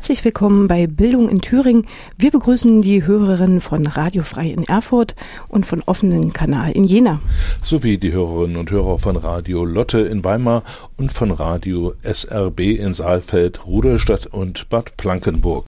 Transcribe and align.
Herzlich 0.00 0.24
willkommen 0.24 0.66
bei 0.66 0.86
Bildung 0.86 1.28
in 1.28 1.42
Thüringen. 1.42 1.86
Wir 2.16 2.30
begrüßen 2.30 2.80
die 2.80 3.04
Hörerinnen 3.04 3.60
von 3.60 3.86
Radio 3.86 4.22
Frei 4.22 4.48
in 4.48 4.64
Erfurt 4.64 5.14
und 5.48 5.66
von 5.66 5.82
offenen 5.82 6.32
Kanal 6.32 6.72
in 6.72 6.84
Jena. 6.84 7.20
Sowie 7.62 7.98
die 7.98 8.10
Hörerinnen 8.10 8.56
und 8.56 8.70
Hörer 8.70 8.98
von 8.98 9.16
Radio 9.16 9.62
Lotte 9.62 10.00
in 10.00 10.24
Weimar 10.24 10.62
und 10.96 11.12
von 11.12 11.30
Radio 11.30 11.92
SRB 12.02 12.60
in 12.78 12.94
Saalfeld, 12.94 13.66
Rudolstadt 13.66 14.24
und 14.24 14.70
Bad 14.70 14.96
Plankenburg. 14.96 15.66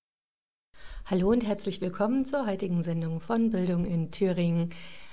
Hallo 1.05 1.29
und 1.29 1.47
herzlich 1.47 1.83
willkommen 1.83 2.25
zur 2.25 2.47
heutigen 2.47 2.83
Sendung 2.83 3.21
von 3.21 3.51
Bildung 3.51 3.85
in 3.85 4.11
Thüringen 4.13 4.71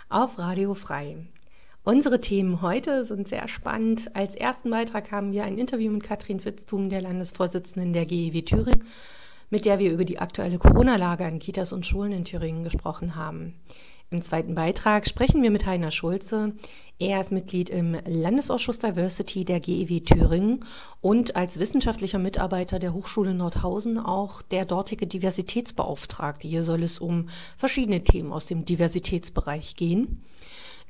auf 0.08 0.40
Radio 0.40 0.74
Frei. 0.76 1.18
Unsere 1.84 2.20
Themen 2.20 2.62
heute 2.62 3.06
sind 3.06 3.28
sehr 3.28 3.48
spannend. 3.48 4.16
Als 4.16 4.36
ersten 4.36 4.70
Beitrag 4.70 5.12
haben 5.12 5.32
wir 5.32 5.46
ein 5.46 5.58
Interview 5.58 5.92
mit 5.92 6.04
Katrin 6.04 6.40
Fitztum, 6.40 6.90
der 6.90 7.02
Landesvorsitzenden 7.02 7.94
der 7.94 8.06
GEW 8.06 8.42
Thüringen, 8.42 8.84
mit 9.50 9.66
der 9.66 9.80
wir 9.80 9.92
über 9.92 10.04
die 10.04 10.20
aktuelle 10.20 10.60
Corona-Lage 10.60 11.26
an 11.26 11.40
Kitas 11.40 11.72
und 11.72 11.86
Schulen 11.86 12.12
in 12.12 12.26
Thüringen 12.26 12.64
gesprochen 12.64 13.16
haben. 13.16 13.56
Im 14.12 14.22
zweiten 14.22 14.56
Beitrag 14.56 15.08
sprechen 15.08 15.42
wir 15.42 15.52
mit 15.52 15.66
Heiner 15.68 15.92
Schulze. 15.92 16.54
Er 17.00 17.22
ist 17.22 17.32
Mitglied 17.32 17.70
im 17.70 17.96
Landesausschuss 18.06 18.80
Diversity 18.80 19.46
der 19.46 19.60
GEW 19.60 20.02
Thüringen 20.02 20.66
und 21.00 21.36
als 21.36 21.60
wissenschaftlicher 21.60 22.20
Mitarbeiter 22.20 22.80
der 22.80 22.94
Hochschule 22.94 23.34
Nordhausen 23.34 24.00
auch 24.00 24.42
der 24.42 24.66
dortige 24.66 25.08
Diversitätsbeauftragte. 25.08 26.48
Hier 26.48 26.64
soll 26.64 26.84
es 26.84 27.00
um 27.00 27.30
verschiedene 27.56 28.04
Themen 28.04 28.34
aus 28.34 28.48
dem 28.48 28.66
Diversitätsbereich 28.66 29.76
gehen. 29.76 30.24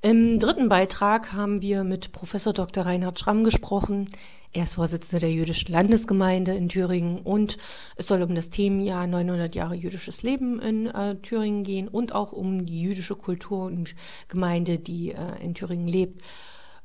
Im 0.02 0.40
dritten 0.40 0.70
Beitrag 0.70 1.34
haben 1.34 1.62
wir 1.62 1.84
mit 1.84 2.14
Professor 2.14 2.54
Dr. 2.54 2.86
Reinhard 2.86 3.20
Schramm 3.20 3.44
gesprochen. 3.44 4.08
Er 4.54 4.64
ist 4.64 4.76
Vorsitzender 4.76 5.20
der 5.20 5.34
jüdischen 5.34 5.74
Landesgemeinde 5.74 6.54
in 6.56 6.70
Thüringen 6.70 7.20
und 7.20 7.58
es 7.98 8.08
soll 8.08 8.22
um 8.22 8.34
das 8.34 8.50
Themenjahr 8.50 9.08
900 9.08 9.56
Jahre 9.56 9.76
jüdisches 9.76 10.24
Leben 10.24 10.62
in 10.62 10.88
äh, 10.88 11.18
Thüringen 11.18 11.66
gehen 11.66 11.90
und 11.90 12.16
auch 12.16 12.32
um 12.32 12.66
die 12.66 12.82
jüdische 12.82 13.16
Kultur 13.16 13.66
und 13.66 13.94
Gemeinde, 14.30 14.80
die 14.80 15.12
äh, 15.12 15.44
in 15.44 15.54
Thüringen 15.54 15.90
lebt. 15.90 16.22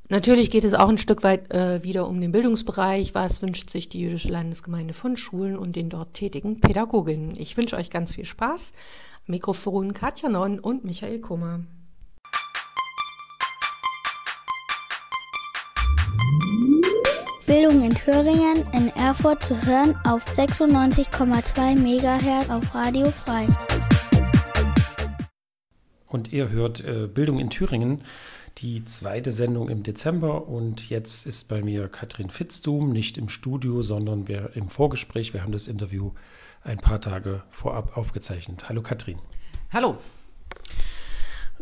Natürlich 0.09 0.51
geht 0.51 0.65
es 0.65 0.75
auch 0.75 0.89
ein 0.89 0.99
Stück 0.99 1.23
weit 1.23 1.55
äh, 1.55 1.85
wieder 1.85 2.09
um 2.09 2.21
den 2.21 2.33
Bildungsbereich. 2.33 3.15
Was 3.15 3.43
wünscht 3.43 3.71
sich 3.71 3.89
die 3.89 4.01
jüdische 4.01 4.29
Landesgemeinde 4.29 4.93
von 4.93 5.17
Schulen 5.17 5.57
und 5.57 5.77
den 5.77 5.89
dort 5.89 6.15
tätigen 6.15 6.59
Pädagoginnen? 6.59 7.35
Ich 7.39 7.57
wünsche 7.57 7.77
euch 7.77 7.91
ganz 7.91 8.17
viel 8.17 8.25
Spaß. 8.25 8.73
Mikrofon 9.27 9.95
Katja 9.95 10.29
Non 10.29 10.59
und 10.59 10.85
Michael 10.85 11.21
Kummer. 11.21 11.61
Bildung 17.67 17.83
in 17.83 17.95
Thüringen 17.95 18.63
in 18.75 18.89
Erfurt 18.89 19.43
zu 19.43 19.55
hören 19.65 19.97
auf 20.05 20.23
96,2 20.27 21.77
MHz 21.77 22.51
auf 22.51 22.75
Radio 22.75 23.09
Frei. 23.09 23.47
Und 26.07 26.31
ihr 26.31 26.51
hört 26.51 26.85
äh, 26.85 27.07
Bildung 27.07 27.39
in 27.39 27.49
Thüringen, 27.49 28.03
die 28.59 28.85
zweite 28.85 29.33
Sendung 29.33 29.71
im 29.71 29.83
Dezember. 29.83 30.47
Und 30.47 30.91
jetzt 30.91 31.25
ist 31.25 31.49
bei 31.49 31.63
mir 31.63 31.89
Katrin 31.89 32.29
Fitzdum, 32.29 32.93
nicht 32.93 33.17
im 33.17 33.31
Studio, 33.31 33.81
sondern 33.81 34.29
wir 34.29 34.51
im 34.57 34.69
Vorgespräch. 34.69 35.33
Wir 35.33 35.43
haben 35.43 35.53
das 35.53 35.67
Interview 35.67 36.13
ein 36.65 36.77
paar 36.77 37.01
Tage 37.01 37.45
vorab 37.49 37.97
aufgezeichnet. 37.97 38.69
Hallo 38.69 38.83
Katrin. 38.83 39.19
Hallo. 39.73 39.97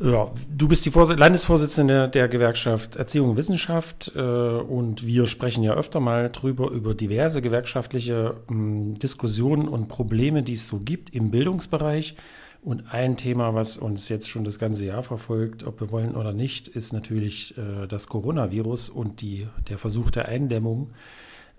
Ja, 0.01 0.33
du 0.49 0.69
bist 0.69 0.87
die 0.87 0.91
Vors 0.91 1.11
Landesvorsitzende 1.11 2.09
der 2.09 2.29
Gewerkschaft 2.29 2.97
Erziehung 2.97 3.31
und 3.31 3.37
Wissenschaft 3.37 4.13
äh, 4.17 4.21
und 4.21 5.07
wir 5.07 5.27
sprechen 5.27 5.63
ja 5.63 5.75
öfter 5.75 6.01
mal 6.01 6.31
drüber 6.31 6.71
über 6.71 6.95
diverse 6.95 7.43
gewerkschaftliche 7.43 8.37
mh, 8.49 8.99
Diskussionen 8.99 9.69
und 9.69 9.89
Probleme, 9.89 10.43
die 10.43 10.55
es 10.55 10.67
so 10.67 10.81
gibt 10.81 11.11
im 11.15 11.31
Bildungsbereich. 11.31 12.17
Und 12.63 12.93
ein 12.93 13.17
Thema, 13.17 13.55
was 13.55 13.77
uns 13.77 14.09
jetzt 14.09 14.29
schon 14.29 14.45
das 14.45 14.59
ganze 14.59 14.87
Jahr 14.87 15.03
verfolgt, 15.03 15.65
ob 15.65 15.81
wir 15.81 15.91
wollen 15.91 16.15
oder 16.15 16.33
nicht, 16.33 16.69
ist 16.69 16.93
natürlich 16.93 17.57
äh, 17.59 17.87
das 17.87 18.07
Coronavirus 18.07 18.89
und 18.89 19.21
die, 19.21 19.47
der 19.69 19.79
Versuch 19.79 20.11
der 20.11 20.27
Eindämmung. 20.27 20.91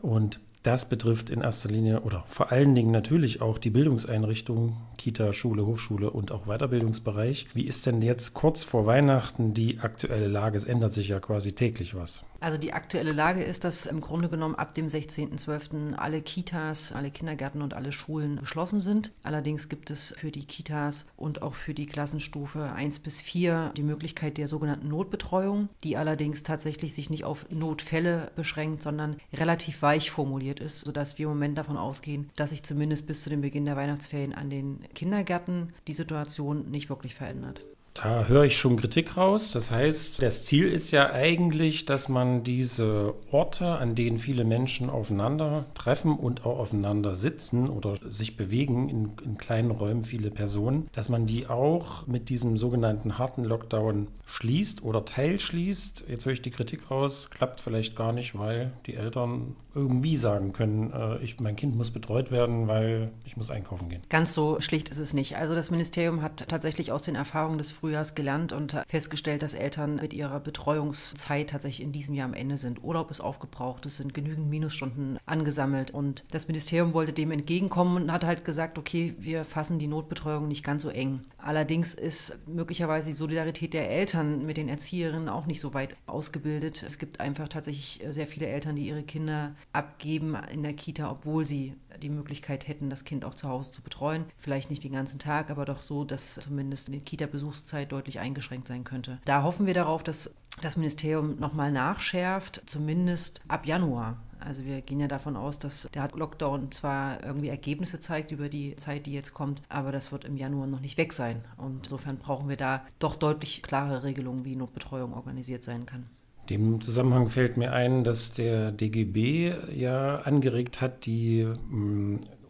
Und 0.02 0.40
das 0.64 0.88
betrifft 0.88 1.30
in 1.30 1.42
erster 1.42 1.70
Linie 1.70 2.02
oder 2.02 2.24
vor 2.28 2.52
allen 2.52 2.74
Dingen 2.74 2.92
natürlich 2.92 3.42
auch 3.42 3.58
die 3.58 3.70
Bildungseinrichtungen, 3.70 4.78
Kita, 4.98 5.34
Schule, 5.34 5.66
Hochschule 5.66 6.10
und 6.10 6.32
auch 6.32 6.46
Weiterbildungsbereich. 6.46 7.48
Wie 7.54 7.66
ist 7.66 7.86
denn 7.86 8.02
jetzt 8.02 8.34
kurz 8.34 8.64
vor 8.64 8.86
Weihnachten 8.86 9.54
die 9.54 9.80
aktuelle 9.80 10.28
Lage? 10.28 10.58
Es 10.58 10.64
ändert 10.64 10.94
sich 10.94 11.10
ja 11.10 11.20
quasi 11.20 11.52
täglich 11.52 11.96
was. 11.96 12.24
Also 12.44 12.58
die 12.58 12.74
aktuelle 12.74 13.14
Lage 13.14 13.42
ist, 13.42 13.64
dass 13.64 13.86
im 13.86 14.02
Grunde 14.02 14.28
genommen 14.28 14.56
ab 14.56 14.76
dem 14.76 14.88
16.12. 14.88 15.94
alle 15.94 16.22
Kitas, 16.22 16.92
alle 16.92 17.10
Kindergärten 17.10 17.62
und 17.62 17.74
alle 17.74 17.94
Schulen 17.94 18.36
geschlossen 18.36 18.82
sind. 18.82 19.14
Allerdings 19.24 19.70
gibt 19.70 19.90
es 19.90 20.14
für 20.18 20.30
die 20.30 20.44
Kitas 20.44 21.08
und 21.16 21.42
auch 21.42 21.54
für 21.54 21.74
die 21.74 21.86
Klassenstufe 21.86 22.74
1 22.74 23.00
bis 23.00 23.22
4 23.22 23.72
die 23.78 23.82
Möglichkeit 23.82 24.38
der 24.38 24.50
sogenannten 24.50 24.90
Notbetreuung, 24.90 25.70
die 25.86 25.96
allerdings 25.96 26.44
tatsächlich 26.44 26.94
sich 26.94 27.10
nicht 27.10 27.24
auf 27.24 27.50
Notfälle 27.50 28.30
beschränkt, 28.36 28.84
sondern 28.84 29.16
relativ 29.32 29.82
weich 29.82 30.12
formuliert 30.12 30.60
ist, 30.60 30.82
sodass 30.82 31.18
wir 31.18 31.28
im 31.28 31.36
Moment 31.36 31.58
davon 31.58 31.78
ausgehen, 31.78 32.30
dass 32.36 32.50
sich 32.50 32.64
zumindest 32.64 33.08
bis 33.08 33.24
zu 33.24 33.30
dem 33.30 33.40
Beginn 33.40 33.64
der 33.64 33.78
Weihnachtsferien 33.78 34.36
an 34.36 34.50
den 34.50 34.84
Kindergärten 34.94 35.72
die 35.88 35.94
Situation 35.94 36.70
nicht 36.70 36.90
wirklich 36.90 37.16
verändert. 37.16 37.62
Da 37.94 38.26
höre 38.26 38.46
ich 38.46 38.58
schon 38.58 38.78
Kritik 38.78 39.18
raus. 39.18 39.52
Das 39.52 39.70
heißt, 39.70 40.22
das 40.22 40.46
Ziel 40.46 40.68
ist 40.68 40.92
ja 40.92 41.12
eigentlich, 41.12 41.86
dass 41.86 42.10
man 42.10 42.44
diese 42.44 43.14
Orte, 43.32 43.68
an 43.68 43.96
denen 43.96 44.18
viele 44.18 44.46
Menschen 44.46 44.90
aufeinander 44.90 45.66
treffen 45.76 46.18
und 46.18 46.46
auch 46.46 46.60
aufeinander 46.60 47.14
sitzen 47.14 47.70
oder 47.70 47.96
sich 48.10 48.36
bewegen 48.36 48.90
in, 48.90 49.12
in 49.24 49.38
kleinen 49.38 49.72
Räumen, 49.72 50.04
viele 50.04 50.32
Personen, 50.32 50.90
dass 50.94 51.10
man 51.10 51.28
die 51.28 51.48
auch 51.48 52.08
mit 52.08 52.30
diesem 52.30 52.58
sogenannten 52.58 53.18
harten 53.18 53.44
Lockdown 53.44 54.08
schließt 54.26 54.84
oder 54.84 55.06
teilschließt. 55.06 56.06
Jetzt 56.08 56.26
höre 56.26 56.34
ich 56.34 56.42
die 56.42 56.52
Kritik 56.52 56.90
raus, 56.90 57.30
klappt 57.30 57.62
vielleicht 57.62 57.96
gar 57.96 58.12
nicht, 58.12 58.38
weil 58.38 58.72
die 58.88 58.96
Eltern 58.96 59.56
irgendwie 59.76 60.18
sagen 60.18 60.54
können, 60.54 60.92
äh, 60.92 61.24
ich, 61.24 61.40
mein 61.40 61.56
Kind 61.56 61.76
muss 61.76 61.92
betreut 61.92 62.32
werden, 62.32 62.68
weil 62.68 63.12
ich 63.26 63.38
muss 63.38 63.52
einkaufen 63.52 63.90
gehen. 63.90 64.02
Ganz 64.10 64.34
so 64.34 64.60
schlicht 64.62 64.90
ist 64.90 64.98
es 64.98 65.14
nicht. 65.14 65.38
Also 65.38 65.54
das 65.56 65.72
Ministerium 65.72 66.22
hat 66.22 66.48
tatsächlich 66.48 66.92
aus 66.92 67.04
den 67.04 67.16
Erfahrungen 67.16 67.58
des 67.58 67.72
Frühjahrs 67.84 68.16
gelernt 68.16 68.54
und 68.54 68.78
festgestellt, 68.88 69.42
dass 69.42 69.54
Eltern 69.54 69.98
mit 69.98 70.14
ihrer 70.14 70.40
Betreuungszeit 70.40 71.50
tatsächlich 71.50 71.86
in 71.86 71.92
diesem 71.92 72.14
Jahr 72.14 72.30
am 72.30 72.34
Ende 72.34 72.58
sind. 72.58 72.82
Urlaub 72.82 73.12
ist 73.12 73.20
aufgebraucht, 73.20 73.86
es 73.86 73.98
sind 73.98 74.14
genügend 74.14 74.50
Minusstunden 74.50 75.20
angesammelt 75.26 75.92
und 75.92 76.24
das 76.32 76.48
Ministerium 76.48 76.94
wollte 76.94 77.12
dem 77.12 77.32
entgegenkommen 77.32 78.04
und 78.04 78.12
hat 78.14 78.24
halt 78.24 78.46
gesagt, 78.46 78.78
okay, 78.78 79.16
wir 79.20 79.44
fassen 79.44 79.80
die 79.80 79.88
Notbetreuung 79.88 80.48
nicht 80.48 80.64
ganz 80.64 80.84
so 80.84 80.90
eng. 80.90 81.26
Allerdings 81.46 81.94
ist 81.94 82.38
möglicherweise 82.48 83.10
die 83.10 83.16
Solidarität 83.16 83.74
der 83.74 83.90
Eltern 83.90 84.46
mit 84.46 84.56
den 84.56 84.70
Erzieherinnen 84.70 85.28
auch 85.28 85.46
nicht 85.46 85.60
so 85.60 85.74
weit 85.74 85.98
ausgebildet. 86.06 86.84
Es 86.84 86.98
gibt 86.98 87.20
einfach 87.20 87.50
tatsächlich 87.50 88.02
sehr 88.10 88.28
viele 88.28 88.48
Eltern, 88.48 88.78
die 88.78 88.88
ihre 88.88 89.04
Kinder 89.04 89.54
abgeben 89.74 90.38
in 90.52 90.64
der 90.64 90.74
Kita, 90.74 91.12
obwohl 91.12 91.46
sie 91.46 91.76
die 92.02 92.10
Möglichkeit 92.10 92.68
hätten, 92.70 92.90
das 92.90 93.04
Kind 93.04 93.26
auch 93.26 93.36
zu 93.36 93.50
Hause 93.50 93.74
zu 93.74 93.82
betreuen. 93.82 94.26
Vielleicht 94.38 94.70
nicht 94.70 94.86
den 94.86 94.94
ganzen 94.94 95.20
Tag, 95.20 95.50
aber 95.50 95.66
doch 95.66 95.82
so, 95.82 96.06
dass 96.06 96.36
zumindest 96.36 96.88
die 96.88 97.00
Kita-Besuchszeit 97.00 97.92
deutlich 97.92 98.20
eingeschränkt 98.20 98.70
sein 98.70 98.86
könnte. 98.86 99.20
Da 99.26 99.44
hoffen 99.44 99.66
wir 99.66 99.74
darauf, 99.74 100.02
dass 100.02 100.34
das 100.62 100.78
Ministerium 100.78 101.40
nochmal 101.40 101.72
nachschärft, 101.72 102.62
zumindest 102.66 103.42
ab 103.50 103.66
Januar. 103.66 104.18
Also 104.46 104.66
wir 104.66 104.82
gehen 104.82 105.00
ja 105.00 105.08
davon 105.08 105.36
aus, 105.36 105.60
dass 105.60 105.88
der 105.94 106.10
Lockdown 106.14 106.72
zwar 106.72 107.24
irgendwie 107.24 107.50
Ergebnisse 107.50 108.00
zeigt 108.00 108.32
über 108.32 108.50
die 108.50 108.76
Zeit, 108.76 109.06
die 109.06 109.14
jetzt 109.14 109.34
kommt, 109.34 109.62
aber 109.70 109.92
das 109.92 110.12
wird 110.12 110.26
im 110.26 110.38
Januar 110.38 110.68
noch 110.68 110.82
nicht 110.82 110.98
weg 110.98 111.14
sein. 111.14 111.44
Und 111.58 111.82
insofern 111.84 112.18
brauchen 112.18 112.50
wir 112.50 112.58
da 112.58 112.86
doch 113.00 113.16
deutlich 113.16 113.62
klare 113.64 114.04
Regelungen, 114.04 114.46
wie 114.46 114.56
Notbetreuung 114.56 115.14
organisiert 115.14 115.64
sein 115.64 115.86
kann. 115.86 116.06
Dem 116.50 116.82
Zusammenhang 116.82 117.30
fällt 117.30 117.56
mir 117.56 117.72
ein, 117.72 118.04
dass 118.04 118.34
der 118.34 118.72
DGB 118.72 119.54
ja 119.74 120.18
angeregt 120.20 120.82
hat, 120.82 121.06
die 121.06 121.48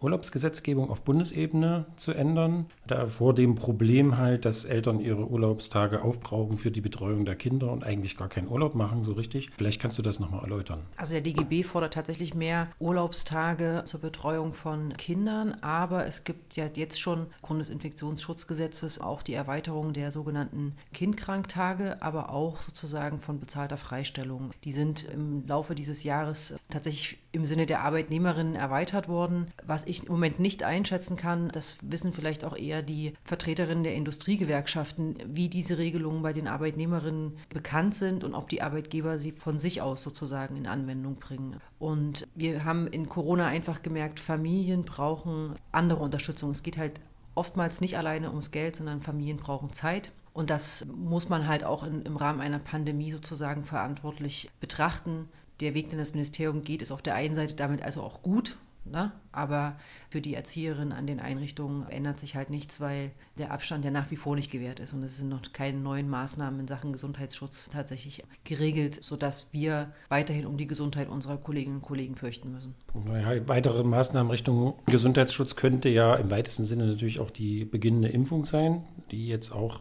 Urlaubsgesetzgebung 0.04 0.90
auf 0.90 1.02
Bundesebene 1.02 1.86
zu 1.96 2.14
ändern. 2.14 2.66
Da 2.88 3.08
vor 3.08 3.34
dem 3.34 3.56
Problem 3.56 4.18
halt, 4.18 4.46
dass 4.46 4.66
Eltern 4.66 5.00
ihre 5.00 5.28
Urlaubstage 5.28 6.02
aufbrauchen 6.04 6.58
für 6.58 6.72
die 6.72 6.82
Betreuung 6.82 7.26
der 7.26 7.36
Kinder 7.36 7.72
und 7.72 7.84
eigentlich 7.84 8.18
gar 8.18 8.30
keinen 8.30 8.50
Urlaub 8.50 8.76
machen, 8.76 9.04
so 9.04 9.14
richtig. 9.14 9.50
Vielleicht 9.58 9.82
kannst 9.82 9.98
du 9.98 10.02
das 10.02 10.20
nochmal 10.20 10.44
erläutern. 10.44 10.82
Also 10.98 11.14
der 11.14 11.22
DGB 11.22 11.64
fordert 11.64 11.94
tatsächlich 11.94 12.34
mehr 12.34 12.68
Urlaubstage 12.80 13.84
zur 13.86 14.02
Betreuung 14.02 14.54
von 14.54 14.96
Kindern, 14.98 15.56
aber 15.62 16.06
es 16.06 16.24
gibt 16.24 16.56
ja 16.56 16.66
jetzt 16.76 17.00
schon 17.00 17.28
aufgrund 17.36 17.62
des 17.62 17.70
Infektionsschutzgesetzes 17.70 19.00
auch 19.00 19.22
die 19.22 19.34
Erweiterung 19.34 19.94
der 19.94 20.12
sogenannten 20.12 20.76
Kindkranktage, 20.94 22.02
aber 22.02 22.30
auch 22.30 22.62
sozusagen 22.62 23.20
von 23.20 23.40
bezahlter 23.40 23.78
Freistellung. 23.78 24.52
Die 24.64 24.72
sind 24.72 25.04
im 25.04 25.48
Laufe 25.48 25.76
dieses 25.76 26.04
Jahres 26.04 26.56
tatsächlich 26.70 27.20
im 27.32 27.46
Sinne 27.46 27.66
der 27.66 27.82
Arbeitnehmerinnen 27.82 28.56
erweitert 28.56 29.08
worden. 29.08 29.48
Was 29.66 29.84
ich 29.86 29.93
im 30.02 30.12
Moment 30.12 30.40
nicht 30.40 30.64
einschätzen 30.64 31.16
kann, 31.16 31.50
das 31.50 31.78
wissen 31.82 32.14
vielleicht 32.14 32.44
auch 32.44 32.56
eher 32.56 32.82
die 32.82 33.14
Vertreterinnen 33.24 33.84
der 33.84 33.96
Industriegewerkschaften, 33.96 35.18
wie 35.28 35.50
diese 35.50 35.78
Regelungen 35.78 36.22
bei 36.24 36.34
den 36.34 36.48
Arbeitnehmerinnen 36.48 37.38
bekannt 37.50 37.96
sind 37.96 38.24
und 38.24 38.34
ob 38.34 38.50
die 38.50 38.62
Arbeitgeber 38.62 39.20
sie 39.20 39.32
von 39.32 39.60
sich 39.60 39.82
aus 39.82 40.04
sozusagen 40.04 40.56
in 40.56 40.68
Anwendung 40.68 41.16
bringen. 41.16 41.58
Und 41.80 42.28
wir 42.36 42.66
haben 42.66 42.88
in 42.88 43.08
Corona 43.08 43.48
einfach 43.48 43.82
gemerkt, 43.82 44.20
Familien 44.20 44.84
brauchen 44.84 45.56
andere 45.72 46.02
Unterstützung. 46.02 46.52
Es 46.52 46.64
geht 46.64 46.78
halt 46.78 47.00
oftmals 47.36 47.82
nicht 47.82 47.98
alleine 47.98 48.30
ums 48.30 48.52
Geld, 48.52 48.76
sondern 48.76 49.02
Familien 49.02 49.38
brauchen 49.38 49.74
Zeit. 49.74 50.12
Und 50.34 50.50
das 50.50 50.86
muss 50.86 51.30
man 51.30 51.48
halt 51.48 51.64
auch 51.64 51.84
in, 51.84 52.02
im 52.04 52.18
Rahmen 52.18 52.42
einer 52.42 52.60
Pandemie 52.60 53.12
sozusagen 53.12 53.66
verantwortlich 53.66 54.50
betrachten 54.60 55.30
der 55.60 55.74
Weg, 55.74 55.90
den 55.90 56.00
das 56.00 56.14
Ministerium 56.14 56.64
geht, 56.64 56.82
ist 56.82 56.92
auf 56.92 57.02
der 57.02 57.16
einen 57.16 57.36
Seite 57.36 57.56
damit 57.56 57.82
also 57.82 58.02
auch 58.02 58.22
gut, 58.22 58.58
Ne? 58.86 59.12
Aber 59.32 59.78
für 60.10 60.20
die 60.20 60.34
Erzieherinnen 60.34 60.92
an 60.92 61.08
den 61.08 61.20
Einrichtungen 61.20 61.88
ändert 61.90 62.20
sich 62.20 62.36
halt 62.36 62.50
nichts, 62.50 62.82
weil 62.82 63.12
der 63.38 63.52
Abstand 63.52 63.86
ja 63.86 63.92
nach 63.92 64.12
wie 64.12 64.18
vor 64.18 64.36
nicht 64.36 64.52
gewährt 64.52 64.80
ist 64.80 64.94
und 64.94 65.04
es 65.04 65.18
sind 65.18 65.30
noch 65.30 65.42
keine 65.54 65.80
neuen 65.80 66.10
Maßnahmen 66.10 66.60
in 66.60 66.68
Sachen 66.68 66.92
Gesundheitsschutz 66.92 67.70
tatsächlich 67.72 68.24
geregelt, 68.44 69.00
sodass 69.02 69.48
wir 69.52 69.94
weiterhin 70.10 70.46
um 70.46 70.58
die 70.58 70.68
Gesundheit 70.68 71.08
unserer 71.08 71.38
Kolleginnen 71.38 71.78
und 71.78 71.82
Kollegen 71.82 72.16
fürchten 72.16 72.52
müssen. 72.52 72.76
Naja, 72.94 73.48
weitere 73.48 73.84
Maßnahmen 73.84 74.30
Richtung 74.30 74.74
Gesundheitsschutz 74.86 75.56
könnte 75.56 75.88
ja 75.88 76.16
im 76.16 76.30
weitesten 76.30 76.66
Sinne 76.66 76.86
natürlich 76.86 77.20
auch 77.20 77.32
die 77.32 77.64
beginnende 77.64 78.10
Impfung 78.10 78.44
sein, 78.44 78.84
die 79.12 79.28
jetzt 79.28 79.52
auch 79.52 79.80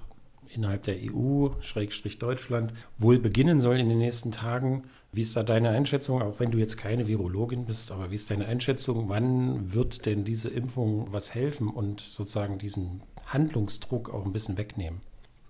innerhalb 0.54 0.84
der 0.84 0.96
EU, 0.96 1.48
Schrägstrich 1.60 2.18
Deutschland, 2.18 2.72
wohl 2.98 3.18
beginnen 3.18 3.60
soll 3.60 3.78
in 3.78 3.88
den 3.88 3.98
nächsten 3.98 4.32
Tagen. 4.32 4.84
Wie 5.14 5.20
ist 5.20 5.36
da 5.36 5.42
deine 5.42 5.68
Einschätzung, 5.68 6.22
auch 6.22 6.40
wenn 6.40 6.50
du 6.50 6.56
jetzt 6.56 6.78
keine 6.78 7.06
Virologin 7.06 7.66
bist, 7.66 7.92
aber 7.92 8.10
wie 8.10 8.14
ist 8.14 8.30
deine 8.30 8.46
Einschätzung, 8.46 9.10
wann 9.10 9.74
wird 9.74 10.06
denn 10.06 10.24
diese 10.24 10.48
Impfung 10.48 11.12
was 11.12 11.34
helfen 11.34 11.68
und 11.68 12.00
sozusagen 12.00 12.56
diesen 12.56 13.02
Handlungsdruck 13.26 14.08
auch 14.08 14.24
ein 14.24 14.32
bisschen 14.32 14.56
wegnehmen? 14.56 15.02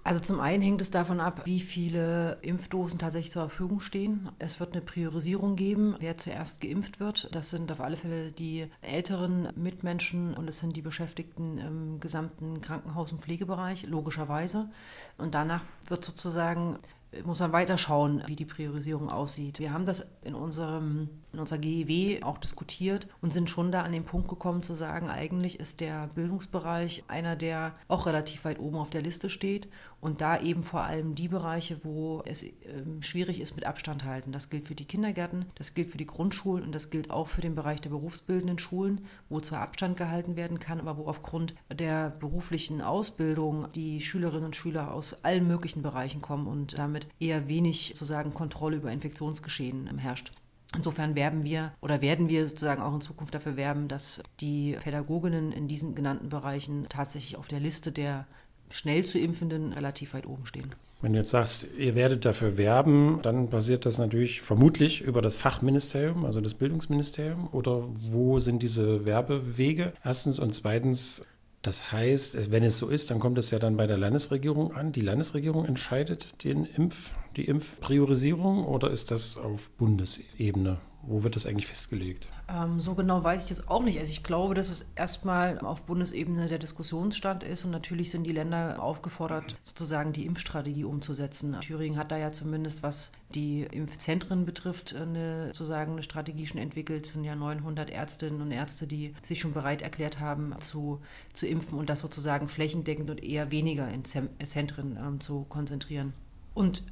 Also 0.03 0.19
zum 0.19 0.41
einen 0.41 0.65
hängt 0.65 0.81
es 0.81 0.91
davon 0.91 1.21
ab, 1.21 1.43
wie 1.45 1.61
viele 1.61 2.39
Impfdosen 2.43 2.99
tatsächlich 2.99 3.31
zur 3.31 3.43
Verfügung 3.43 3.79
stehen. 3.79 4.31
Es 4.41 4.59
wird 4.59 4.73
eine 4.73 4.83
Priorisierung 4.83 5.55
geben, 5.55 5.95
wer 6.01 6.17
zuerst 6.17 6.61
geimpft 6.61 6.99
wird. 6.99 7.29
Das 7.31 7.51
sind 7.51 7.71
auf 7.71 7.81
alle 7.81 7.97
Fälle 7.97 8.33
die 8.33 8.67
älteren 8.81 9.49
Mitmenschen 9.55 10.35
und 10.35 10.49
es 10.49 10.59
sind 10.59 10.77
die 10.77 10.83
Beschäftigten 10.83 11.59
im 11.59 12.01
gesamten 12.01 12.61
Krankenhaus- 12.63 13.13
und 13.13 13.23
Pflegebereich, 13.23 13.87
logischerweise. 13.87 14.71
Und 15.19 15.37
danach 15.37 15.63
wird 15.87 16.05
sozusagen 16.05 16.81
muss 17.25 17.41
man 17.41 17.53
weiterschauen, 17.53 18.23
wie 18.27 18.37
die 18.37 18.45
Priorisierung 18.45 19.11
aussieht. 19.11 19.59
Wir 19.59 19.73
haben 19.73 19.87
das 19.87 20.07
in, 20.23 20.35
unserem, 20.35 21.22
in 21.33 21.39
unserer 21.39 21.59
GEW 21.59 22.23
auch 22.23 22.39
diskutiert 22.39 23.07
und 23.21 23.33
sind 23.33 23.51
schon 23.51 23.73
da 23.73 23.83
an 23.83 23.93
den 23.93 24.05
Punkt 24.05 24.29
gekommen 24.29 24.63
zu 24.63 24.75
sagen, 24.75 25.09
eigentlich 25.09 25.61
ist 25.61 25.81
der 25.81 26.09
Bildungsbereich 26.15 27.05
einer, 27.09 27.37
der 27.37 27.75
auch 27.89 28.07
relativ 28.07 28.45
weit 28.45 28.59
oben 28.59 28.77
auf 28.77 28.91
der 28.91 29.03
Liste 29.03 29.31
steht 29.31 29.69
und 30.01 30.21
da 30.21 30.41
eben 30.41 30.63
vor 30.63 30.83
allem 30.83 31.15
die 31.15 31.29
Bereiche, 31.29 31.79
wo 31.85 32.23
es 32.27 32.43
äh, 32.43 32.53
schwierig 33.01 33.41
ist 33.41 33.55
mit 33.55 33.65
Abstand 33.65 34.05
halten. 34.05 34.33
Das 34.33 34.51
gilt 34.51 34.67
für 34.67 34.75
die 34.75 34.85
Kindergärten, 34.85 35.47
das 35.55 35.75
gilt 35.75 35.91
für 35.91 35.99
die 35.99 36.07
Grundschulen 36.07 36.65
und 36.65 36.73
das 36.73 36.91
gilt 36.91 37.11
auch 37.11 37.29
für 37.29 37.41
den 37.41 37.55
Bereich 37.55 37.81
der 37.81 37.91
berufsbildenden 37.91 38.59
Schulen, 38.59 39.07
wo 39.29 39.41
zwar 39.41 39.61
Abstand 39.61 39.97
gehalten 39.97 40.37
werden 40.37 40.59
kann, 40.59 40.81
aber 40.81 40.99
wo 40.99 41.07
aufgrund 41.07 41.55
der 41.73 42.11
beruflichen 42.11 42.81
Ausbildung 42.81 43.69
die 43.75 44.01
Schülerinnen 44.01 44.47
und 44.47 44.57
Schüler 44.57 44.93
aus 44.93 45.25
allen 45.25 45.47
möglichen 45.47 45.83
Bereichen 45.83 46.21
kommen 46.21 46.47
und 46.47 46.77
damit 46.79 47.07
eher 47.21 47.49
wenig 47.49 47.93
sozusagen 47.95 48.35
Kontrolle 48.35 48.77
über 48.77 48.91
Infektionsgeschehen 48.91 49.87
herrscht. 49.99 50.33
Insofern 50.75 51.15
werben 51.15 51.45
wir 51.45 51.73
oder 51.81 52.01
werden 52.01 52.29
wir 52.29 52.47
sozusagen 52.47 52.83
auch 52.83 52.95
in 52.95 53.01
Zukunft 53.01 53.35
dafür 53.35 53.57
werben, 53.57 53.89
dass 53.89 54.23
die 54.41 54.77
Pädagoginnen 54.83 55.53
in 55.53 55.69
diesen 55.69 55.95
genannten 55.95 56.29
Bereichen 56.29 56.87
tatsächlich 56.89 57.37
auf 57.37 57.49
der 57.49 57.61
Liste 57.61 57.93
der 57.93 58.27
schnell 58.71 59.05
zu 59.05 59.19
Impfenden 59.19 59.73
relativ 59.73 60.15
weit 60.15 60.27
oben 60.27 60.47
stehen. 60.47 60.71
Wenn 61.03 61.13
du 61.13 61.19
jetzt 61.19 61.31
sagst, 61.31 61.67
ihr 61.77 61.97
werdet 61.97 62.25
dafür 62.25 62.57
werben, 62.57 63.19
dann 63.23 63.51
passiert 63.51 63.87
das 63.87 63.99
natürlich 63.99 64.41
vermutlich 64.41 65.01
über 65.03 65.21
das 65.21 65.37
Fachministerium, 65.37 66.25
also 66.25 66.41
das 66.41 66.55
Bildungsministerium. 66.55 67.49
Oder 67.51 67.83
wo 67.87 68.39
sind 68.39 68.63
diese 68.63 69.05
Werbewege? 69.05 69.93
Erstens 70.05 70.39
und 70.39 70.55
zweitens, 70.55 71.25
das 71.61 71.91
heißt, 71.91 72.53
wenn 72.53 72.63
es 72.63 72.79
so 72.79 72.89
ist, 72.89 73.11
dann 73.11 73.19
kommt 73.19 73.37
es 73.39 73.51
ja 73.51 73.59
dann 73.59 73.77
bei 73.77 73.89
der 73.89 73.99
Landesregierung 73.99 74.75
an. 74.75 74.93
Die 74.93 75.01
Landesregierung 75.01 75.65
entscheidet 75.65 76.45
den 76.45 76.65
Impf, 76.67 77.11
die 77.37 77.45
Impfpriorisierung 77.47 78.65
oder 78.65 78.91
ist 78.91 79.11
das 79.11 79.37
auf 79.37 79.71
Bundesebene? 79.71 80.79
Wo 81.05 81.25
wird 81.25 81.35
das 81.35 81.47
eigentlich 81.47 81.67
festgelegt? 81.67 82.29
Ähm, 82.49 82.79
so 82.79 82.95
genau 82.95 83.25
weiß 83.25 83.43
ich 83.43 83.49
das 83.49 83.67
auch 83.67 83.83
nicht. 83.83 83.99
Also 83.99 84.13
ich 84.13 84.23
glaube, 84.23 84.55
dass 84.55 84.71
es 84.71 84.91
erstmal 84.95 85.59
auf 85.59 85.83
Bundesebene 85.83 86.47
der 86.47 86.59
Diskussionsstand 86.59 87.43
ist 87.43 87.65
und 87.65 87.73
natürlich 87.73 88.11
sind 88.11 88.23
die 88.25 88.33
Länder 88.33 88.81
aufgefordert, 88.81 89.57
sozusagen 89.65 90.13
die 90.13 90.27
Impfstrategie 90.27 90.85
umzusetzen. 90.85 91.57
Thüringen 91.61 91.99
hat 91.99 92.13
da 92.13 92.19
ja 92.19 92.31
zumindest, 92.31 92.85
was 92.85 93.11
die 93.35 93.63
Impfzentren 93.63 94.47
betrifft, 94.47 94.95
eine, 94.95 95.49
sozusagen 95.49 95.93
eine 95.93 96.05
Strategie 96.05 96.47
schon 96.47 96.61
entwickelt. 96.61 97.07
Es 97.07 97.15
sind 97.15 97.25
ja 97.25 97.35
900 97.35 97.91
Ärztinnen 97.91 98.41
und 98.41 98.53
Ärzte, 98.53 98.87
die 98.87 99.15
sich 99.23 99.41
schon 99.41 99.55
bereit 99.55 99.83
erklärt 99.83 100.21
haben, 100.21 100.55
zu, 100.61 101.01
zu 101.35 101.49
impfen 101.49 101.79
und 101.79 101.89
das 101.89 101.99
sozusagen 101.99 102.49
flächendeckend 102.49 103.11
und 103.11 103.25
eher 103.25 103.51
weniger 103.51 103.89
in 103.89 104.05
Zentren 104.05 104.97
ähm, 104.97 105.21
zu 105.21 105.47
konzentrieren. 105.49 106.13
Und 106.55 106.85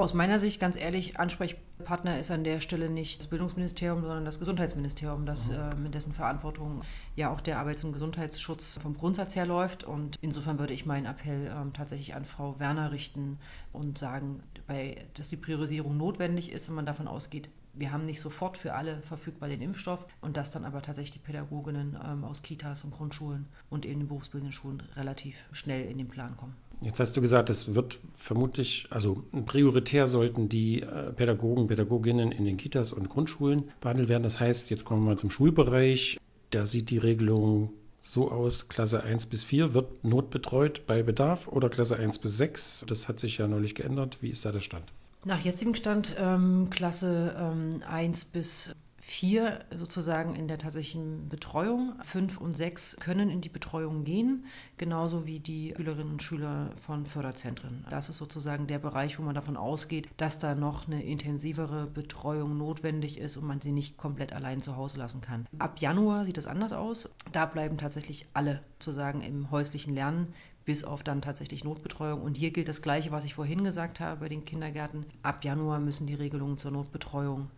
aus 0.00 0.14
meiner 0.14 0.40
Sicht, 0.40 0.60
ganz 0.60 0.76
ehrlich, 0.76 1.18
Ansprechpartner 1.18 2.18
ist 2.18 2.30
an 2.30 2.44
der 2.44 2.60
Stelle 2.60 2.88
nicht 2.90 3.20
das 3.20 3.26
Bildungsministerium, 3.28 4.00
sondern 4.00 4.24
das 4.24 4.38
Gesundheitsministerium, 4.38 5.26
das 5.26 5.50
mhm. 5.50 5.54
äh, 5.54 5.76
mit 5.76 5.94
dessen 5.94 6.12
Verantwortung 6.12 6.82
ja 7.16 7.30
auch 7.30 7.40
der 7.40 7.58
Arbeits- 7.58 7.84
und 7.84 7.92
Gesundheitsschutz 7.92 8.78
vom 8.82 8.96
Grundsatz 8.96 9.36
her 9.36 9.46
läuft. 9.46 9.84
Und 9.84 10.18
insofern 10.22 10.58
würde 10.58 10.72
ich 10.72 10.86
meinen 10.86 11.06
Appell 11.06 11.52
ähm, 11.54 11.72
tatsächlich 11.72 12.14
an 12.14 12.24
Frau 12.24 12.58
Werner 12.58 12.92
richten 12.92 13.38
und 13.72 13.98
sagen, 13.98 14.42
bei, 14.66 15.04
dass 15.14 15.28
die 15.28 15.36
Priorisierung 15.36 15.96
notwendig 15.96 16.50
ist, 16.50 16.68
wenn 16.68 16.76
man 16.76 16.86
davon 16.86 17.06
ausgeht, 17.06 17.48
wir 17.72 17.92
haben 17.92 18.04
nicht 18.04 18.20
sofort 18.20 18.58
für 18.58 18.74
alle 18.74 19.00
verfügbar 19.02 19.48
den 19.48 19.62
Impfstoff 19.62 20.06
und 20.20 20.36
dass 20.36 20.50
dann 20.50 20.64
aber 20.64 20.82
tatsächlich 20.82 21.12
die 21.12 21.18
Pädagoginnen 21.20 21.96
ähm, 22.04 22.24
aus 22.24 22.42
Kitas 22.42 22.84
und 22.84 22.90
Grundschulen 22.90 23.46
und 23.68 23.86
eben 23.86 24.00
den 24.00 24.08
berufsbildenden 24.08 24.52
Schulen 24.52 24.82
relativ 24.96 25.36
schnell 25.52 25.88
in 25.88 25.98
den 25.98 26.08
Plan 26.08 26.36
kommen. 26.36 26.56
Jetzt 26.82 26.98
hast 26.98 27.14
du 27.16 27.20
gesagt, 27.20 27.50
es 27.50 27.74
wird 27.74 27.98
vermutlich, 28.16 28.86
also 28.88 29.22
prioritär 29.44 30.06
sollten 30.06 30.48
die 30.48 30.80
äh, 30.80 31.12
Pädagogen, 31.12 31.66
Pädagoginnen 31.66 32.32
in 32.32 32.46
den 32.46 32.56
Kitas 32.56 32.92
und 32.92 33.10
Grundschulen 33.10 33.64
behandelt 33.80 34.08
werden. 34.08 34.22
Das 34.22 34.40
heißt, 34.40 34.70
jetzt 34.70 34.86
kommen 34.86 35.02
wir 35.02 35.10
mal 35.10 35.18
zum 35.18 35.30
Schulbereich. 35.30 36.18
Da 36.50 36.64
sieht 36.64 36.88
die 36.88 36.98
Regelung 36.98 37.70
so 38.00 38.30
aus, 38.30 38.68
Klasse 38.68 39.02
1 39.02 39.26
bis 39.26 39.44
4 39.44 39.74
wird 39.74 40.04
notbetreut 40.04 40.86
bei 40.86 41.02
Bedarf 41.02 41.48
oder 41.48 41.68
Klasse 41.68 41.96
1 41.96 42.18
bis 42.18 42.38
6. 42.38 42.86
Das 42.88 43.08
hat 43.08 43.20
sich 43.20 43.36
ja 43.36 43.46
neulich 43.46 43.74
geändert. 43.74 44.18
Wie 44.22 44.30
ist 44.30 44.46
da 44.46 44.52
der 44.52 44.60
Stand? 44.60 44.86
Nach 45.26 45.40
jetzigem 45.40 45.74
Stand 45.74 46.16
ähm, 46.18 46.68
Klasse 46.70 47.36
ähm, 47.38 47.82
1 47.86 48.24
bis 48.26 48.74
vier 49.10 49.64
sozusagen 49.74 50.36
in 50.36 50.46
der 50.46 50.58
tatsächlichen 50.58 51.28
Betreuung. 51.28 51.94
Fünf 52.04 52.40
und 52.40 52.56
sechs 52.56 52.96
können 53.00 53.28
in 53.28 53.40
die 53.40 53.48
Betreuung 53.48 54.04
gehen, 54.04 54.44
genauso 54.78 55.26
wie 55.26 55.40
die 55.40 55.74
Schülerinnen 55.76 56.12
und 56.12 56.22
Schüler 56.22 56.70
von 56.76 57.06
Förderzentren. 57.06 57.84
Das 57.90 58.08
ist 58.08 58.18
sozusagen 58.18 58.68
der 58.68 58.78
Bereich, 58.78 59.18
wo 59.18 59.24
man 59.24 59.34
davon 59.34 59.56
ausgeht, 59.56 60.08
dass 60.16 60.38
da 60.38 60.54
noch 60.54 60.86
eine 60.86 61.02
intensivere 61.02 61.88
Betreuung 61.88 62.56
notwendig 62.56 63.18
ist 63.18 63.36
und 63.36 63.48
man 63.48 63.60
sie 63.60 63.72
nicht 63.72 63.96
komplett 63.96 64.32
allein 64.32 64.62
zu 64.62 64.76
Hause 64.76 64.98
lassen 64.98 65.20
kann. 65.20 65.44
Ab 65.58 65.80
Januar 65.80 66.24
sieht 66.24 66.38
es 66.38 66.46
anders 66.46 66.72
aus. 66.72 67.12
Da 67.32 67.46
bleiben 67.46 67.78
tatsächlich 67.78 68.26
alle 68.32 68.62
sozusagen 68.78 69.22
im 69.22 69.50
häuslichen 69.50 69.92
Lernen 69.92 70.28
bis 70.64 70.84
auf 70.84 71.02
dann 71.02 71.20
tatsächlich 71.20 71.64
Notbetreuung. 71.64 72.22
Und 72.22 72.36
hier 72.36 72.52
gilt 72.52 72.68
das 72.68 72.80
Gleiche, 72.80 73.10
was 73.10 73.24
ich 73.24 73.34
vorhin 73.34 73.64
gesagt 73.64 73.98
habe 73.98 74.20
bei 74.20 74.28
den 74.28 74.44
Kindergärten. 74.44 75.04
Ab 75.22 75.42
Januar 75.44 75.80
müssen 75.80 76.06
die 76.06 76.14
Regelungen 76.14 76.58
zur 76.58 76.70
Notbetreuung 76.70 77.50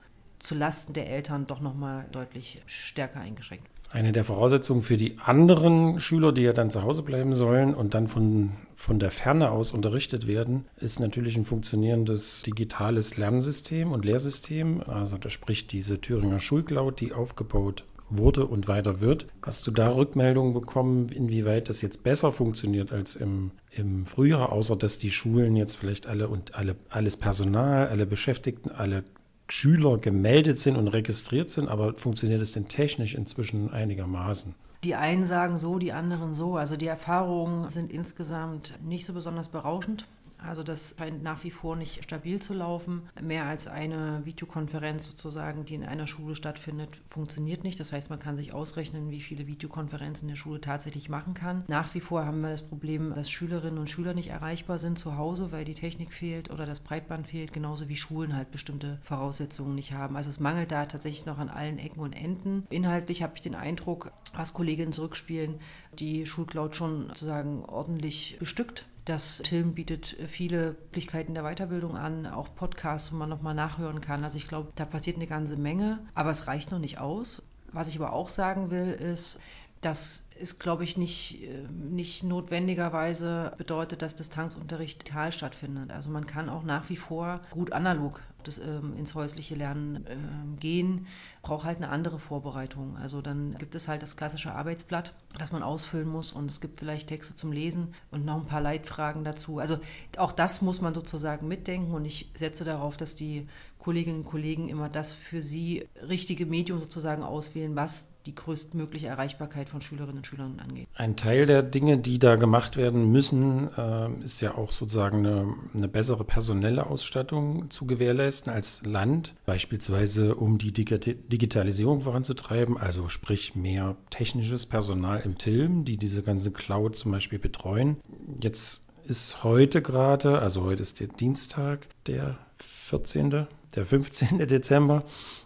zu 0.42 0.54
Lasten 0.54 0.92
der 0.92 1.08
Eltern 1.08 1.46
doch 1.46 1.60
nochmal 1.60 2.06
deutlich 2.12 2.60
stärker 2.66 3.20
eingeschränkt. 3.20 3.66
Eine 3.90 4.12
der 4.12 4.24
Voraussetzungen 4.24 4.82
für 4.82 4.96
die 4.96 5.18
anderen 5.18 6.00
Schüler, 6.00 6.32
die 6.32 6.42
ja 6.42 6.54
dann 6.54 6.70
zu 6.70 6.82
Hause 6.82 7.02
bleiben 7.02 7.34
sollen 7.34 7.74
und 7.74 7.92
dann 7.92 8.06
von, 8.06 8.52
von 8.74 8.98
der 8.98 9.10
Ferne 9.10 9.50
aus 9.50 9.72
unterrichtet 9.72 10.26
werden, 10.26 10.64
ist 10.78 10.98
natürlich 10.98 11.36
ein 11.36 11.44
funktionierendes 11.44 12.42
digitales 12.42 13.18
Lernsystem 13.18 13.92
und 13.92 14.06
Lehrsystem. 14.06 14.82
Also 14.86 15.18
da 15.18 15.28
spricht 15.28 15.72
diese 15.72 16.00
Thüringer 16.00 16.40
Schulcloud, 16.40 17.00
die 17.00 17.12
aufgebaut 17.12 17.84
wurde 18.08 18.46
und 18.46 18.66
weiter 18.66 19.00
wird. 19.00 19.26
Hast 19.42 19.66
du 19.66 19.70
da 19.70 19.94
Rückmeldungen 19.94 20.54
bekommen, 20.54 21.10
inwieweit 21.10 21.68
das 21.68 21.82
jetzt 21.82 22.02
besser 22.02 22.32
funktioniert 22.32 22.92
als 22.92 23.14
im, 23.14 23.50
im 23.70 24.06
Frühjahr, 24.06 24.52
außer 24.52 24.76
dass 24.76 24.96
die 24.96 25.10
Schulen 25.10 25.54
jetzt 25.54 25.76
vielleicht 25.76 26.06
alle 26.06 26.28
und 26.28 26.54
alle, 26.54 26.76
alles 26.88 27.18
Personal, 27.18 27.88
alle 27.88 28.06
Beschäftigten, 28.06 28.70
alle 28.70 29.04
Schüler 29.48 29.98
gemeldet 29.98 30.58
sind 30.58 30.76
und 30.76 30.88
registriert 30.88 31.50
sind, 31.50 31.68
aber 31.68 31.94
funktioniert 31.94 32.40
es 32.40 32.52
denn 32.52 32.68
technisch 32.68 33.14
inzwischen 33.14 33.70
einigermaßen? 33.70 34.54
Die 34.84 34.94
einen 34.94 35.24
sagen 35.24 35.58
so, 35.58 35.78
die 35.78 35.92
anderen 35.92 36.34
so. 36.34 36.56
Also 36.56 36.76
die 36.76 36.86
Erfahrungen 36.86 37.70
sind 37.70 37.92
insgesamt 37.92 38.78
nicht 38.82 39.06
so 39.06 39.12
besonders 39.12 39.48
berauschend. 39.48 40.06
Also 40.46 40.62
das 40.62 40.96
scheint 40.98 41.22
nach 41.22 41.44
wie 41.44 41.50
vor 41.50 41.76
nicht 41.76 42.04
stabil 42.04 42.40
zu 42.40 42.54
laufen. 42.54 43.02
Mehr 43.20 43.46
als 43.46 43.68
eine 43.68 44.24
Videokonferenz 44.24 45.06
sozusagen, 45.06 45.64
die 45.64 45.74
in 45.74 45.84
einer 45.84 46.06
Schule 46.06 46.34
stattfindet, 46.34 47.00
funktioniert 47.06 47.64
nicht. 47.64 47.80
Das 47.80 47.92
heißt, 47.92 48.10
man 48.10 48.18
kann 48.18 48.36
sich 48.36 48.52
ausrechnen, 48.52 49.10
wie 49.10 49.20
viele 49.20 49.46
Videokonferenzen 49.46 50.28
eine 50.28 50.36
Schule 50.36 50.60
tatsächlich 50.60 51.08
machen 51.08 51.34
kann. 51.34 51.64
Nach 51.68 51.94
wie 51.94 52.00
vor 52.00 52.24
haben 52.24 52.40
wir 52.40 52.50
das 52.50 52.62
Problem, 52.62 53.14
dass 53.14 53.30
Schülerinnen 53.30 53.78
und 53.78 53.90
Schüler 53.90 54.14
nicht 54.14 54.28
erreichbar 54.28 54.78
sind 54.78 54.98
zu 54.98 55.16
Hause, 55.16 55.52
weil 55.52 55.64
die 55.64 55.74
Technik 55.74 56.12
fehlt 56.12 56.50
oder 56.50 56.66
das 56.66 56.80
Breitband 56.80 57.26
fehlt, 57.26 57.52
genauso 57.52 57.88
wie 57.88 57.96
Schulen 57.96 58.36
halt 58.36 58.50
bestimmte 58.50 58.98
Voraussetzungen 59.02 59.74
nicht 59.74 59.92
haben. 59.92 60.16
Also 60.16 60.30
es 60.30 60.40
mangelt 60.40 60.72
da 60.72 60.86
tatsächlich 60.86 61.26
noch 61.26 61.38
an 61.38 61.48
allen 61.48 61.78
Ecken 61.78 62.00
und 62.00 62.12
Enden. 62.12 62.66
Inhaltlich 62.70 63.22
habe 63.22 63.34
ich 63.36 63.40
den 63.40 63.54
Eindruck, 63.54 64.12
was 64.34 64.54
Kolleginnen 64.54 64.92
zurückspielen, 64.92 65.60
die 65.98 66.26
Schulcloud 66.26 66.76
schon 66.76 67.08
sozusagen 67.08 67.64
ordentlich 67.64 68.36
bestückt 68.38 68.86
das 69.04 69.38
Tilm 69.38 69.74
bietet 69.74 70.16
viele 70.26 70.76
Möglichkeiten 70.84 71.34
der 71.34 71.42
Weiterbildung 71.42 71.96
an, 71.96 72.26
auch 72.26 72.54
Podcasts, 72.54 73.12
wo 73.12 73.16
man 73.16 73.28
nochmal 73.28 73.54
nachhören 73.54 74.00
kann. 74.00 74.22
Also 74.22 74.38
ich 74.38 74.46
glaube, 74.46 74.72
da 74.76 74.84
passiert 74.84 75.16
eine 75.16 75.26
ganze 75.26 75.56
Menge, 75.56 75.98
aber 76.14 76.30
es 76.30 76.46
reicht 76.46 76.70
noch 76.70 76.78
nicht 76.78 76.98
aus. 76.98 77.42
Was 77.72 77.88
ich 77.88 77.96
aber 77.96 78.12
auch 78.12 78.28
sagen 78.28 78.70
will, 78.70 78.92
ist, 78.92 79.40
dass 79.80 80.28
es, 80.40 80.58
glaube 80.58 80.84
ich, 80.84 80.96
nicht, 80.96 81.42
äh, 81.42 81.66
nicht 81.68 82.22
notwendigerweise 82.22 83.52
bedeutet, 83.58 84.02
dass 84.02 84.14
Distanzunterricht 84.14 85.02
digital 85.02 85.32
stattfindet. 85.32 85.90
Also 85.90 86.08
man 86.10 86.26
kann 86.26 86.48
auch 86.48 86.62
nach 86.62 86.88
wie 86.88 86.96
vor 86.96 87.40
gut 87.50 87.72
analog 87.72 88.20
das, 88.42 88.58
ähm, 88.58 88.96
ins 88.96 89.14
häusliche 89.14 89.54
Lernen 89.54 90.04
ähm, 90.08 90.56
gehen, 90.58 91.06
braucht 91.42 91.64
halt 91.64 91.78
eine 91.78 91.88
andere 91.88 92.18
Vorbereitung. 92.18 92.96
Also 92.96 93.22
dann 93.22 93.56
gibt 93.58 93.74
es 93.74 93.88
halt 93.88 94.02
das 94.02 94.16
klassische 94.16 94.52
Arbeitsblatt, 94.52 95.14
das 95.38 95.52
man 95.52 95.62
ausfüllen 95.62 96.08
muss 96.08 96.32
und 96.32 96.50
es 96.50 96.60
gibt 96.60 96.78
vielleicht 96.78 97.08
Texte 97.08 97.34
zum 97.34 97.52
Lesen 97.52 97.94
und 98.10 98.24
noch 98.24 98.36
ein 98.36 98.46
paar 98.46 98.60
Leitfragen 98.60 99.24
dazu. 99.24 99.58
Also 99.58 99.78
auch 100.16 100.32
das 100.32 100.62
muss 100.62 100.80
man 100.80 100.94
sozusagen 100.94 101.48
mitdenken 101.48 101.92
und 101.92 102.04
ich 102.04 102.30
setze 102.34 102.64
darauf, 102.64 102.96
dass 102.96 103.16
die 103.16 103.48
Kolleginnen 103.78 104.18
und 104.18 104.26
Kollegen 104.26 104.68
immer 104.68 104.88
das 104.88 105.12
für 105.12 105.42
sie 105.42 105.88
richtige 106.08 106.46
Medium 106.46 106.80
sozusagen 106.80 107.22
auswählen, 107.22 107.74
was 107.74 108.11
die 108.26 108.34
größtmögliche 108.34 109.08
Erreichbarkeit 109.08 109.68
von 109.68 109.80
Schülerinnen 109.80 110.18
und 110.18 110.26
Schülern 110.26 110.60
angeht. 110.60 110.88
Ein 110.94 111.16
Teil 111.16 111.46
der 111.46 111.62
Dinge, 111.62 111.98
die 111.98 112.18
da 112.18 112.36
gemacht 112.36 112.76
werden 112.76 113.10
müssen, 113.10 113.70
äh, 113.76 114.10
ist 114.22 114.40
ja 114.40 114.54
auch 114.56 114.72
sozusagen 114.72 115.26
eine, 115.26 115.54
eine, 115.74 115.88
bessere 115.88 116.24
personelle 116.24 116.86
Ausstattung 116.86 117.70
zu 117.70 117.86
gewährleisten 117.86 118.52
als 118.52 118.82
Land, 118.84 119.34
beispielsweise 119.46 120.34
um 120.34 120.58
die 120.58 120.72
Digitalisierung 120.72 122.02
voranzutreiben, 122.02 122.76
also 122.76 123.08
sprich 123.08 123.54
mehr 123.54 123.96
technisches 124.10 124.66
Personal 124.66 125.20
im 125.20 125.38
Tilm, 125.38 125.84
die 125.84 125.96
diese 125.96 126.22
ganze 126.22 126.52
Cloud 126.52 126.96
zum 126.96 127.12
Beispiel 127.12 127.38
betreuen. 127.38 127.96
Jetzt 128.40 128.86
ist 129.04 129.42
heute 129.42 129.82
gerade, 129.82 130.38
also 130.38 130.62
heute 130.62 130.82
ist 130.82 131.00
der 131.00 131.08
Dienstag, 131.08 131.88
der 132.06 132.38
14 132.58 133.46
der 133.74 133.86
15. 133.86 134.38
Dezember. 134.46 135.04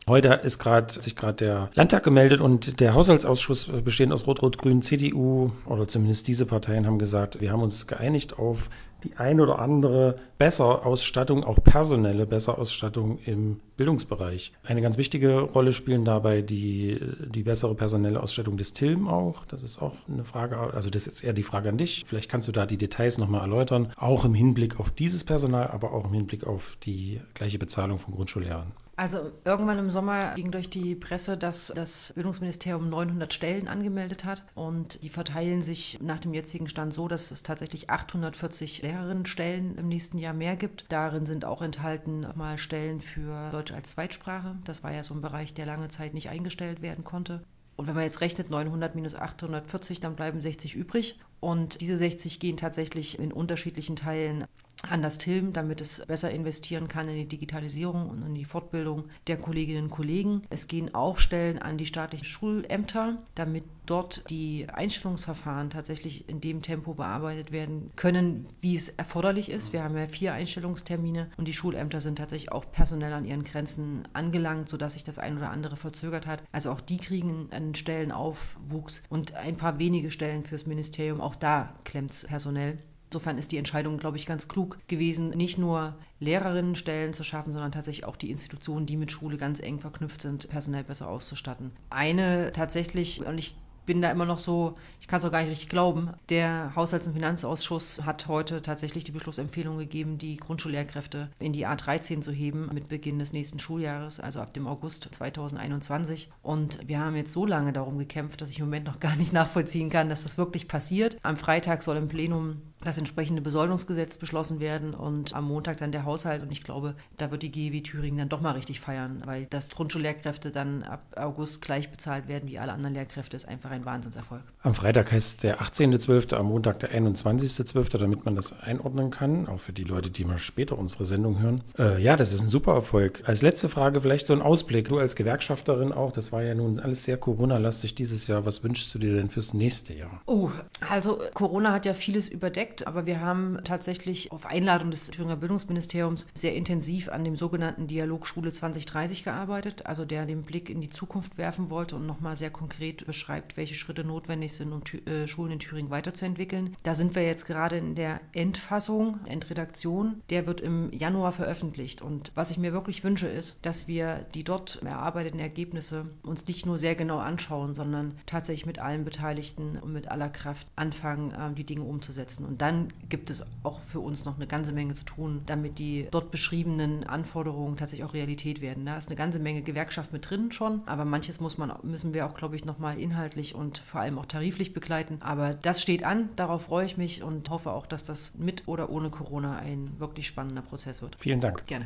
Heute 0.08 0.28
ist 0.28 0.60
gerade 0.60 1.02
sich 1.02 1.16
gerade 1.16 1.34
der 1.34 1.70
Landtag 1.74 2.04
gemeldet 2.04 2.40
und 2.40 2.78
der 2.78 2.94
Haushaltsausschuss 2.94 3.68
äh, 3.68 3.80
bestehend 3.80 4.12
aus 4.12 4.24
Rot-Rot-Grün, 4.28 4.80
CDU 4.80 5.50
oder 5.64 5.88
zumindest 5.88 6.28
diese 6.28 6.46
Parteien 6.46 6.86
haben 6.86 7.00
gesagt, 7.00 7.40
wir 7.40 7.50
haben 7.50 7.60
uns 7.60 7.88
geeinigt 7.88 8.38
auf 8.38 8.70
die 9.02 9.16
ein 9.16 9.40
oder 9.40 9.58
andere 9.58 10.20
bessere 10.38 10.86
Ausstattung, 10.86 11.42
auch 11.42 11.58
personelle 11.60 12.24
bessere 12.24 12.56
Ausstattung 12.56 13.18
im 13.26 13.58
Bildungsbereich. 13.76 14.52
Eine 14.62 14.80
ganz 14.80 14.96
wichtige 14.96 15.40
Rolle 15.40 15.72
spielen 15.72 16.04
dabei 16.04 16.40
die, 16.40 17.00
die 17.26 17.42
bessere 17.42 17.74
personelle 17.74 18.22
Ausstattung 18.22 18.56
des 18.56 18.74
TILM 18.74 19.08
auch. 19.08 19.44
Das 19.46 19.64
ist 19.64 19.82
auch 19.82 19.96
eine 20.08 20.22
Frage, 20.22 20.56
also 20.56 20.88
das 20.88 21.08
ist 21.08 21.24
eher 21.24 21.32
die 21.32 21.42
Frage 21.42 21.68
an 21.68 21.78
dich. 21.78 22.04
Vielleicht 22.06 22.30
kannst 22.30 22.46
du 22.46 22.52
da 22.52 22.64
die 22.64 22.78
Details 22.78 23.18
nochmal 23.18 23.40
erläutern, 23.40 23.92
auch 23.96 24.24
im 24.24 24.34
Hinblick 24.34 24.78
auf 24.78 24.92
dieses 24.92 25.24
Personal, 25.24 25.66
aber 25.66 25.92
auch 25.92 26.04
im 26.04 26.12
Hinblick 26.12 26.46
auf 26.46 26.78
die 26.84 27.20
gleiche 27.34 27.58
Bezahlung 27.58 27.98
von 27.98 28.14
Grundschullehrern. 28.14 28.72
Also 28.98 29.30
irgendwann 29.44 29.78
im 29.78 29.90
Sommer 29.90 30.34
ging 30.36 30.50
durch 30.50 30.70
die 30.70 30.94
Presse, 30.94 31.36
dass 31.36 31.70
das 31.76 32.14
Bildungsministerium 32.14 32.88
900 32.88 33.34
Stellen 33.34 33.68
angemeldet 33.68 34.24
hat 34.24 34.42
und 34.54 35.02
die 35.02 35.10
verteilen 35.10 35.60
sich 35.60 35.98
nach 36.00 36.18
dem 36.18 36.32
jetzigen 36.32 36.66
Stand 36.66 36.94
so, 36.94 37.06
dass 37.06 37.30
es 37.30 37.42
tatsächlich 37.42 37.90
840 37.90 38.80
Lehrerinnenstellen 38.80 39.76
im 39.76 39.88
nächsten 39.88 40.16
Jahr 40.16 40.32
mehr 40.32 40.56
gibt. 40.56 40.86
Darin 40.88 41.26
sind 41.26 41.44
auch 41.44 41.60
enthalten 41.60 42.26
mal 42.36 42.56
Stellen 42.56 43.02
für 43.02 43.50
Deutsch 43.50 43.72
als 43.72 43.90
Zweitsprache. 43.90 44.56
Das 44.64 44.82
war 44.82 44.92
ja 44.92 45.02
so 45.02 45.12
ein 45.12 45.20
Bereich, 45.20 45.52
der 45.52 45.66
lange 45.66 45.88
Zeit 45.88 46.14
nicht 46.14 46.30
eingestellt 46.30 46.80
werden 46.80 47.04
konnte. 47.04 47.42
Und 47.76 47.86
wenn 47.86 47.94
man 47.94 48.04
jetzt 48.04 48.22
rechnet 48.22 48.48
900 48.48 48.94
minus 48.94 49.14
840, 49.14 50.00
dann 50.00 50.16
bleiben 50.16 50.40
60 50.40 50.74
übrig. 50.74 51.20
Und 51.40 51.82
diese 51.82 51.98
60 51.98 52.40
gehen 52.40 52.56
tatsächlich 52.56 53.18
in 53.18 53.30
unterschiedlichen 53.30 53.96
Teilen 53.96 54.46
an 54.82 55.02
das 55.02 55.18
TILM, 55.18 55.52
damit 55.52 55.80
es 55.80 56.04
besser 56.06 56.30
investieren 56.30 56.88
kann 56.88 57.08
in 57.08 57.16
die 57.16 57.28
Digitalisierung 57.28 58.08
und 58.08 58.22
in 58.22 58.34
die 58.34 58.44
Fortbildung 58.44 59.04
der 59.26 59.36
Kolleginnen 59.36 59.84
und 59.84 59.90
Kollegen. 59.90 60.42
Es 60.50 60.68
gehen 60.68 60.94
auch 60.94 61.18
Stellen 61.18 61.58
an 61.58 61.78
die 61.78 61.86
staatlichen 61.86 62.24
Schulämter, 62.24 63.18
damit 63.34 63.64
dort 63.86 64.28
die 64.30 64.66
Einstellungsverfahren 64.68 65.70
tatsächlich 65.70 66.28
in 66.28 66.40
dem 66.40 66.62
Tempo 66.62 66.94
bearbeitet 66.94 67.52
werden 67.52 67.90
können, 67.96 68.46
wie 68.60 68.76
es 68.76 68.88
erforderlich 68.88 69.50
ist. 69.50 69.72
Wir 69.72 69.82
haben 69.82 69.96
ja 69.96 70.06
vier 70.06 70.34
Einstellungstermine 70.34 71.30
und 71.36 71.46
die 71.46 71.54
Schulämter 71.54 72.00
sind 72.00 72.16
tatsächlich 72.18 72.52
auch 72.52 72.70
personell 72.70 73.12
an 73.12 73.24
ihren 73.24 73.44
Grenzen 73.44 74.02
angelangt, 74.12 74.68
sodass 74.68 74.94
sich 74.94 75.04
das 75.04 75.18
ein 75.18 75.36
oder 75.36 75.50
andere 75.50 75.76
verzögert 75.76 76.26
hat. 76.26 76.42
Also 76.52 76.70
auch 76.70 76.80
die 76.80 76.98
kriegen 76.98 77.48
einen 77.50 77.74
Stellenaufwuchs 77.74 79.02
und 79.08 79.34
ein 79.34 79.56
paar 79.56 79.78
wenige 79.78 80.10
Stellen 80.10 80.44
fürs 80.44 80.66
Ministerium. 80.66 81.20
Auch 81.20 81.36
da 81.36 81.74
klemmt 81.84 82.10
es 82.10 82.26
personell. 82.26 82.78
Insofern 83.10 83.38
ist 83.38 83.52
die 83.52 83.58
Entscheidung, 83.58 83.98
glaube 83.98 84.16
ich, 84.16 84.26
ganz 84.26 84.48
klug 84.48 84.78
gewesen, 84.88 85.30
nicht 85.30 85.58
nur 85.58 85.94
Lehrerinnenstellen 86.18 87.12
zu 87.12 87.22
schaffen, 87.24 87.52
sondern 87.52 87.72
tatsächlich 87.72 88.04
auch 88.04 88.16
die 88.16 88.30
Institutionen, 88.30 88.86
die 88.86 88.96
mit 88.96 89.12
Schule 89.12 89.36
ganz 89.36 89.60
eng 89.60 89.80
verknüpft 89.80 90.22
sind, 90.22 90.48
personell 90.48 90.84
besser 90.84 91.08
auszustatten. 91.08 91.70
Eine 91.90 92.52
tatsächlich, 92.52 93.24
und 93.24 93.38
ich 93.38 93.54
bin 93.86 94.02
da 94.02 94.10
immer 94.10 94.26
noch 94.26 94.40
so, 94.40 94.76
ich 95.00 95.06
kann 95.06 95.20
es 95.20 95.24
auch 95.24 95.30
gar 95.30 95.40
nicht 95.40 95.50
richtig 95.50 95.68
glauben. 95.68 96.10
Der 96.28 96.72
Haushalts- 96.74 97.06
und 97.06 97.14
Finanzausschuss 97.14 98.02
hat 98.04 98.26
heute 98.26 98.60
tatsächlich 98.60 99.04
die 99.04 99.12
Beschlussempfehlung 99.12 99.78
gegeben, 99.78 100.18
die 100.18 100.36
Grundschullehrkräfte 100.36 101.30
in 101.38 101.52
die 101.52 101.66
A13 101.66 102.20
zu 102.20 102.32
heben 102.32 102.68
mit 102.74 102.88
Beginn 102.88 103.18
des 103.18 103.32
nächsten 103.32 103.60
Schuljahres, 103.60 104.20
also 104.20 104.40
ab 104.40 104.52
dem 104.52 104.66
August 104.66 105.08
2021. 105.12 106.30
Und 106.42 106.86
wir 106.86 106.98
haben 106.98 107.16
jetzt 107.16 107.32
so 107.32 107.46
lange 107.46 107.72
darum 107.72 107.98
gekämpft, 107.98 108.40
dass 108.40 108.50
ich 108.50 108.58
im 108.58 108.66
Moment 108.66 108.86
noch 108.86 109.00
gar 109.00 109.16
nicht 109.16 109.32
nachvollziehen 109.32 109.88
kann, 109.88 110.08
dass 110.08 110.24
das 110.24 110.36
wirklich 110.36 110.68
passiert. 110.68 111.16
Am 111.22 111.36
Freitag 111.36 111.82
soll 111.82 111.96
im 111.96 112.08
Plenum 112.08 112.60
das 112.86 112.98
entsprechende 112.98 113.42
Besoldungsgesetz 113.42 114.16
beschlossen 114.16 114.60
werden 114.60 114.94
und 114.94 115.34
am 115.34 115.46
Montag 115.46 115.78
dann 115.78 115.92
der 115.92 116.04
Haushalt. 116.04 116.42
Und 116.42 116.52
ich 116.52 116.62
glaube, 116.62 116.94
da 117.16 117.30
wird 117.30 117.42
die 117.42 117.50
GEW 117.50 117.82
Thüringen 117.82 118.18
dann 118.18 118.28
doch 118.28 118.40
mal 118.40 118.52
richtig 118.52 118.80
feiern, 118.80 119.22
weil 119.24 119.46
dass 119.46 119.68
Grundschullehrkräfte 119.70 120.50
dann 120.50 120.82
ab 120.82 121.02
August 121.16 121.62
gleich 121.62 121.90
bezahlt 121.90 122.28
werden 122.28 122.48
wie 122.48 122.58
alle 122.58 122.72
anderen 122.72 122.94
Lehrkräfte, 122.94 123.36
ist 123.36 123.48
einfach 123.48 123.70
ein 123.70 123.84
Wahnsinnserfolg. 123.84 124.42
Am 124.62 124.74
Freitag 124.74 125.12
heißt 125.12 125.42
der 125.42 125.60
18.12., 125.60 126.34
am 126.34 126.46
Montag 126.46 126.80
der 126.80 126.92
21.12., 126.92 127.98
damit 127.98 128.24
man 128.24 128.36
das 128.36 128.58
einordnen 128.60 129.10
kann, 129.10 129.48
auch 129.48 129.60
für 129.60 129.72
die 129.72 129.84
Leute, 129.84 130.10
die 130.10 130.24
mal 130.24 130.38
später 130.38 130.78
unsere 130.78 131.04
Sendung 131.04 131.40
hören. 131.40 131.62
Äh, 131.78 132.02
ja, 132.02 132.16
das 132.16 132.32
ist 132.32 132.40
ein 132.40 132.48
super 132.48 132.74
Erfolg. 132.74 133.22
Als 133.26 133.42
letzte 133.42 133.68
Frage 133.68 134.00
vielleicht 134.00 134.26
so 134.26 134.32
ein 134.32 134.42
Ausblick. 134.42 134.88
Du 134.88 134.98
als 134.98 135.16
Gewerkschafterin 135.16 135.92
auch, 135.92 136.12
das 136.12 136.32
war 136.32 136.42
ja 136.42 136.54
nun 136.54 136.80
alles 136.80 137.04
sehr 137.04 137.16
Corona-lastig 137.16 137.94
dieses 137.94 138.26
Jahr. 138.26 138.46
Was 138.46 138.62
wünschst 138.62 138.94
du 138.94 138.98
dir 138.98 139.14
denn 139.14 139.30
fürs 139.30 139.54
nächste 139.54 139.94
Jahr? 139.94 140.20
Oh, 140.26 140.50
also 140.88 141.20
Corona 141.34 141.72
hat 141.72 141.86
ja 141.86 141.94
vieles 141.94 142.28
überdeckt, 142.28 142.75
aber 142.84 143.06
wir 143.06 143.20
haben 143.20 143.58
tatsächlich 143.64 144.32
auf 144.32 144.46
Einladung 144.46 144.90
des 144.90 145.10
Thüringer 145.10 145.36
Bildungsministeriums 145.36 146.26
sehr 146.34 146.54
intensiv 146.54 147.08
an 147.08 147.24
dem 147.24 147.36
sogenannten 147.36 147.86
Dialog 147.86 148.26
Schule 148.26 148.52
2030 148.52 149.24
gearbeitet, 149.24 149.86
also 149.86 150.04
der 150.04 150.26
den 150.26 150.42
Blick 150.42 150.70
in 150.70 150.80
die 150.80 150.90
Zukunft 150.90 151.38
werfen 151.38 151.70
wollte 151.70 151.96
und 151.96 152.06
nochmal 152.06 152.36
sehr 152.36 152.50
konkret 152.50 153.06
beschreibt, 153.06 153.56
welche 153.56 153.74
Schritte 153.74 154.04
notwendig 154.04 154.52
sind, 154.52 154.72
um 154.72 154.82
äh, 155.06 155.26
Schulen 155.26 155.52
in 155.52 155.58
Thüringen 155.58 155.90
weiterzuentwickeln. 155.90 156.76
Da 156.82 156.94
sind 156.94 157.14
wir 157.14 157.24
jetzt 157.24 157.46
gerade 157.46 157.76
in 157.76 157.94
der 157.94 158.20
Endfassung, 158.32 159.20
Endredaktion. 159.26 160.22
Der 160.30 160.46
wird 160.46 160.60
im 160.60 160.92
Januar 160.92 161.32
veröffentlicht. 161.32 162.02
Und 162.02 162.32
was 162.34 162.50
ich 162.50 162.58
mir 162.58 162.72
wirklich 162.72 163.04
wünsche, 163.04 163.28
ist, 163.28 163.64
dass 163.64 163.88
wir 163.88 164.26
die 164.34 164.44
dort 164.44 164.82
erarbeiteten 164.82 165.40
Ergebnisse 165.40 166.06
uns 166.22 166.46
nicht 166.46 166.66
nur 166.66 166.78
sehr 166.78 166.94
genau 166.94 167.18
anschauen, 167.18 167.74
sondern 167.74 168.14
tatsächlich 168.26 168.66
mit 168.66 168.78
allen 168.78 169.04
Beteiligten 169.04 169.78
und 169.78 169.92
mit 169.92 170.08
aller 170.08 170.28
Kraft 170.28 170.66
anfangen, 170.76 171.34
ähm, 171.38 171.54
die 171.54 171.64
Dinge 171.64 171.82
umzusetzen. 171.82 172.44
Und 172.44 172.55
Und 172.56 172.62
dann 172.62 172.88
gibt 173.10 173.28
es 173.28 173.44
auch 173.64 173.80
für 173.80 174.00
uns 174.00 174.24
noch 174.24 174.36
eine 174.36 174.46
ganze 174.46 174.72
Menge 174.72 174.94
zu 174.94 175.04
tun, 175.04 175.42
damit 175.44 175.78
die 175.78 176.08
dort 176.10 176.30
beschriebenen 176.30 177.04
Anforderungen 177.04 177.76
tatsächlich 177.76 178.08
auch 178.08 178.14
Realität 178.14 178.62
werden. 178.62 178.86
Da 178.86 178.96
ist 178.96 179.08
eine 179.08 179.16
ganze 179.16 179.38
Menge 179.40 179.60
Gewerkschaft 179.60 180.10
mit 180.10 180.30
drin 180.30 180.52
schon, 180.52 180.80
aber 180.86 181.04
manches 181.04 181.38
muss 181.38 181.58
man, 181.58 181.70
müssen 181.82 182.14
wir 182.14 182.24
auch, 182.24 182.32
glaube 182.32 182.56
ich, 182.56 182.64
nochmal 182.64 182.98
inhaltlich 182.98 183.54
und 183.54 183.76
vor 183.76 184.00
allem 184.00 184.18
auch 184.18 184.24
tariflich 184.24 184.72
begleiten. 184.72 185.18
Aber 185.20 185.52
das 185.52 185.82
steht 185.82 186.02
an, 186.02 186.30
darauf 186.36 186.62
freue 186.62 186.86
ich 186.86 186.96
mich 186.96 187.22
und 187.22 187.50
hoffe 187.50 187.72
auch, 187.72 187.86
dass 187.86 188.04
das 188.04 188.32
mit 188.38 188.66
oder 188.68 188.88
ohne 188.88 189.10
Corona 189.10 189.58
ein 189.58 189.90
wirklich 189.98 190.26
spannender 190.26 190.62
Prozess 190.62 191.02
wird. 191.02 191.16
Vielen 191.18 191.40
Dank. 191.40 191.66
Gerne. 191.66 191.84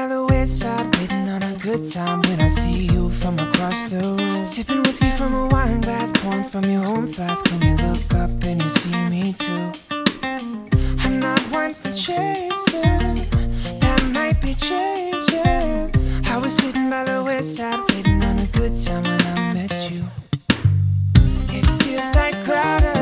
By 0.00 0.06
the 0.06 0.24
wayside, 0.26 0.86
waiting 0.96 1.28
on 1.28 1.42
a 1.42 1.54
good 1.56 1.82
time 1.86 2.22
when 2.22 2.40
I 2.40 2.48
see 2.48 2.86
you 2.92 3.10
from 3.10 3.38
across 3.38 3.90
the 3.90 4.00
room. 4.00 4.44
Sipping 4.46 4.82
whiskey 4.82 5.10
from 5.10 5.34
a 5.34 5.46
wine 5.48 5.82
glass, 5.82 6.10
pouring 6.20 6.44
from 6.44 6.64
your 6.64 6.86
own 6.86 7.06
flask 7.06 7.44
when 7.50 7.60
you 7.68 7.74
look 7.86 8.14
up 8.14 8.30
and 8.48 8.62
you 8.62 8.70
see 8.70 8.96
me 9.12 9.34
too. 9.34 9.64
I'm 11.04 11.20
not 11.20 11.40
one 11.52 11.74
for 11.74 11.92
chasing, 11.92 13.14
that 13.82 14.00
might 14.14 14.40
be 14.40 14.54
changing. 14.54 15.90
I 16.32 16.36
was 16.42 16.54
sitting 16.54 16.88
by 16.88 17.04
the 17.04 17.22
wayside, 17.22 17.80
waiting 17.90 18.24
on 18.24 18.38
a 18.38 18.46
good 18.58 18.72
time 18.84 19.02
when 19.02 19.20
I 19.34 19.52
met 19.52 19.74
you. 19.90 20.02
It 21.56 21.66
feels 21.82 22.14
like 22.14 22.36
gravity, 22.46 22.99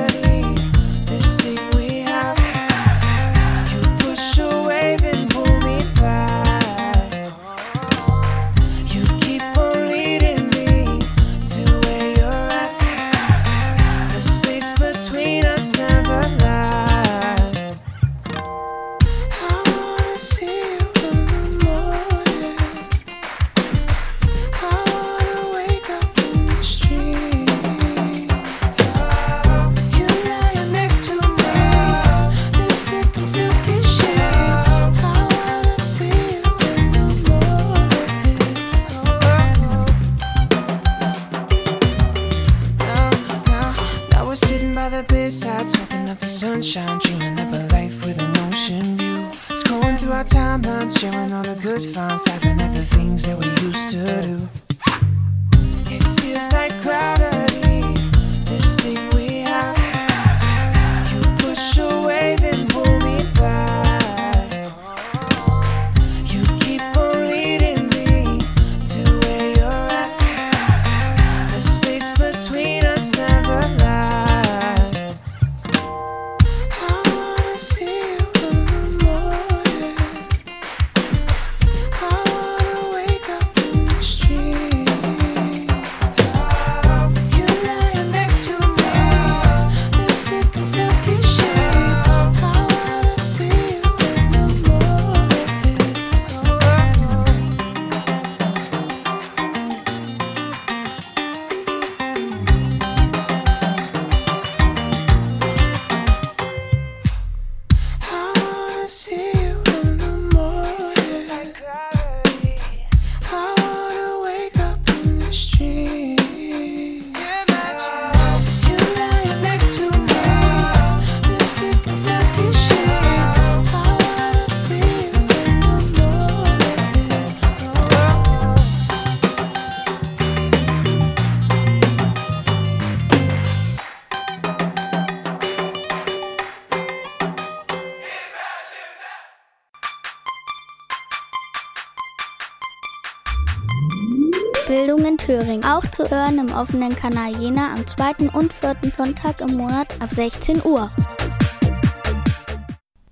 im 146.38 146.52
offenen 146.52 146.94
Kanal 146.94 147.36
Jena 147.36 147.74
am 147.74 147.84
zweiten 147.86 148.28
und 148.28 148.52
vierten 148.52 148.90
Sonntag 148.90 149.40
im 149.40 149.56
Monat 149.56 150.00
ab 150.00 150.10
16 150.12 150.62
Uhr. 150.64 150.88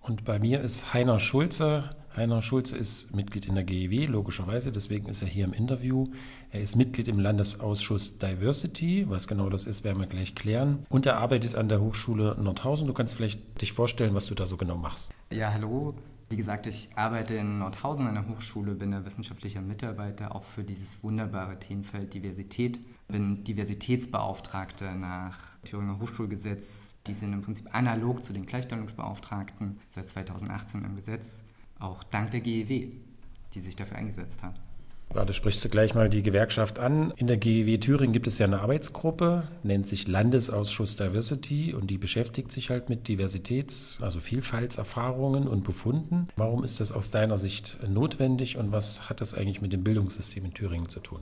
Und 0.01 0.25
bei 0.25 0.39
mir 0.39 0.61
ist 0.61 0.95
Heiner 0.95 1.19
Schulze. 1.19 1.91
Heiner 2.15 2.41
Schulze 2.41 2.77
ist 2.77 3.15
Mitglied 3.15 3.47
in 3.47 3.57
der 3.57 3.65
GEW, 3.65 4.07
logischerweise, 4.07 4.71
deswegen 4.71 5.09
ist 5.09 5.23
er 5.23 5.29
hier 5.29 5.45
im 5.45 5.53
Interview. 5.53 6.07
Er 6.51 6.61
ist 6.63 6.77
Mitglied 6.77 7.09
im 7.09 7.19
Landesausschuss 7.19 8.19
Diversity. 8.19 9.07
Was 9.09 9.27
genau 9.27 9.51
das 9.51 9.67
ist, 9.67 9.83
werden 9.83 9.99
wir 9.99 10.07
gleich 10.07 10.35
klären. 10.35 10.87
Und 10.89 11.05
er 11.05 11.19
arbeitet 11.19 11.57
an 11.57 11.69
der 11.69 11.81
Hochschule 11.81 12.37
Nordhausen. 12.41 12.87
Du 12.87 12.95
kannst 12.95 13.17
vielleicht 13.17 13.61
dich 13.61 13.73
vorstellen, 13.73 14.15
was 14.15 14.27
du 14.27 14.35
da 14.35 14.47
so 14.47 14.57
genau 14.57 14.77
machst. 14.77 15.13
Ja, 15.31 15.53
hallo. 15.53 15.95
Wie 16.29 16.37
gesagt, 16.37 16.67
ich 16.67 16.89
arbeite 16.97 17.35
in 17.35 17.59
Nordhausen 17.59 18.07
an 18.07 18.15
der 18.15 18.29
Hochschule, 18.29 18.75
bin 18.75 18.91
da 18.91 19.05
wissenschaftlicher 19.05 19.61
Mitarbeiter 19.61 20.35
auch 20.35 20.43
für 20.43 20.65
dieses 20.65 21.03
wunderbare 21.05 21.59
Themenfeld 21.59 22.15
Diversität. 22.15 22.81
Bin 23.09 23.45
Diversitätsbeauftragte 23.45 24.97
nach 24.97 25.39
Thüringer 25.65 26.01
Hochschulgesetz. 26.01 26.97
Die 27.07 27.13
sind 27.13 27.33
im 27.33 27.43
Prinzip 27.43 27.73
analog 27.75 28.25
zu 28.25 28.33
den 28.33 28.47
Gleichstellungsbeauftragten 28.47 29.79
seit 29.89 30.09
2018 30.09 30.85
im 30.85 30.97
Gesetz. 30.97 31.45
Auch 31.79 32.03
dank 32.05 32.33
der 32.33 32.41
GEW, 32.41 32.89
die 33.55 33.61
sich 33.61 33.77
dafür 33.77 33.99
eingesetzt 33.99 34.43
hat. 34.43 34.61
Ja, 35.15 35.25
da 35.25 35.33
sprichst 35.33 35.65
du 35.65 35.69
gleich 35.69 35.95
mal 35.95 36.09
die 36.09 36.23
Gewerkschaft 36.23 36.79
an. 36.79 37.13
In 37.17 37.27
der 37.27 37.37
GEW 37.37 37.79
Thüringen 37.79 38.13
gibt 38.13 38.27
es 38.27 38.39
ja 38.39 38.47
eine 38.47 38.61
Arbeitsgruppe, 38.61 39.47
nennt 39.63 39.87
sich 39.87 40.09
Landesausschuss 40.09 40.97
Diversity 40.97 41.75
und 41.75 41.89
die 41.89 41.97
beschäftigt 41.97 42.51
sich 42.51 42.71
halt 42.71 42.89
mit 42.89 43.07
Diversitäts-, 43.07 44.03
also 44.03 44.21
Vielfaltserfahrungen 44.21 45.47
und 45.47 45.63
Befunden. 45.63 46.29
Warum 46.37 46.65
ist 46.65 46.81
das 46.81 46.93
aus 46.93 47.11
deiner 47.11 47.39
Sicht 47.39 47.79
notwendig 47.89 48.57
und 48.57 48.73
was 48.73 49.09
hat 49.09 49.21
das 49.21 49.33
eigentlich 49.33 49.63
mit 49.63 49.73
dem 49.73 49.85
Bildungssystem 49.85 50.45
in 50.45 50.55
Thüringen 50.55 50.89
zu 50.89 51.01
tun? 51.01 51.21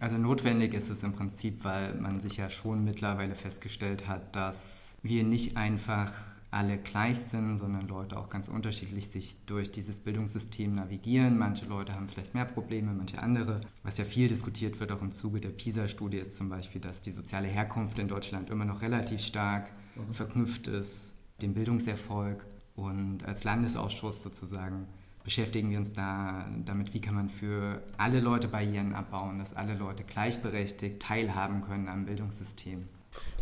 Also 0.00 0.18
notwendig 0.18 0.74
ist 0.74 0.90
es 0.90 1.02
im 1.02 1.12
Prinzip, 1.12 1.64
weil 1.64 1.94
man 1.94 2.20
sich 2.20 2.36
ja 2.36 2.50
schon 2.50 2.84
mittlerweile 2.84 3.34
festgestellt 3.34 4.06
hat, 4.06 4.36
dass 4.36 4.96
wir 5.02 5.24
nicht 5.24 5.56
einfach 5.56 6.12
alle 6.50 6.78
gleich 6.78 7.18
sind, 7.18 7.58
sondern 7.58 7.88
Leute 7.88 8.16
auch 8.16 8.30
ganz 8.30 8.48
unterschiedlich 8.48 9.08
sich 9.08 9.36
durch 9.46 9.70
dieses 9.70 10.00
Bildungssystem 10.00 10.74
navigieren. 10.74 11.36
Manche 11.38 11.66
Leute 11.66 11.94
haben 11.94 12.08
vielleicht 12.08 12.34
mehr 12.34 12.44
Probleme, 12.44 12.92
manche 12.92 13.22
andere. 13.22 13.60
Was 13.82 13.98
ja 13.98 14.04
viel 14.04 14.28
diskutiert 14.28 14.78
wird, 14.80 14.92
auch 14.92 15.02
im 15.02 15.12
Zuge 15.12 15.40
der 15.40 15.50
PISA-Studie, 15.50 16.18
ist 16.18 16.36
zum 16.36 16.48
Beispiel, 16.48 16.80
dass 16.80 17.02
die 17.02 17.12
soziale 17.12 17.48
Herkunft 17.48 17.98
in 17.98 18.08
Deutschland 18.08 18.50
immer 18.50 18.64
noch 18.64 18.82
relativ 18.82 19.20
stark 19.20 19.70
verknüpft 20.12 20.66
ist, 20.68 21.14
dem 21.42 21.54
Bildungserfolg. 21.54 22.44
Und 22.74 23.24
als 23.24 23.44
Landesausschuss 23.44 24.22
sozusagen 24.22 24.86
beschäftigen 25.26 25.70
wir 25.70 25.78
uns 25.78 25.92
da 25.92 26.46
damit, 26.64 26.94
wie 26.94 27.00
kann 27.00 27.16
man 27.16 27.28
für 27.28 27.82
alle 27.98 28.20
Leute 28.20 28.46
Barrieren 28.46 28.94
abbauen, 28.94 29.40
dass 29.40 29.54
alle 29.54 29.74
Leute 29.74 30.04
gleichberechtigt 30.04 31.02
teilhaben 31.02 31.62
können 31.62 31.88
am 31.88 32.06
Bildungssystem. 32.06 32.86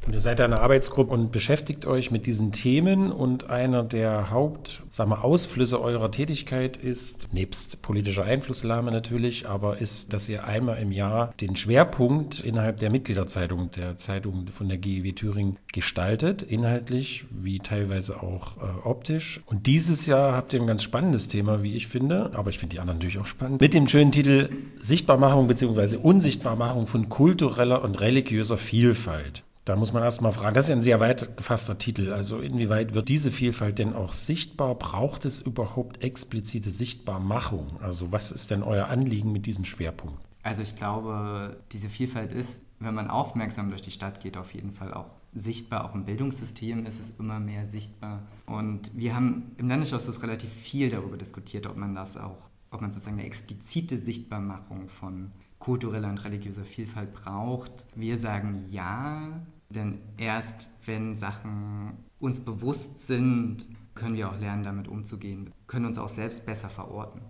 Und 0.06 0.12
ihr 0.12 0.20
seid 0.20 0.40
eine 0.42 0.60
Arbeitsgruppe 0.60 1.14
und 1.14 1.32
beschäftigt 1.32 1.86
euch 1.86 2.10
mit 2.10 2.26
diesen 2.26 2.52
Themen 2.52 3.10
und 3.10 3.48
einer 3.48 3.82
der 3.82 4.30
Haupt, 4.30 4.82
sagen 4.90 5.10
wir, 5.10 5.24
Ausflüsse 5.24 5.80
eurer 5.80 6.10
Tätigkeit 6.10 6.76
ist, 6.76 7.32
nebst 7.32 7.80
politischer 7.80 8.24
Einflussnahme 8.24 8.90
natürlich, 8.90 9.48
aber 9.48 9.78
ist, 9.78 10.12
dass 10.12 10.28
ihr 10.28 10.44
einmal 10.44 10.78
im 10.82 10.92
Jahr 10.92 11.32
den 11.40 11.56
Schwerpunkt 11.56 12.40
innerhalb 12.40 12.78
der 12.80 12.90
Mitgliederzeitung, 12.90 13.70
der 13.70 13.96
Zeitung 13.96 14.46
von 14.48 14.68
der 14.68 14.76
GEW 14.76 15.12
Thüringen 15.12 15.56
gestaltet, 15.72 16.42
inhaltlich 16.42 17.24
wie 17.30 17.60
teilweise 17.60 18.22
auch 18.22 18.58
äh, 18.58 18.86
optisch. 18.86 19.40
Und 19.46 19.66
dieses 19.66 20.04
Jahr 20.04 20.34
habt 20.34 20.52
ihr 20.52 20.60
ein 20.60 20.66
ganz 20.66 20.82
spannendes 20.82 21.28
Thema, 21.28 21.62
wie 21.62 21.74
ich 21.74 21.88
finde, 21.88 22.30
aber 22.34 22.50
ich 22.50 22.58
finde 22.58 22.74
die 22.74 22.80
anderen 22.80 22.98
natürlich 22.98 23.18
auch 23.18 23.26
spannend, 23.26 23.62
mit 23.62 23.72
dem 23.72 23.88
schönen 23.88 24.12
Titel 24.12 24.50
Sichtbarmachung 24.80 25.48
bzw. 25.48 25.96
Unsichtbarmachung 25.96 26.88
von 26.88 27.08
kultureller 27.08 27.82
und 27.82 28.00
religiöser 28.00 28.58
Vielfalt. 28.58 29.44
Da 29.64 29.76
muss 29.76 29.93
man 29.93 29.93
erstmal 30.02 30.32
fragen, 30.32 30.54
das 30.54 30.64
ist 30.64 30.68
ja 30.70 30.76
ein 30.76 30.82
sehr 30.82 31.00
weit 31.00 31.36
gefasster 31.36 31.78
Titel. 31.78 32.12
Also 32.12 32.40
inwieweit 32.40 32.94
wird 32.94 33.08
diese 33.08 33.30
Vielfalt 33.30 33.78
denn 33.78 33.92
auch 33.92 34.12
sichtbar? 34.12 34.74
Braucht 34.74 35.24
es 35.24 35.40
überhaupt 35.40 36.02
explizite 36.02 36.70
Sichtbarmachung? 36.70 37.78
Also 37.80 38.10
was 38.12 38.32
ist 38.32 38.50
denn 38.50 38.62
euer 38.62 38.88
Anliegen 38.88 39.32
mit 39.32 39.46
diesem 39.46 39.64
Schwerpunkt? 39.64 40.18
Also 40.42 40.62
ich 40.62 40.76
glaube, 40.76 41.56
diese 41.72 41.88
Vielfalt 41.88 42.32
ist, 42.32 42.60
wenn 42.80 42.94
man 42.94 43.08
aufmerksam 43.08 43.70
durch 43.70 43.82
die 43.82 43.90
Stadt 43.90 44.20
geht, 44.20 44.36
auf 44.36 44.52
jeden 44.52 44.72
Fall 44.72 44.92
auch 44.92 45.10
sichtbar. 45.34 45.84
Auch 45.84 45.94
im 45.94 46.04
Bildungssystem 46.04 46.86
ist 46.86 47.00
es 47.00 47.14
immer 47.18 47.40
mehr 47.40 47.66
sichtbar. 47.66 48.22
Und 48.46 48.90
wir 48.94 49.14
haben 49.14 49.52
im 49.56 49.68
Landesausschuss 49.68 50.22
relativ 50.22 50.50
viel 50.50 50.90
darüber 50.90 51.16
diskutiert, 51.16 51.66
ob 51.66 51.76
man 51.76 51.94
das 51.94 52.16
auch, 52.16 52.48
ob 52.70 52.80
man 52.80 52.92
sozusagen 52.92 53.18
eine 53.18 53.26
explizite 53.26 53.98
Sichtbarmachung 53.98 54.88
von 54.88 55.32
kultureller 55.58 56.10
und 56.10 56.24
religiöser 56.24 56.64
Vielfalt 56.64 57.14
braucht. 57.14 57.86
Wir 57.94 58.18
sagen 58.18 58.66
ja, 58.70 59.40
denn 59.70 59.98
erst 60.16 60.68
wenn 60.86 61.16
Sachen 61.16 61.94
uns 62.18 62.40
bewusst 62.40 63.06
sind, 63.06 63.66
können 63.94 64.16
wir 64.16 64.28
auch 64.28 64.38
lernen, 64.38 64.64
damit 64.64 64.88
umzugehen, 64.88 65.50
können 65.66 65.86
uns 65.86 65.98
auch 65.98 66.08
selbst 66.08 66.46
besser 66.46 66.68
verorten. 66.68 67.20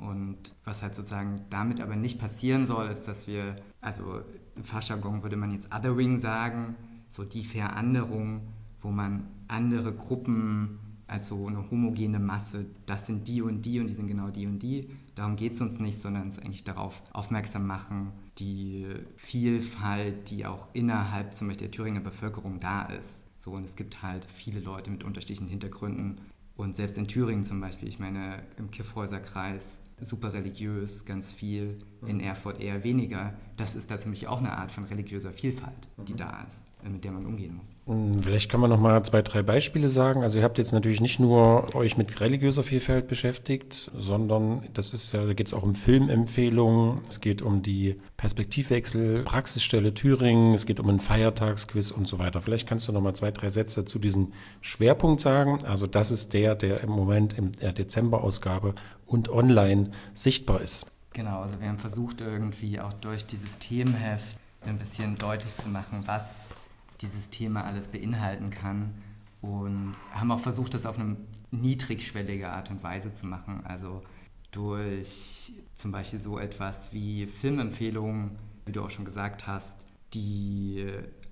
Und 0.00 0.38
was 0.64 0.82
halt 0.82 0.94
sozusagen 0.94 1.42
damit 1.50 1.80
aber 1.80 1.96
nicht 1.96 2.18
passieren 2.18 2.66
soll, 2.66 2.86
ist, 2.86 3.06
dass 3.06 3.26
wir, 3.26 3.56
also 3.80 4.20
im 4.56 4.64
Fachjargon 4.64 5.22
würde 5.22 5.36
man 5.36 5.52
jetzt 5.52 5.74
Othering 5.74 6.20
sagen, 6.20 6.76
so 7.10 7.24
die 7.24 7.44
Veranderung, 7.44 8.42
wo 8.80 8.90
man 8.90 9.26
andere 9.48 9.92
Gruppen 9.92 10.78
als 11.06 11.28
so 11.28 11.46
eine 11.46 11.70
homogene 11.70 12.18
Masse, 12.18 12.66
das 12.86 13.06
sind 13.06 13.28
die 13.28 13.42
und 13.42 13.64
die 13.64 13.78
und 13.78 13.88
die 13.88 13.94
sind 13.94 14.06
genau 14.06 14.30
die 14.30 14.46
und 14.46 14.60
die. 14.60 14.88
Darum 15.14 15.36
geht 15.36 15.52
es 15.52 15.60
uns 15.60 15.78
nicht, 15.78 16.00
sondern 16.00 16.28
es 16.28 16.38
eigentlich 16.38 16.64
darauf 16.64 17.02
aufmerksam 17.12 17.66
machen, 17.66 18.12
die 18.38 18.86
Vielfalt, 19.16 20.30
die 20.30 20.46
auch 20.46 20.66
innerhalb 20.72 21.34
zum 21.34 21.48
Beispiel 21.48 21.68
der 21.68 21.76
Thüringer 21.76 22.00
Bevölkerung 22.00 22.58
da 22.58 22.82
ist. 22.86 23.24
So, 23.38 23.52
und 23.52 23.64
es 23.64 23.76
gibt 23.76 24.02
halt 24.02 24.24
viele 24.24 24.60
Leute 24.60 24.90
mit 24.90 25.04
unterschiedlichen 25.04 25.48
Hintergründen. 25.48 26.20
Und 26.56 26.76
selbst 26.76 26.96
in 26.96 27.08
Thüringen 27.08 27.44
zum 27.44 27.60
Beispiel, 27.60 27.88
ich 27.88 27.98
meine, 27.98 28.42
im 28.58 28.70
Kiffhäuserkreis 28.70 29.78
super 30.00 30.32
religiös, 30.32 31.04
ganz 31.04 31.32
viel, 31.32 31.78
in 32.06 32.20
Erfurt 32.20 32.60
eher 32.60 32.84
weniger. 32.84 33.34
Das 33.56 33.76
ist 33.76 33.90
da 33.90 33.98
Beispiel 34.12 34.28
auch 34.28 34.38
eine 34.38 34.56
Art 34.56 34.72
von 34.72 34.84
religiöser 34.84 35.32
Vielfalt, 35.32 35.88
die 36.08 36.14
da 36.14 36.44
ist. 36.48 36.64
Mit 36.86 37.02
der 37.02 37.12
man 37.12 37.24
umgehen 37.24 37.56
muss. 37.56 37.74
Hm, 37.86 38.22
vielleicht 38.22 38.50
kann 38.50 38.60
man 38.60 38.68
noch 38.68 38.78
mal 38.78 39.02
zwei, 39.04 39.22
drei 39.22 39.42
Beispiele 39.42 39.88
sagen. 39.88 40.22
Also 40.22 40.38
ihr 40.38 40.44
habt 40.44 40.58
jetzt 40.58 40.72
natürlich 40.72 41.00
nicht 41.00 41.18
nur 41.18 41.74
euch 41.74 41.96
mit 41.96 42.20
religiöser 42.20 42.62
Vielfalt 42.62 43.08
beschäftigt, 43.08 43.90
sondern 43.96 44.68
das 44.74 44.92
ist 44.92 45.12
ja, 45.12 45.24
da 45.24 45.32
geht 45.32 45.46
es 45.46 45.54
auch 45.54 45.62
um 45.62 45.74
Filmempfehlungen, 45.74 47.00
es 47.08 47.20
geht 47.20 47.40
um 47.40 47.62
die 47.62 47.98
Perspektivwechsel, 48.18 49.22
Praxisstelle 49.22 49.94
Thüringen, 49.94 50.54
es 50.54 50.66
geht 50.66 50.78
um 50.78 50.90
einen 50.90 51.00
Feiertagsquiz 51.00 51.90
und 51.90 52.06
so 52.06 52.18
weiter. 52.18 52.42
Vielleicht 52.42 52.68
kannst 52.68 52.86
du 52.86 52.92
noch 52.92 53.00
mal 53.00 53.14
zwei, 53.14 53.30
drei 53.30 53.48
Sätze 53.48 53.86
zu 53.86 53.98
diesem 53.98 54.32
Schwerpunkt 54.60 55.22
sagen. 55.22 55.64
Also 55.64 55.86
das 55.86 56.10
ist 56.10 56.34
der, 56.34 56.54
der 56.54 56.82
im 56.82 56.90
Moment 56.90 57.32
in 57.32 57.52
der 57.52 57.72
Dezemberausgabe 57.72 58.74
und 59.06 59.30
online 59.30 59.90
sichtbar 60.12 60.60
ist. 60.60 60.86
Genau, 61.14 61.40
also 61.40 61.60
wir 61.60 61.68
haben 61.68 61.78
versucht 61.78 62.20
irgendwie 62.20 62.78
auch 62.78 62.92
durch 62.92 63.24
dieses 63.24 63.58
Themenheft 63.58 64.36
ein 64.66 64.78
bisschen 64.78 65.16
deutlich 65.16 65.54
zu 65.56 65.68
machen, 65.68 66.02
was 66.06 66.54
dieses 67.04 67.30
Thema 67.30 67.64
alles 67.64 67.88
beinhalten 67.88 68.50
kann 68.50 68.94
und 69.40 69.94
haben 70.12 70.30
auch 70.30 70.40
versucht, 70.40 70.74
das 70.74 70.86
auf 70.86 70.98
eine 70.98 71.16
niedrigschwellige 71.50 72.50
Art 72.50 72.70
und 72.70 72.82
Weise 72.82 73.12
zu 73.12 73.26
machen. 73.26 73.62
Also 73.64 74.02
durch 74.50 75.52
zum 75.74 75.92
Beispiel 75.92 76.18
so 76.18 76.38
etwas 76.38 76.92
wie 76.92 77.26
Filmempfehlungen, 77.26 78.32
wie 78.66 78.72
du 78.72 78.82
auch 78.82 78.90
schon 78.90 79.04
gesagt 79.04 79.46
hast, 79.46 79.74
die 80.14 80.86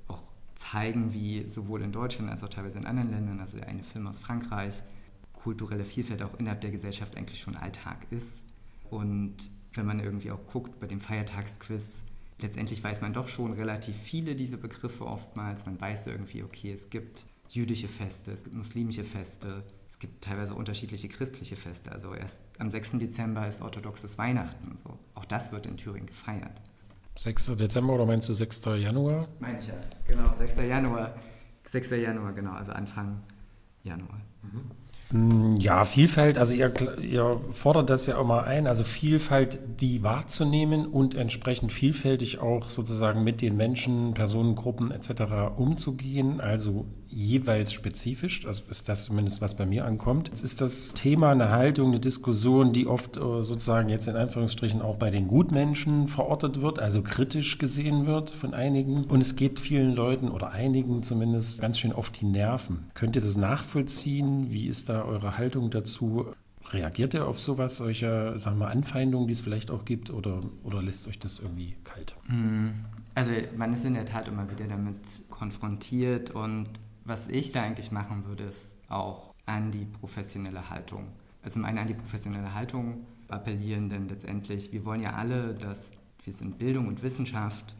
auch 0.08 0.22
zeigen, 0.56 1.12
wie 1.12 1.48
sowohl 1.48 1.82
in 1.82 1.92
Deutschland 1.92 2.30
als 2.30 2.42
auch 2.44 2.48
teilweise 2.48 2.78
in 2.78 2.86
anderen 2.86 3.10
Ländern, 3.10 3.40
also 3.40 3.56
der 3.56 3.68
eine 3.68 3.82
Film 3.82 4.06
aus 4.06 4.18
Frankreich, 4.18 4.82
kulturelle 5.32 5.84
Vielfalt 5.84 6.22
auch 6.22 6.38
innerhalb 6.38 6.60
der 6.60 6.70
Gesellschaft 6.70 7.16
eigentlich 7.16 7.40
schon 7.40 7.56
Alltag 7.56 8.06
ist. 8.10 8.44
Und 8.90 9.36
wenn 9.74 9.86
man 9.86 10.00
irgendwie 10.00 10.30
auch 10.30 10.46
guckt 10.52 10.78
bei 10.80 10.86
dem 10.86 11.00
Feiertagsquiz, 11.00 12.04
letztendlich 12.42 12.82
weiß 12.82 13.00
man 13.00 13.12
doch 13.12 13.28
schon 13.28 13.52
relativ 13.52 13.96
viele 13.96 14.34
dieser 14.34 14.56
Begriffe 14.56 15.06
oftmals. 15.06 15.66
Man 15.66 15.80
weiß 15.80 16.06
irgendwie, 16.08 16.42
okay, 16.42 16.72
es 16.72 16.90
gibt 16.90 17.26
jüdische 17.48 17.88
Feste, 17.88 18.32
es 18.32 18.44
gibt 18.44 18.56
muslimische 18.56 19.04
Feste, 19.04 19.62
es 19.88 19.98
gibt 19.98 20.24
teilweise 20.24 20.54
unterschiedliche 20.54 21.08
christliche 21.08 21.56
Feste. 21.56 21.92
Also 21.92 22.14
erst 22.14 22.38
am 22.58 22.70
6. 22.70 22.92
Dezember 22.92 23.46
ist 23.46 23.60
orthodoxes 23.60 24.18
Weihnachten. 24.18 24.76
So. 24.76 24.98
Auch 25.14 25.24
das 25.24 25.52
wird 25.52 25.66
in 25.66 25.76
Thüringen 25.76 26.06
gefeiert. 26.06 26.60
6. 27.18 27.56
Dezember 27.56 27.94
oder 27.94 28.06
meinst 28.06 28.28
du 28.28 28.34
6. 28.34 28.62
Januar? 28.78 29.28
Meine 29.38 29.58
ich 29.58 29.66
ja, 29.66 29.74
genau, 30.06 30.34
6. 30.36 30.56
Januar. 30.56 31.14
6. 31.64 31.90
Januar, 31.90 32.32
genau, 32.32 32.52
also 32.52 32.72
Anfang 32.72 33.22
Januar. 33.82 34.20
Mhm. 34.42 34.70
Hm, 35.12 35.58
ja, 35.58 35.84
Vielfalt, 35.84 36.38
also 36.38 36.54
ihr, 36.54 36.72
ihr 37.00 37.38
fordert 37.52 37.90
das 37.90 38.06
ja 38.06 38.16
auch 38.16 38.26
mal 38.26 38.44
ein, 38.44 38.66
also 38.66 38.82
Vielfalt, 38.82 39.58
die 39.80 40.02
wahrzunehmen 40.02 40.86
und 40.86 41.14
entsprechend 41.14 41.70
vielfältig 41.70 42.38
auch 42.38 42.70
sozusagen 42.70 43.22
mit 43.22 43.42
den 43.42 43.56
Menschen, 43.56 44.14
Personengruppen 44.14 44.90
etc. 44.90 45.54
umzugehen, 45.56 46.40
also 46.40 46.86
jeweils 47.12 47.72
spezifisch, 47.72 48.46
also 48.46 48.62
ist 48.70 48.88
das 48.88 49.04
zumindest, 49.04 49.40
was 49.40 49.56
bei 49.56 49.66
mir 49.66 49.84
ankommt. 49.84 50.28
Jetzt 50.28 50.42
ist 50.42 50.60
das 50.60 50.94
Thema 50.94 51.30
eine 51.30 51.50
Haltung, 51.50 51.88
eine 51.88 52.00
Diskussion, 52.00 52.72
die 52.72 52.86
oft 52.86 53.16
äh, 53.16 53.20
sozusagen 53.20 53.88
jetzt 53.88 54.08
in 54.08 54.16
Anführungsstrichen 54.16 54.80
auch 54.80 54.96
bei 54.96 55.10
den 55.10 55.28
Gutmenschen 55.28 56.08
verortet 56.08 56.62
wird, 56.62 56.78
also 56.78 57.02
kritisch 57.02 57.58
gesehen 57.58 58.06
wird 58.06 58.30
von 58.30 58.54
einigen. 58.54 59.04
Und 59.04 59.20
es 59.20 59.36
geht 59.36 59.60
vielen 59.60 59.94
Leuten 59.94 60.30
oder 60.30 60.50
einigen 60.50 61.02
zumindest 61.02 61.60
ganz 61.60 61.78
schön 61.78 61.92
auf 61.92 62.10
die 62.10 62.24
Nerven. 62.24 62.86
Könnt 62.94 63.16
ihr 63.16 63.22
das 63.22 63.36
nachvollziehen? 63.36 64.52
Wie 64.52 64.66
ist 64.66 64.88
da 64.88 65.04
eure 65.04 65.36
Haltung 65.36 65.70
dazu? 65.70 66.26
Reagiert 66.70 67.12
ihr 67.12 67.26
auf 67.26 67.38
sowas, 67.38 67.76
solche, 67.76 68.38
sagen 68.38 68.58
wir, 68.58 68.68
Anfeindungen, 68.68 69.26
die 69.26 69.34
es 69.34 69.42
vielleicht 69.42 69.70
auch 69.70 69.84
gibt, 69.84 70.10
oder, 70.10 70.40
oder 70.62 70.80
lässt 70.80 71.06
euch 71.06 71.18
das 71.18 71.38
irgendwie 71.38 71.76
kalt? 71.84 72.14
Hm, 72.26 72.72
also 73.14 73.32
man 73.56 73.72
ist 73.72 73.84
in 73.84 73.94
der 73.94 74.06
Tat 74.06 74.28
immer 74.28 74.50
wieder 74.50 74.66
damit 74.66 74.96
konfrontiert 75.28 76.30
und 76.30 76.68
was 77.04 77.28
ich 77.28 77.52
da 77.52 77.62
eigentlich 77.62 77.90
machen 77.90 78.26
würde, 78.26 78.44
ist 78.44 78.76
auch 78.88 79.34
an 79.46 79.70
die 79.70 79.84
professionelle 79.84 80.70
Haltung. 80.70 81.08
Also 81.42 81.54
zum 81.54 81.64
einen 81.64 81.78
an 81.78 81.88
die 81.88 81.94
professionelle 81.94 82.54
Haltung 82.54 83.06
appellieren, 83.28 83.88
denn 83.88 84.08
letztendlich, 84.08 84.72
wir 84.72 84.84
wollen 84.84 85.02
ja 85.02 85.14
alle, 85.14 85.54
dass 85.54 85.90
wir 86.24 86.32
sind 86.32 86.58
Bildung 86.58 86.86
und 86.86 87.02
Wissenschaft 87.02 87.74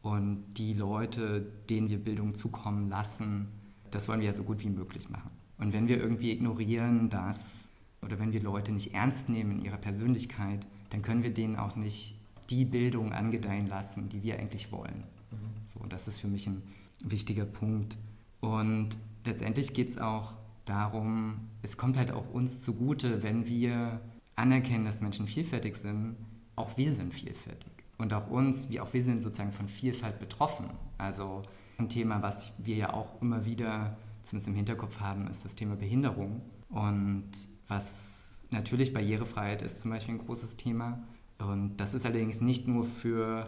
und 0.00 0.44
die 0.54 0.72
Leute, 0.72 1.46
denen 1.68 1.90
wir 1.90 1.98
Bildung 1.98 2.34
zukommen 2.34 2.88
lassen, 2.88 3.48
das 3.90 4.08
wollen 4.08 4.20
wir 4.20 4.28
ja 4.28 4.34
so 4.34 4.44
gut 4.44 4.64
wie 4.64 4.70
möglich 4.70 5.10
machen. 5.10 5.30
Und 5.58 5.72
wenn 5.72 5.88
wir 5.88 5.98
irgendwie 5.98 6.32
ignorieren, 6.32 7.10
dass, 7.10 7.68
oder 8.00 8.18
wenn 8.18 8.32
wir 8.32 8.42
Leute 8.42 8.72
nicht 8.72 8.94
ernst 8.94 9.28
nehmen 9.28 9.58
in 9.58 9.64
ihrer 9.64 9.76
Persönlichkeit, 9.76 10.66
dann 10.90 11.02
können 11.02 11.22
wir 11.22 11.32
denen 11.32 11.56
auch 11.56 11.76
nicht 11.76 12.18
die 12.50 12.64
Bildung 12.64 13.12
angedeihen 13.12 13.68
lassen, 13.68 14.08
die 14.08 14.22
wir 14.22 14.38
eigentlich 14.38 14.72
wollen. 14.72 15.04
Mhm. 15.30 15.36
So, 15.66 15.80
das 15.88 16.08
ist 16.08 16.20
für 16.20 16.28
mich 16.28 16.46
ein 16.46 16.62
wichtiger 17.04 17.44
Punkt. 17.44 17.96
Und 18.42 18.90
letztendlich 19.24 19.72
geht 19.72 19.90
es 19.90 19.98
auch 19.98 20.34
darum, 20.64 21.48
es 21.62 21.76
kommt 21.76 21.96
halt 21.96 22.10
auch 22.10 22.28
uns 22.28 22.60
zugute, 22.62 23.22
wenn 23.22 23.46
wir 23.46 24.00
anerkennen, 24.36 24.84
dass 24.84 25.00
Menschen 25.00 25.28
vielfältig 25.28 25.76
sind, 25.76 26.16
auch 26.56 26.76
wir 26.76 26.92
sind 26.92 27.14
vielfältig. 27.14 27.72
Und 27.98 28.12
auch 28.12 28.28
uns, 28.28 28.68
wie 28.68 28.80
auch 28.80 28.92
wir 28.92 29.02
sind 29.04 29.22
sozusagen 29.22 29.52
von 29.52 29.68
Vielfalt 29.68 30.18
betroffen. 30.18 30.66
Also 30.98 31.42
ein 31.78 31.88
Thema, 31.88 32.20
was 32.20 32.52
wir 32.58 32.76
ja 32.76 32.92
auch 32.92 33.22
immer 33.22 33.44
wieder 33.44 33.96
zumindest 34.24 34.48
im 34.48 34.54
Hinterkopf 34.56 34.98
haben, 34.98 35.28
ist 35.28 35.44
das 35.44 35.54
Thema 35.54 35.76
Behinderung. 35.76 36.42
Und 36.68 37.30
was 37.68 38.42
natürlich 38.50 38.92
Barrierefreiheit 38.92 39.62
ist 39.62 39.80
zum 39.80 39.92
Beispiel 39.92 40.16
ein 40.16 40.26
großes 40.26 40.56
Thema. 40.56 40.98
Und 41.38 41.76
das 41.76 41.94
ist 41.94 42.04
allerdings 42.04 42.40
nicht 42.40 42.66
nur 42.66 42.84
für 42.84 43.46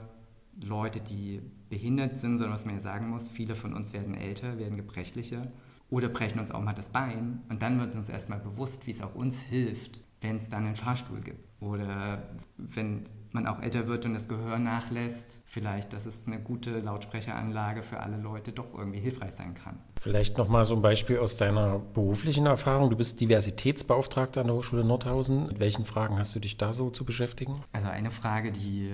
Leute, 0.63 1.01
die 1.01 1.41
behindert 1.69 2.17
sind, 2.17 2.39
sondern 2.39 2.55
was 2.55 2.65
man 2.65 2.77
ja 2.77 2.81
sagen 2.81 3.09
muss, 3.09 3.29
viele 3.29 3.55
von 3.55 3.75
uns 3.75 3.93
werden 3.93 4.15
älter, 4.15 4.59
werden 4.59 4.77
gebrechlicher 4.77 5.49
oder 5.91 6.09
brechen 6.09 6.39
uns 6.39 6.51
auch 6.51 6.61
mal 6.61 6.73
das 6.73 6.89
Bein 6.89 7.43
und 7.49 7.63
dann 7.63 7.79
wird 7.81 7.95
uns 7.95 8.09
erstmal 8.09 8.39
bewusst, 8.39 8.87
wie 8.87 8.93
es 8.93 9.03
auch 9.03 9.15
uns 9.15 9.41
hilft, 9.41 10.01
wenn 10.21 10.37
es 10.37 10.49
dann 10.49 10.67
einen 10.67 10.77
Fahrstuhl 10.77 11.21
gibt 11.21 11.41
oder 11.61 12.23
wenn 12.57 13.07
man 13.35 13.49
auch 13.49 13.61
älter 13.61 13.89
wird 13.89 14.07
und 14.07 14.15
das 14.15 14.29
Gehör 14.29 14.59
nachlässt, 14.59 15.41
vielleicht, 15.45 15.93
dass 15.93 16.07
es 16.07 16.27
eine 16.27 16.41
gute 16.41 16.79
Lautsprecheranlage 16.79 17.83
für 17.83 17.99
alle 17.99 18.17
Leute 18.17 18.53
doch 18.53 18.73
irgendwie 18.73 19.01
hilfreich 19.01 19.33
sein 19.33 19.55
kann. 19.55 19.81
Vielleicht 20.01 20.39
nochmal 20.39 20.65
so 20.65 20.77
ein 20.77 20.83
Beispiel 20.83 21.19
aus 21.19 21.37
deiner 21.37 21.81
beruflichen 21.81 22.47
Erfahrung. 22.47 22.91
Du 22.91 22.97
bist 22.97 23.21
Diversitätsbeauftragter 23.21 24.43
an 24.43 24.47
der 24.47 24.57
Hochschule 24.57 24.85
Nordhausen. 24.85 25.49
Mit 25.49 25.59
welchen 25.59 25.85
Fragen 25.85 26.17
hast 26.17 26.35
du 26.37 26.41
dich 26.41 26.59
da 26.59 26.75
so 26.75 26.91
zu 26.91 27.05
beschäftigen? 27.05 27.65
Also 27.73 27.89
eine 27.89 28.13
Frage, 28.13 28.53
die 28.53 28.93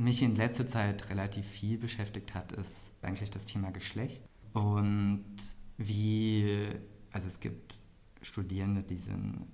mich 0.00 0.22
in 0.22 0.34
letzter 0.34 0.66
Zeit 0.66 1.10
relativ 1.10 1.46
viel 1.46 1.78
beschäftigt 1.78 2.34
hat, 2.34 2.52
ist 2.52 2.92
eigentlich 3.02 3.30
das 3.30 3.44
Thema 3.44 3.70
Geschlecht 3.70 4.22
und 4.52 5.36
wie, 5.76 6.68
also 7.12 7.28
es 7.28 7.40
gibt 7.40 7.76
Studierende, 8.22 8.82
die 8.82 8.96
sind 8.96 9.46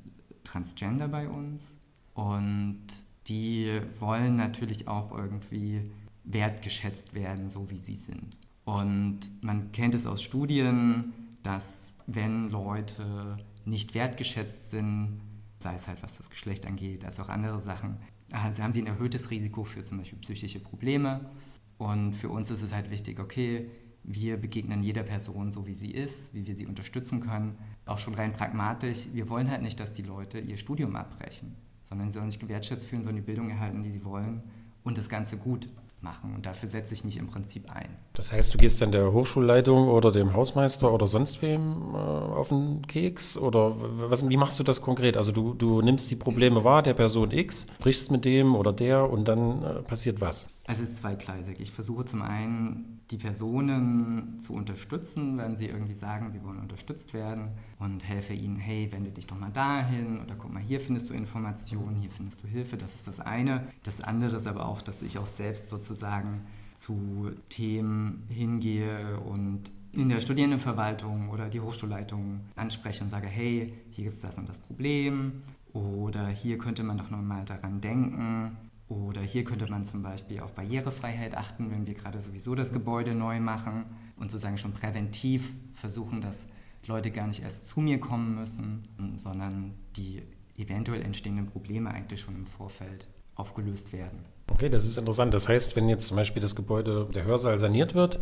transgender 0.45 1.09
bei 1.09 1.29
uns 1.29 1.77
und 2.15 2.87
die 3.29 3.81
wollen 3.99 4.37
natürlich 4.37 4.89
auch 4.89 5.17
irgendwie 5.17 5.91
wertgeschätzt 6.25 7.15
werden, 7.15 7.51
so 7.51 7.71
wie 7.71 7.77
sie 7.77 7.97
sind. 7.97 8.39
Und 8.65 9.21
man 9.43 9.71
kennt 9.73 9.95
es 9.95 10.07
aus 10.07 10.23
Studien, 10.23 11.13
dass 11.43 11.95
wenn 12.07 12.51
Leute 12.51 13.39
nicht 13.65 13.95
wertgeschätzt 13.95 14.71
sind, 14.71 15.21
sei 15.59 15.75
es 15.75 15.87
halt 15.87 16.03
was 16.03 16.19
das 16.19 16.31
Geschlecht 16.31 16.67
angeht, 16.67 17.05
als 17.05 17.21
auch 17.21 17.29
andere 17.29 17.61
Sachen, 17.61 17.99
also 18.43 18.63
haben 18.63 18.73
sie 18.73 18.83
ein 18.83 18.87
erhöhtes 18.87 19.31
Risiko 19.31 19.65
für 19.65 19.83
zum 19.83 19.99
Beispiel 19.99 20.19
psychische 20.21 20.61
Probleme. 20.61 21.31
Und 21.79 22.15
für 22.15 22.29
uns 22.29 22.51
ist 22.51 22.63
es 22.63 22.73
halt 22.73 22.91
wichtig, 22.91 23.21
okay, 23.21 23.71
wir 24.03 24.37
begegnen 24.37 24.83
jeder 24.83 25.03
Person 25.03 25.51
so, 25.51 25.67
wie 25.67 25.75
sie 25.75 25.91
ist, 25.91 26.33
wie 26.33 26.47
wir 26.47 26.57
sie 26.57 26.67
unterstützen 26.67 27.21
können. 27.21 27.59
Auch 27.85 27.99
schon 27.99 28.15
rein 28.15 28.33
pragmatisch, 28.33 29.09
wir 29.13 29.29
wollen 29.29 29.51
halt 29.51 29.63
nicht, 29.63 29.79
dass 29.81 29.93
die 29.93 30.03
Leute 30.03 30.39
ihr 30.39 30.57
Studium 30.57 30.97
abbrechen 30.97 31.57
sondern 31.87 32.11
sie 32.11 32.19
sollen 32.19 32.31
sich 32.31 32.41
gewertschätzt 32.41 32.87
fühlen, 32.87 33.05
sollen 33.05 33.15
die 33.17 33.23
Bildung 33.23 33.49
erhalten, 33.49 33.85
die 33.85 33.93
sie 33.93 34.05
wollen 34.05 34.43
und 34.83 34.99
das 34.99 35.09
Ganze 35.09 35.39
gut 35.39 35.69
machen. 36.01 36.35
Und 36.35 36.47
dafür 36.47 36.69
setze 36.69 36.95
ich 36.95 37.05
mich 37.05 37.17
im 37.17 37.29
Prinzip 37.29 37.71
ein. 37.71 37.89
Das 38.13 38.33
heißt, 38.33 38.53
du 38.53 38.59
gehst 38.59 38.81
dann 38.81 38.93
der 38.93 39.13
Hochschulleitung 39.13 39.89
oder 39.89 40.13
dem 40.13 40.35
Hausmeister 40.35 40.93
oder 40.93 41.09
sonst 41.09 41.43
wem 41.43 41.95
äh, 41.95 41.97
auf 41.97 42.49
den 42.49 42.87
Keks? 42.87 43.37
Oder 43.37 43.75
was, 44.11 44.29
wie 44.29 44.37
machst 44.37 44.59
du 44.59 44.63
das 44.63 44.81
konkret? 44.81 45.17
Also 45.17 45.33
du, 45.33 45.55
du 45.55 45.83
nimmst 45.83 46.11
die 46.11 46.17
Probleme 46.17 46.65
wahr 46.65 46.83
der 46.83 46.95
Person 46.95 47.31
X, 47.31 47.67
sprichst 47.79 48.11
mit 48.11 48.25
dem 48.25 48.55
oder 48.55 48.73
der 48.73 49.11
und 49.11 49.27
dann 49.27 49.63
äh, 49.63 49.83
passiert 49.83 50.21
was? 50.21 50.47
Also 50.67 50.83
es 50.83 50.91
ist 50.91 50.99
zweigleisig. 50.99 51.61
Ich 51.61 51.71
versuche 51.71 52.05
zum 52.05 52.23
einen, 52.23 53.01
die 53.13 53.19
Personen 53.19 54.41
zu 54.41 54.53
unterstützen, 54.53 55.39
wenn 55.39 55.57
sie 55.57 55.67
irgendwie 55.67 55.95
sagen, 55.95 56.33
sie 56.33 56.43
wollen 56.43 56.59
unterstützt 56.59 57.15
werden 57.15 57.51
und 57.79 58.03
helfe 58.03 58.33
ihnen, 58.33 58.57
hey, 58.57 58.91
wende 58.91 59.13
dich 59.13 59.29
doch 59.29 59.39
mal 59.39 59.53
dahin 59.53 60.21
oder 60.21 60.35
guck 60.35 60.53
mal, 60.53 60.63
hier 60.63 60.81
findest 60.81 61.09
du 61.09 61.15
Informationen, 61.15 61.95
hier 61.95 62.11
findest 62.11 62.43
du 62.43 62.49
Hilfe. 62.49 62.77
Das 62.77 62.93
ist 62.93 63.07
das 63.07 63.21
eine. 63.21 63.65
Das 63.85 64.01
andere 64.01 64.37
ist 64.37 64.49
aber 64.49 64.67
auch, 64.67 64.83
dass 64.83 65.03
ich 65.03 65.19
auch 65.19 65.27
selbst 65.27 65.69
sozusagen 65.69 66.43
zu 66.75 67.31
Themen 67.49 68.25
hingehe 68.29 69.21
und 69.21 69.71
in 69.93 70.09
der 70.09 70.21
Studierendenverwaltung 70.21 71.31
oder 71.31 71.49
die 71.49 71.61
Hochschulleitung 71.61 72.41
anspreche 72.57 73.05
und 73.05 73.11
sage, 73.11 73.29
hey, 73.29 73.73
hier 73.93 74.05
gibt 74.05 74.17
es 74.17 74.21
das 74.21 74.37
und 74.37 74.49
das 74.49 74.59
Problem 74.59 75.43
oder 75.73 76.27
hier 76.27 76.59
könnte 76.59 76.83
man 76.83 76.99
doch 76.99 77.11
nochmal 77.11 77.45
daran 77.45 77.81
denken 77.81 78.57
oder 78.89 79.21
hier 79.21 79.45
könnte 79.45 79.69
man 79.69 79.85
zum 79.85 80.03
Beispiel 80.03 80.41
auf 80.41 80.55
Barrierefreiheit 80.55 81.37
achten, 81.37 81.71
wenn 81.71 81.87
wir 81.87 81.95
gerade 81.95 82.21
sowieso 82.21 82.55
das 82.55 82.73
Gebäude 82.73 83.15
neu 83.15 83.41
machen 83.41 83.87
und 84.17 84.31
sozusagen 84.31 84.59
schon 84.59 84.73
präventiv 84.73 85.53
versuchen, 85.73 86.21
dass 86.21 86.47
Leute 86.87 87.11
gar 87.11 87.27
nicht 87.27 87.43
erst 87.43 87.67
zu 87.67 87.81
mir 87.81 87.99
kommen 87.99 88.37
müssen, 88.37 88.83
sondern 89.17 89.75
die 89.97 90.23
eventuell 90.57 91.03
entstehenden 91.03 91.47
Probleme 91.47 91.91
eigentlich 91.91 92.21
schon 92.21 92.37
im 92.37 92.47
Vorfeld 92.47 93.09
aufgelöst 93.35 93.93
werden. 93.93 94.25
Okay, 94.51 94.71
das 94.71 94.87
ist 94.87 94.97
interessant. 94.97 95.35
Das 95.35 95.49
heißt, 95.49 95.77
wenn 95.77 95.89
jetzt 95.89 96.07
zum 96.07 96.17
Beispiel 96.17 96.41
das 96.41 96.55
Gebäude, 96.55 97.09
der 97.13 97.25
Hörsaal 97.25 97.59
saniert 97.59 97.95
wird, 97.95 98.21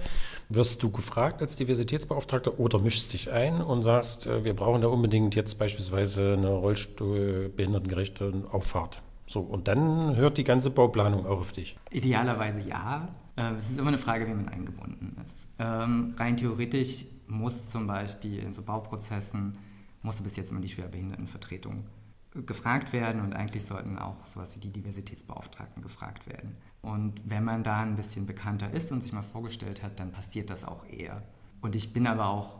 wirst 0.48 0.82
du 0.82 0.90
gefragt 0.90 1.42
als 1.42 1.54
Diversitätsbeauftragter 1.56 2.58
oder 2.58 2.78
mischst 2.78 3.12
dich 3.12 3.30
ein 3.30 3.60
und 3.60 3.82
sagst, 3.82 4.26
äh, 4.26 4.44
wir 4.44 4.54
brauchen 4.54 4.80
da 4.80 4.88
unbedingt 4.88 5.34
jetzt 5.34 5.58
beispielsweise 5.58 6.32
eine 6.32 6.48
Rollstuhlbehindertengerechte 6.48 8.44
Auffahrt. 8.50 9.02
So, 9.26 9.40
und 9.40 9.68
dann 9.68 10.16
hört 10.16 10.38
die 10.38 10.44
ganze 10.44 10.70
Bauplanung 10.70 11.26
auch 11.26 11.40
auf 11.40 11.52
dich. 11.52 11.76
Idealerweise 11.90 12.60
ja. 12.68 13.06
Ähm, 13.36 13.56
es 13.56 13.70
ist 13.70 13.78
immer 13.78 13.88
eine 13.88 13.98
Frage, 13.98 14.26
wie 14.26 14.34
man 14.34 14.48
eingebunden 14.48 15.16
ist. 15.24 15.46
Ähm, 15.58 16.14
rein 16.16 16.36
theoretisch 16.36 17.06
muss 17.26 17.70
zum 17.70 17.86
Beispiel 17.86 18.38
in 18.38 18.52
so 18.52 18.62
Bauprozessen, 18.62 19.58
musste 20.02 20.22
bis 20.22 20.36
jetzt 20.36 20.50
immer 20.50 20.60
die 20.60 20.68
Schwerbehindertenvertretung 20.68 21.84
gefragt 22.46 22.92
werden 22.92 23.20
und 23.20 23.34
eigentlich 23.34 23.64
sollten 23.64 23.96
auch 23.98 24.24
sowas 24.24 24.56
wie 24.56 24.60
die 24.60 24.72
Diversitätsbeauftragten 24.72 25.82
gefragt 25.82 26.26
werden. 26.26 26.58
Und 26.82 27.22
wenn 27.24 27.44
man 27.44 27.62
da 27.62 27.80
ein 27.80 27.94
bisschen 27.94 28.26
bekannter 28.26 28.72
ist 28.72 28.92
und 28.92 29.02
sich 29.02 29.12
mal 29.12 29.22
vorgestellt 29.22 29.82
hat, 29.82 30.00
dann 30.00 30.10
passiert 30.10 30.50
das 30.50 30.64
auch 30.64 30.84
eher. 30.86 31.22
Und 31.60 31.76
ich 31.76 31.92
bin 31.92 32.06
aber 32.06 32.26
auch 32.26 32.58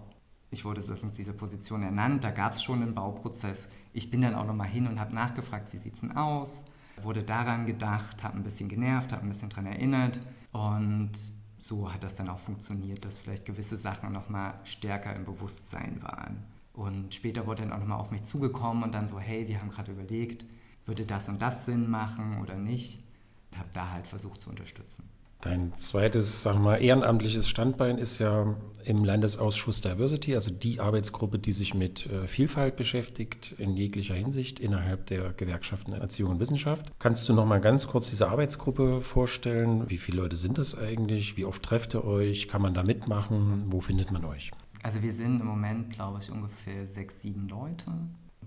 ich 0.55 0.65
wurde 0.65 0.83
so 0.83 0.95
in 0.95 1.13
dieser 1.13 1.33
Position 1.33 1.83
ernannt, 1.83 2.25
da 2.25 2.31
gab 2.31 2.55
es 2.55 2.63
schon 2.63 2.81
einen 2.81 2.95
Bauprozess. 2.95 3.69
Ich 3.93 4.11
bin 4.11 4.23
dann 4.23 4.35
auch 4.35 4.47
nochmal 4.47 4.69
hin 4.69 4.87
und 4.87 5.01
habe 5.01 5.15
nachgefragt, 5.15 5.73
wie 5.73 5.79
sieht 5.79 5.95
es 5.95 6.01
denn 6.01 6.17
aus? 6.17 6.65
Wurde 7.03 7.25
daran 7.25 7.67
gedacht, 7.67 8.23
habe 8.23 8.37
ein 8.37 8.45
bisschen 8.45 8.69
genervt, 8.69 9.13
habe 9.13 9.23
ein 9.23 9.29
bisschen 9.29 9.51
daran 9.51 9.67
erinnert 9.67 10.21
und 10.53 11.11
so 11.59 11.93
hat 11.93 12.05
das 12.05 12.15
dann 12.15 12.29
auch 12.29 12.39
funktioniert, 12.39 13.05
dass 13.05 13.19
vielleicht 13.19 13.47
gewisse 13.47 13.77
Sachen 13.77 14.13
nochmal 14.13 14.55
stärker 14.63 15.15
im 15.17 15.25
Bewusstsein 15.25 16.01
waren. 16.03 16.45
Und 16.73 17.15
später 17.15 17.47
wurde 17.47 17.63
dann 17.63 17.73
auch 17.73 17.79
nochmal 17.79 17.99
auf 17.99 18.13
mich 18.13 18.23
zugekommen 18.23 18.85
und 18.85 18.95
dann 18.95 19.09
so, 19.09 19.19
hey, 19.19 19.49
wir 19.49 19.61
haben 19.61 19.71
gerade 19.71 19.93
überlegt, 19.93 20.47
würde 20.87 21.05
das 21.05 21.29
und 21.29 21.43
das 21.43 21.67
Sinn 21.67 21.91
machen 21.91 22.41
oder 22.43 22.55
nicht? 22.55 23.03
Und 23.51 23.59
habe 23.59 23.71
da 23.73 23.91
halt 23.91 24.07
versucht 24.07 24.41
zu 24.41 24.51
unterstützen. 24.51 25.09
Dein 25.45 25.75
zweites, 25.77 26.43
sagen 26.43 26.61
wir 26.61 26.71
mal, 26.71 26.77
ehrenamtliches 26.83 27.51
Standbein 27.51 27.99
ist 27.99 28.19
ja 28.19 28.57
im 28.83 29.05
Landesausschuss 29.05 29.83
Diversity, 29.83 30.35
also 30.35 30.51
die 30.51 30.81
Arbeitsgruppe, 30.81 31.39
die 31.39 31.53
sich 31.53 31.75
mit 31.75 32.07
äh, 32.07 32.27
Vielfalt 32.27 32.77
beschäftigt 32.77 33.55
in 33.59 33.77
jeglicher 33.77 34.15
Hinsicht 34.15 34.59
innerhalb 34.59 35.05
der 35.05 35.35
Gewerkschaften 35.35 35.93
Erziehung 35.93 36.31
und 36.31 36.41
Wissenschaft. 36.41 36.91
Kannst 36.99 37.29
du 37.29 37.35
noch 37.35 37.45
mal 37.45 37.61
ganz 37.61 37.87
kurz 37.87 38.09
diese 38.09 38.29
Arbeitsgruppe 38.29 39.03
vorstellen? 39.03 39.91
Wie 39.91 39.99
viele 39.99 40.23
Leute 40.23 40.37
sind 40.37 40.57
das 40.57 40.79
eigentlich? 40.79 41.37
Wie 41.37 41.45
oft 41.45 41.63
trefft 41.63 41.95
ihr 41.95 42.05
euch? 42.05 42.49
Kann 42.49 42.63
man 42.63 42.73
da 42.73 42.83
mitmachen? 42.83 43.65
Wo 43.67 43.83
findet 43.83 44.13
man 44.13 44.25
euch? 44.25 44.51
Also 44.83 45.03
wir 45.03 45.13
sind 45.13 45.43
im 45.43 45.47
Moment, 45.47 45.91
glaube 45.91 46.21
ich, 46.23 46.31
ungefähr 46.31 46.87
sechs, 46.87 47.21
sieben 47.21 47.49
Leute 47.49 47.93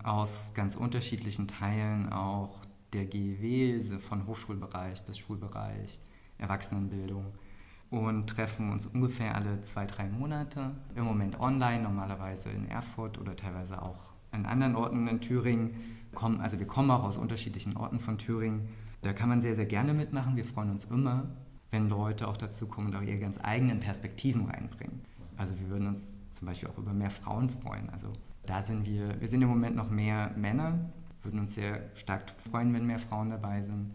aus 0.04 0.52
ganz 0.56 0.76
unterschiedlichen 0.76 1.48
Teilen 1.48 2.12
auch 2.12 2.58
der 2.94 3.06
GEW, 3.06 4.00
von 4.00 4.26
Hochschulbereich 4.26 5.04
bis 5.04 5.20
Schulbereich 5.20 6.02
Erwachsenenbildung 6.38 7.26
und 7.90 8.28
treffen 8.28 8.72
uns 8.72 8.86
ungefähr 8.86 9.36
alle 9.36 9.62
zwei, 9.64 9.86
drei 9.86 10.08
Monate. 10.08 10.72
Im 10.96 11.06
Moment 11.06 11.40
online, 11.40 11.84
normalerweise 11.84 12.50
in 12.50 12.68
Erfurt 12.68 13.18
oder 13.18 13.36
teilweise 13.36 13.82
auch 13.82 14.14
an 14.32 14.46
anderen 14.46 14.76
Orten 14.76 15.08
in 15.08 15.22
Thüringen. 15.22 15.76
also 16.40 16.60
wir 16.60 16.68
kommen 16.68 16.92
auch 16.92 17.04
aus 17.04 17.18
unterschiedlichen 17.18 17.78
Orten 17.78 18.00
von 18.00 18.18
Thüringen. 18.18 18.68
Da 19.02 19.14
kann 19.14 19.30
man 19.30 19.42
sehr, 19.42 19.56
sehr 19.56 19.66
gerne 19.66 19.94
mitmachen. 19.94 20.36
Wir 20.36 20.46
freuen 20.46 20.72
uns 20.72 20.86
immer, 20.86 21.26
wenn 21.72 21.88
Leute 21.88 22.28
auch 22.28 22.38
dazu 22.38 22.68
kommen 22.68 22.88
und 22.88 22.96
auch 22.96 23.02
ihre 23.02 23.20
ganz 23.20 23.40
eigenen 23.42 23.80
Perspektiven 23.80 24.46
reinbringen. 24.46 25.02
Also 25.38 25.58
wir 25.60 25.70
würden 25.70 25.88
uns 25.88 26.20
zum 26.32 26.48
Beispiel 26.48 26.70
auch 26.70 26.78
über 26.78 26.94
mehr 26.94 27.12
Frauen 27.12 27.50
freuen. 27.50 27.90
Also 27.92 28.12
da 28.46 28.62
sind 28.62 28.86
wir, 28.86 29.20
wir 29.22 29.28
sind 29.28 29.42
im 29.42 29.50
Moment 29.50 29.76
noch 29.76 29.90
mehr 29.90 30.32
Männer, 30.36 30.80
würden 31.24 31.40
uns 31.40 31.56
sehr 31.56 31.90
stark 31.96 32.24
freuen, 32.50 32.74
wenn 32.74 32.86
mehr 32.86 33.00
Frauen 33.00 33.30
dabei 33.30 33.62
sind 33.62 33.92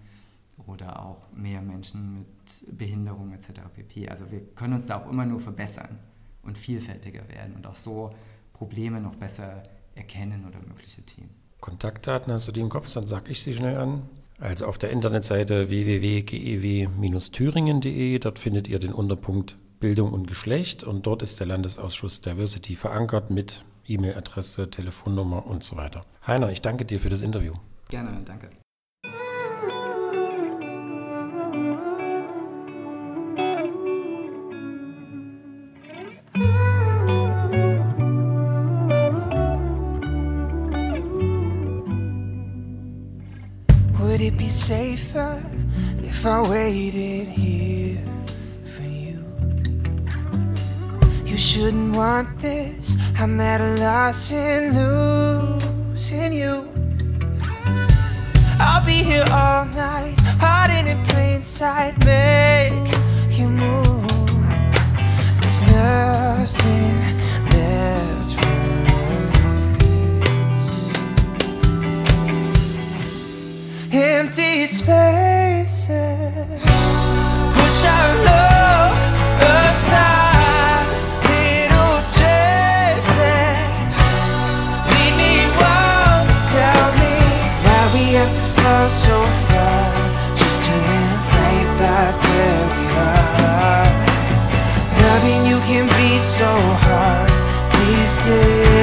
oder 0.66 1.04
auch 1.04 1.30
mehr 1.32 1.62
Menschen 1.62 2.20
mit 2.20 2.78
Behinderung 2.78 3.32
etc. 3.32 3.62
pp. 3.74 4.08
Also 4.08 4.30
wir 4.30 4.40
können 4.54 4.74
uns 4.74 4.86
da 4.86 5.02
auch 5.02 5.10
immer 5.10 5.24
nur 5.24 5.40
verbessern 5.40 5.98
und 6.42 6.58
vielfältiger 6.58 7.28
werden 7.28 7.56
und 7.56 7.66
auch 7.66 7.76
so 7.76 8.10
Probleme 8.52 9.00
noch 9.00 9.16
besser 9.16 9.62
erkennen 9.94 10.44
oder 10.46 10.58
mögliche 10.60 11.02
Themen. 11.02 11.30
Kontaktdaten 11.60 12.32
hast 12.32 12.48
du 12.48 12.52
die 12.52 12.60
im 12.60 12.68
Kopf, 12.68 12.92
dann 12.92 13.06
sage 13.06 13.30
ich 13.30 13.42
sie 13.42 13.54
schnell 13.54 13.76
an. 13.76 14.02
Also 14.40 14.66
auf 14.66 14.76
der 14.78 14.90
Internetseite 14.90 15.70
www.gew-thüringen.de, 15.70 18.18
dort 18.18 18.40
findet 18.40 18.68
ihr 18.68 18.80
den 18.80 18.92
Unterpunkt 18.92 19.56
Bildung 19.78 20.12
und 20.12 20.26
Geschlecht 20.26 20.84
und 20.84 21.06
dort 21.06 21.22
ist 21.22 21.40
der 21.40 21.46
Landesausschuss 21.46 22.20
Diversity 22.20 22.76
verankert 22.76 23.30
mit 23.30 23.64
E-Mail-Adresse, 23.86 24.68
Telefonnummer 24.70 25.46
und 25.46 25.64
so 25.64 25.76
weiter. 25.76 26.04
Heiner, 26.26 26.50
ich 26.50 26.62
danke 26.62 26.84
dir 26.84 27.00
für 27.00 27.10
das 27.10 27.22
Interview. 27.22 27.54
Gerne, 27.88 28.20
danke. 28.24 28.50
Waited 46.62 47.26
here 47.26 47.98
for 48.64 48.82
you? 48.82 49.18
You 51.26 51.36
shouldn't 51.36 51.96
want 51.96 52.38
this. 52.38 52.96
I'm 53.18 53.40
at 53.40 53.60
a 53.60 53.74
loss 53.82 54.30
in 54.30 54.62
losing 54.78 56.32
you. 56.32 56.54
I'll 58.60 58.84
be 58.86 58.98
here 59.10 59.24
all 59.32 59.64
night, 59.64 60.14
hiding 60.38 60.86
in 60.86 61.00
inside 61.34 61.98
make 62.12 62.88
you 63.36 63.48
move. 63.48 64.30
There's 65.40 65.62
nothing 65.80 66.98
left 67.54 68.30
for 68.40 68.58
us. 68.94 69.22
Empty 73.90 74.66
spaces. 75.82 77.10
Push 77.54 77.84
our 77.84 78.24
love 78.24 78.96
aside. 79.40 80.20
Have 88.12 88.36
to 88.36 88.42
fall 88.60 88.88
so 88.90 89.24
far 89.48 89.94
just 90.36 90.64
to 90.66 90.72
right 90.72 91.68
back 91.78 92.14
where 92.28 92.64
we 92.76 92.86
are. 93.10 93.90
Loving 95.02 95.42
you 95.50 95.58
can 95.70 95.86
be 95.96 96.18
so 96.18 96.50
hard 96.84 97.30
these 97.72 98.18
days. 98.26 98.81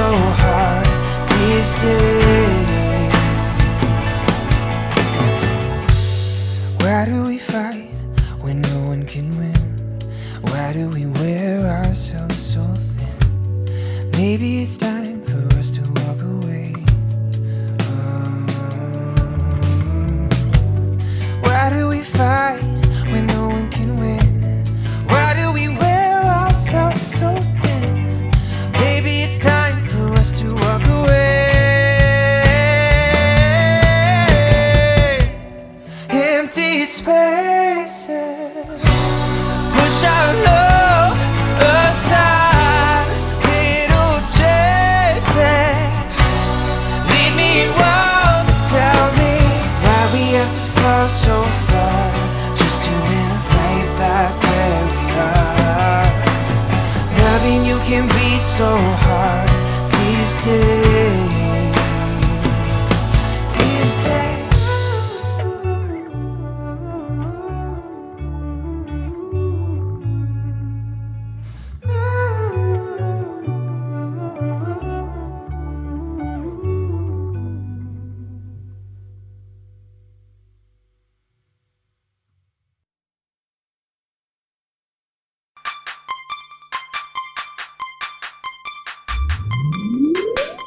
So 0.00 0.14
hard 0.42 0.86
these 1.28 1.74
days. 1.82 2.39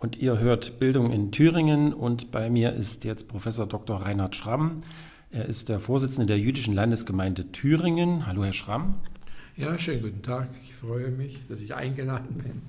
Und 0.00 0.16
ihr 0.18 0.38
hört 0.38 0.78
Bildung 0.78 1.10
in 1.10 1.32
Thüringen 1.32 1.92
und 1.92 2.30
bei 2.30 2.50
mir 2.50 2.72
ist 2.72 3.04
jetzt 3.04 3.26
Professor 3.26 3.66
Dr. 3.66 4.00
Reinhard 4.00 4.36
Schramm. 4.36 4.82
Er 5.32 5.46
ist 5.46 5.68
der 5.68 5.80
Vorsitzende 5.80 6.26
der 6.26 6.38
jüdischen 6.38 6.72
Landesgemeinde 6.72 7.50
Thüringen. 7.50 8.24
Hallo, 8.24 8.44
Herr 8.44 8.52
Schramm. 8.52 8.94
Ja, 9.56 9.76
schönen 9.76 10.02
guten 10.02 10.22
Tag. 10.22 10.50
Ich 10.62 10.76
freue 10.76 11.10
mich, 11.10 11.48
dass 11.48 11.60
ich 11.60 11.74
eingeladen 11.74 12.36
bin. 12.36 12.62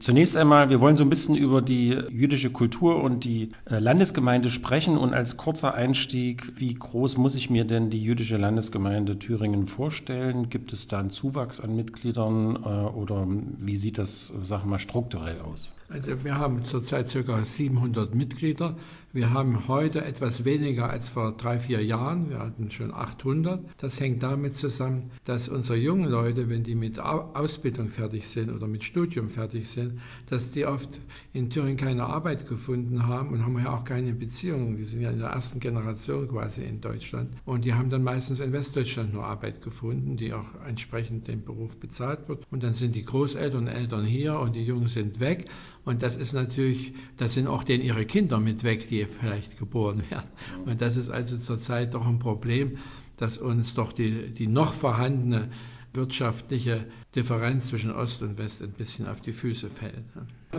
Zunächst 0.00 0.34
einmal, 0.34 0.70
wir 0.70 0.80
wollen 0.80 0.96
so 0.96 1.02
ein 1.02 1.10
bisschen 1.10 1.34
über 1.34 1.60
die 1.60 1.90
jüdische 1.90 2.50
Kultur 2.50 3.02
und 3.02 3.24
die 3.24 3.50
äh, 3.68 3.78
Landesgemeinde 3.78 4.48
sprechen. 4.48 4.96
Und 4.96 5.12
als 5.12 5.36
kurzer 5.36 5.74
Einstieg, 5.74 6.52
wie 6.56 6.72
groß 6.72 7.18
muss 7.18 7.34
ich 7.34 7.50
mir 7.50 7.66
denn 7.66 7.90
die 7.90 8.02
jüdische 8.02 8.38
Landesgemeinde 8.38 9.18
Thüringen 9.18 9.66
vorstellen? 9.66 10.48
Gibt 10.48 10.72
es 10.72 10.88
da 10.88 11.00
einen 11.00 11.10
Zuwachs 11.10 11.60
an 11.60 11.76
Mitgliedern 11.76 12.56
äh, 12.56 12.68
oder 12.68 13.26
wie 13.28 13.76
sieht 13.76 13.98
das, 13.98 14.32
sagen 14.42 14.64
wir 14.64 14.70
mal, 14.70 14.78
strukturell 14.78 15.42
aus? 15.42 15.72
Also 15.90 16.22
wir 16.22 16.36
haben 16.36 16.64
zurzeit 16.64 17.10
ca. 17.10 17.44
700 17.44 18.14
Mitglieder. 18.14 18.76
Wir 19.14 19.32
haben 19.32 19.68
heute 19.68 20.04
etwas 20.04 20.44
weniger 20.44 20.90
als 20.90 21.08
vor 21.08 21.32
drei, 21.32 21.58
vier 21.58 21.82
Jahren. 21.82 22.28
Wir 22.28 22.40
hatten 22.40 22.70
schon 22.70 22.92
800. 22.92 23.64
Das 23.78 23.98
hängt 23.98 24.22
damit 24.22 24.54
zusammen, 24.54 25.10
dass 25.24 25.48
unsere 25.48 25.78
jungen 25.78 26.10
Leute, 26.10 26.50
wenn 26.50 26.62
die 26.62 26.74
mit 26.74 27.00
Ausbildung 27.00 27.88
fertig 27.88 28.28
sind 28.28 28.50
oder 28.50 28.66
mit 28.66 28.84
Studium 28.84 29.30
fertig 29.30 29.66
sind, 29.70 29.98
dass 30.26 30.50
die 30.50 30.66
oft 30.66 31.00
in 31.32 31.48
Thüringen 31.48 31.78
keine 31.78 32.04
Arbeit 32.04 32.46
gefunden 32.46 33.06
haben 33.06 33.30
und 33.30 33.46
haben 33.46 33.58
ja 33.58 33.74
auch 33.74 33.84
keine 33.84 34.12
Beziehungen. 34.12 34.76
Die 34.76 34.84
sind 34.84 35.00
ja 35.00 35.08
in 35.10 35.20
der 35.20 35.30
ersten 35.30 35.58
Generation 35.58 36.28
quasi 36.28 36.64
in 36.64 36.82
Deutschland. 36.82 37.30
Und 37.46 37.64
die 37.64 37.72
haben 37.72 37.88
dann 37.88 38.02
meistens 38.02 38.40
in 38.40 38.52
Westdeutschland 38.52 39.14
nur 39.14 39.24
Arbeit 39.24 39.62
gefunden, 39.62 40.18
die 40.18 40.34
auch 40.34 40.46
entsprechend 40.66 41.28
dem 41.28 41.42
Beruf 41.42 41.78
bezahlt 41.78 42.28
wird. 42.28 42.44
Und 42.50 42.62
dann 42.62 42.74
sind 42.74 42.94
die 42.94 43.06
Großeltern 43.06 43.62
und 43.62 43.68
Eltern 43.68 44.04
hier 44.04 44.38
und 44.38 44.54
die 44.54 44.64
Jungen 44.64 44.88
sind 44.88 45.18
weg. 45.18 45.46
Und 45.88 46.02
das 46.02 46.16
ist 46.16 46.34
natürlich, 46.34 46.92
das 47.16 47.32
sind 47.32 47.46
auch 47.46 47.64
denen 47.64 47.82
ihre 47.82 48.04
Kinder 48.04 48.38
mit 48.40 48.62
weg, 48.62 48.90
die 48.90 49.06
vielleicht 49.06 49.58
geboren 49.58 50.02
werden. 50.10 50.28
Und 50.66 50.82
das 50.82 50.96
ist 50.96 51.08
also 51.08 51.38
zurzeit 51.38 51.94
doch 51.94 52.06
ein 52.06 52.18
Problem, 52.18 52.76
dass 53.16 53.38
uns 53.38 53.72
doch 53.72 53.94
die, 53.94 54.28
die 54.28 54.48
noch 54.48 54.74
vorhandene 54.74 55.48
wirtschaftliche 55.94 56.84
Differenz 57.16 57.68
zwischen 57.68 57.90
Ost 57.90 58.20
und 58.20 58.36
West 58.36 58.60
ein 58.60 58.72
bisschen 58.72 59.08
auf 59.08 59.22
die 59.22 59.32
Füße 59.32 59.70
fällt. 59.70 60.04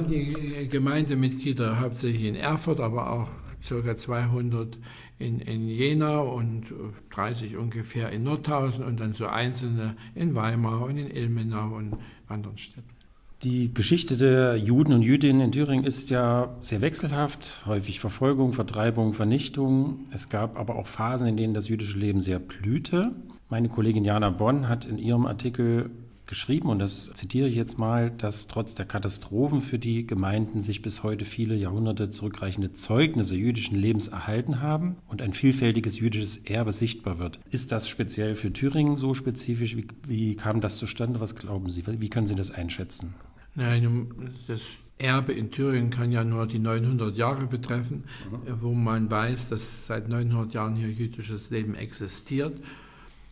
Die 0.09 0.67
Gemeindemitglieder 0.67 1.79
hauptsächlich 1.79 2.23
in 2.23 2.33
Erfurt, 2.33 2.79
aber 2.79 3.11
auch 3.11 3.29
ca. 3.67 3.95
200 3.95 4.79
in, 5.19 5.41
in 5.41 5.69
Jena 5.69 6.21
und 6.21 6.73
30 7.11 7.55
ungefähr 7.55 8.09
in 8.09 8.23
Nordhausen 8.23 8.83
und 8.83 8.99
dann 8.99 9.13
so 9.13 9.27
einzelne 9.27 9.95
in 10.15 10.33
Weimar 10.33 10.81
und 10.81 10.97
in 10.97 11.11
Ilmenau 11.11 11.75
und 11.75 11.97
anderen 12.27 12.57
Städten. 12.57 12.98
Die 13.43 13.73
Geschichte 13.73 14.17
der 14.17 14.57
Juden 14.57 14.91
und 14.91 15.01
Jüdinnen 15.01 15.39
in 15.39 15.53
Thüringen 15.53 15.85
ist 15.85 16.09
ja 16.09 16.57
sehr 16.59 16.81
wechselhaft, 16.81 17.61
häufig 17.65 18.01
Verfolgung, 18.01 18.51
Vertreibung, 18.51 19.13
Vernichtung. 19.13 19.99
Es 20.11 20.27
gab 20.27 20.59
aber 20.59 20.75
auch 20.75 20.87
Phasen, 20.87 21.29
in 21.29 21.37
denen 21.37 21.53
das 21.53 21.69
jüdische 21.69 21.97
Leben 21.97 22.19
sehr 22.19 22.39
blühte. 22.39 23.13
Meine 23.49 23.69
Kollegin 23.69 24.03
Jana 24.03 24.29
Bonn 24.29 24.67
hat 24.67 24.83
in 24.83 24.97
ihrem 24.97 25.25
Artikel 25.25 25.89
geschrieben, 26.27 26.67
und 26.67 26.79
das 26.79 27.13
zitiere 27.13 27.47
ich 27.47 27.55
jetzt 27.55 27.79
mal, 27.79 28.11
dass 28.11 28.47
trotz 28.47 28.75
der 28.75 28.85
Katastrophen 28.85 29.61
für 29.61 29.79
die 29.79 30.05
Gemeinden 30.05 30.61
sich 30.61 30.81
bis 30.81 31.03
heute 31.03 31.23
viele 31.23 31.55
Jahrhunderte 31.55 32.09
zurückreichende 32.09 32.73
Zeugnisse 32.73 33.37
jüdischen 33.37 33.77
Lebens 33.77 34.09
erhalten 34.09 34.61
haben 34.61 34.97
und 35.07 35.21
ein 35.21 35.31
vielfältiges 35.31 35.97
jüdisches 35.97 36.37
Erbe 36.39 36.73
sichtbar 36.73 37.19
wird. 37.19 37.39
Ist 37.51 37.71
das 37.71 37.87
speziell 37.87 38.35
für 38.35 38.51
Thüringen 38.51 38.97
so 38.97 39.13
spezifisch? 39.13 39.77
Wie, 39.77 39.87
wie 40.07 40.35
kam 40.35 40.59
das 40.59 40.75
zustande? 40.75 41.21
Was 41.21 41.37
glauben 41.37 41.69
Sie? 41.69 41.83
Wie 41.87 42.09
können 42.09 42.27
Sie 42.27 42.35
das 42.35 42.51
einschätzen? 42.51 43.15
Nein, 43.55 44.33
das 44.47 44.77
Erbe 44.97 45.33
in 45.33 45.49
Thüringen 45.51 45.89
kann 45.89 46.11
ja 46.11 46.23
nur 46.23 46.45
die 46.45 46.59
900 46.59 47.15
Jahre 47.15 47.47
betreffen, 47.47 48.03
mhm. 48.29 48.61
wo 48.61 48.73
man 48.73 49.09
weiß, 49.09 49.49
dass 49.49 49.87
seit 49.87 50.09
900 50.09 50.53
Jahren 50.53 50.75
hier 50.75 50.89
jüdisches 50.89 51.49
Leben 51.49 51.75
existiert. 51.75 52.59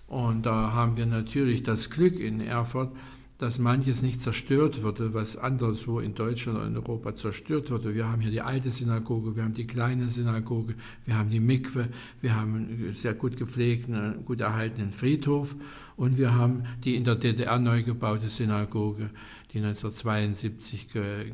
Und 0.07 0.45
da 0.45 0.71
haben 0.71 0.95
wir 0.95 1.05
natürlich 1.05 1.63
das 1.63 1.89
Glück 1.89 2.19
in 2.19 2.39
Erfurt, 2.39 2.91
dass 3.37 3.59
manches 3.59 4.01
nicht 4.01 4.21
zerstört 4.21 4.81
wurde, 4.81 5.13
was 5.13 5.37
anderswo 5.37 5.99
in 5.99 6.15
Deutschland 6.15 6.57
oder 6.57 6.67
in 6.67 6.75
Europa 6.75 7.15
zerstört 7.15 7.69
wurde. 7.69 7.93
Wir 7.93 8.09
haben 8.09 8.21
hier 8.21 8.31
die 8.31 8.41
alte 8.41 8.71
Synagoge, 8.71 9.35
wir 9.35 9.43
haben 9.43 9.53
die 9.53 9.67
kleine 9.67 10.09
Synagoge, 10.09 10.73
wir 11.05 11.15
haben 11.15 11.29
die 11.29 11.39
Mikwe, 11.39 11.89
wir 12.21 12.35
haben 12.35 12.55
einen 12.55 12.93
sehr 12.95 13.13
gut 13.13 13.37
gepflegten, 13.37 14.23
gut 14.25 14.41
erhaltenen 14.41 14.91
Friedhof 14.91 15.55
und 15.97 16.17
wir 16.17 16.33
haben 16.33 16.63
die 16.83 16.95
in 16.95 17.03
der 17.03 17.15
DDR 17.15 17.59
neu 17.59 17.83
gebaute 17.83 18.29
Synagoge, 18.29 19.11
die 19.57 19.65
1972 19.65 20.87
ge, 20.89 21.31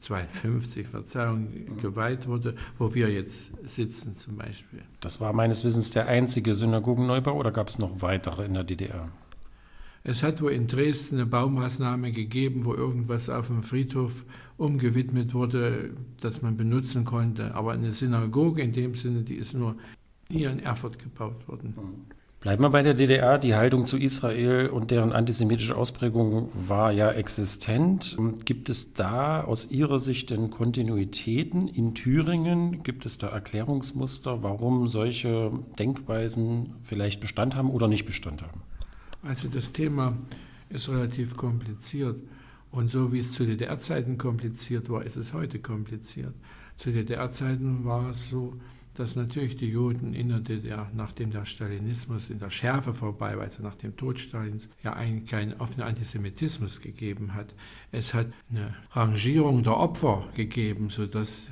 52, 0.00 0.86
Verzeihung, 0.86 1.48
geweiht 1.78 2.26
wurde, 2.26 2.54
wo 2.78 2.94
wir 2.94 3.10
jetzt 3.10 3.50
sitzen 3.64 4.14
zum 4.14 4.36
Beispiel. 4.36 4.80
Das 5.00 5.20
war 5.20 5.32
meines 5.32 5.64
Wissens 5.64 5.90
der 5.90 6.06
einzige 6.06 6.54
Synagogenneubau 6.54 7.34
oder 7.34 7.50
gab 7.50 7.68
es 7.68 7.78
noch 7.78 8.00
weitere 8.00 8.44
in 8.44 8.54
der 8.54 8.64
DDR? 8.64 9.10
Es 10.04 10.22
hat 10.22 10.40
wohl 10.40 10.52
in 10.52 10.68
Dresden 10.68 11.16
eine 11.16 11.26
Baumaßnahme 11.26 12.12
gegeben, 12.12 12.64
wo 12.64 12.74
irgendwas 12.74 13.28
auf 13.28 13.48
dem 13.48 13.62
Friedhof 13.62 14.24
umgewidmet 14.56 15.34
wurde, 15.34 15.90
das 16.20 16.40
man 16.40 16.56
benutzen 16.56 17.04
konnte. 17.04 17.54
Aber 17.54 17.72
eine 17.72 17.92
Synagoge 17.92 18.62
in 18.62 18.72
dem 18.72 18.94
Sinne, 18.94 19.22
die 19.22 19.34
ist 19.34 19.54
nur 19.54 19.76
hier 20.30 20.50
in 20.50 20.60
Erfurt 20.60 20.98
gebaut 20.98 21.46
worden. 21.48 21.74
Mhm. 21.76 22.17
Bleiben 22.40 22.62
wir 22.62 22.70
bei 22.70 22.84
der 22.84 22.94
DDR. 22.94 23.36
Die 23.36 23.56
Haltung 23.56 23.86
zu 23.86 23.96
Israel 23.96 24.68
und 24.68 24.92
deren 24.92 25.12
antisemitische 25.12 25.76
Ausprägung 25.76 26.50
war 26.68 26.92
ja 26.92 27.10
existent. 27.10 28.16
Gibt 28.44 28.68
es 28.68 28.94
da 28.94 29.42
aus 29.42 29.72
Ihrer 29.72 29.98
Sicht 29.98 30.30
denn 30.30 30.48
Kontinuitäten 30.50 31.66
in 31.66 31.96
Thüringen? 31.96 32.84
Gibt 32.84 33.06
es 33.06 33.18
da 33.18 33.26
Erklärungsmuster, 33.26 34.40
warum 34.44 34.86
solche 34.86 35.50
Denkweisen 35.80 36.76
vielleicht 36.84 37.20
Bestand 37.20 37.56
haben 37.56 37.70
oder 37.70 37.88
nicht 37.88 38.06
Bestand 38.06 38.42
haben? 38.42 38.60
Also 39.22 39.48
das 39.48 39.72
Thema 39.72 40.16
ist 40.68 40.88
relativ 40.88 41.36
kompliziert. 41.36 42.20
Und 42.70 42.88
so 42.88 43.12
wie 43.12 43.18
es 43.18 43.32
zu 43.32 43.46
DDR-Zeiten 43.46 44.16
kompliziert 44.16 44.88
war, 44.90 45.02
ist 45.02 45.16
es 45.16 45.32
heute 45.32 45.58
kompliziert. 45.58 46.34
Zu 46.78 46.92
DDR-Zeiten 46.92 47.84
war 47.84 48.10
es 48.10 48.28
so, 48.28 48.54
dass 48.94 49.16
natürlich 49.16 49.56
die 49.56 49.66
Juden 49.66 50.14
in 50.14 50.28
der 50.28 50.38
DDR, 50.38 50.88
nachdem 50.94 51.32
der 51.32 51.44
Stalinismus 51.44 52.30
in 52.30 52.38
der 52.38 52.50
Schärfe 52.50 52.94
vorbei 52.94 53.36
war, 53.36 53.44
also 53.44 53.64
nach 53.64 53.74
dem 53.74 53.96
Tod 53.96 54.20
Stalins, 54.20 54.68
ja 54.84 54.92
eigentlich 54.92 55.28
keinen 55.28 55.54
offenen 55.54 55.88
Antisemitismus 55.88 56.80
gegeben 56.80 57.34
hat. 57.34 57.52
Es 57.90 58.14
hat 58.14 58.28
eine 58.48 58.76
Rangierung 58.92 59.64
der 59.64 59.76
Opfer 59.76 60.28
gegeben, 60.36 60.88
sodass 60.88 61.50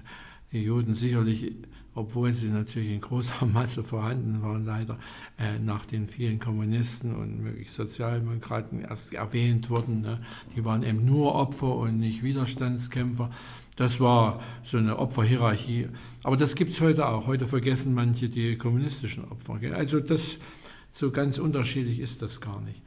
die 0.52 0.62
Juden 0.62 0.94
sicherlich, 0.94 1.56
obwohl 1.96 2.32
sie 2.32 2.48
natürlich 2.48 2.92
in 2.92 3.00
großer 3.00 3.46
Masse 3.52 3.82
vorhanden 3.82 4.42
waren, 4.42 4.64
leider 4.64 4.96
äh, 5.40 5.58
nach 5.58 5.86
den 5.86 6.08
vielen 6.08 6.38
Kommunisten 6.38 7.16
und 7.16 7.42
möglich 7.42 7.72
Sozialdemokraten 7.72 8.82
erst 8.82 9.12
erwähnt 9.12 9.70
wurden, 9.70 10.02
ne? 10.02 10.20
die 10.54 10.64
waren 10.64 10.84
eben 10.84 11.04
nur 11.04 11.34
Opfer 11.34 11.74
und 11.74 11.98
nicht 11.98 12.22
Widerstandskämpfer. 12.22 13.30
Das 13.76 14.00
war 14.00 14.40
so 14.64 14.78
eine 14.78 14.98
Opferhierarchie. 14.98 15.88
Aber 16.22 16.36
das 16.36 16.54
gibt 16.54 16.72
es 16.72 16.80
heute 16.80 17.06
auch. 17.06 17.26
Heute 17.26 17.46
vergessen 17.46 17.94
manche 17.94 18.28
die 18.28 18.56
kommunistischen 18.56 19.24
Opfer. 19.24 19.58
Also 19.74 20.00
das, 20.00 20.38
so 20.90 21.10
ganz 21.10 21.38
unterschiedlich 21.38 22.00
ist 22.00 22.22
das 22.22 22.40
gar 22.40 22.60
nicht. 22.62 22.82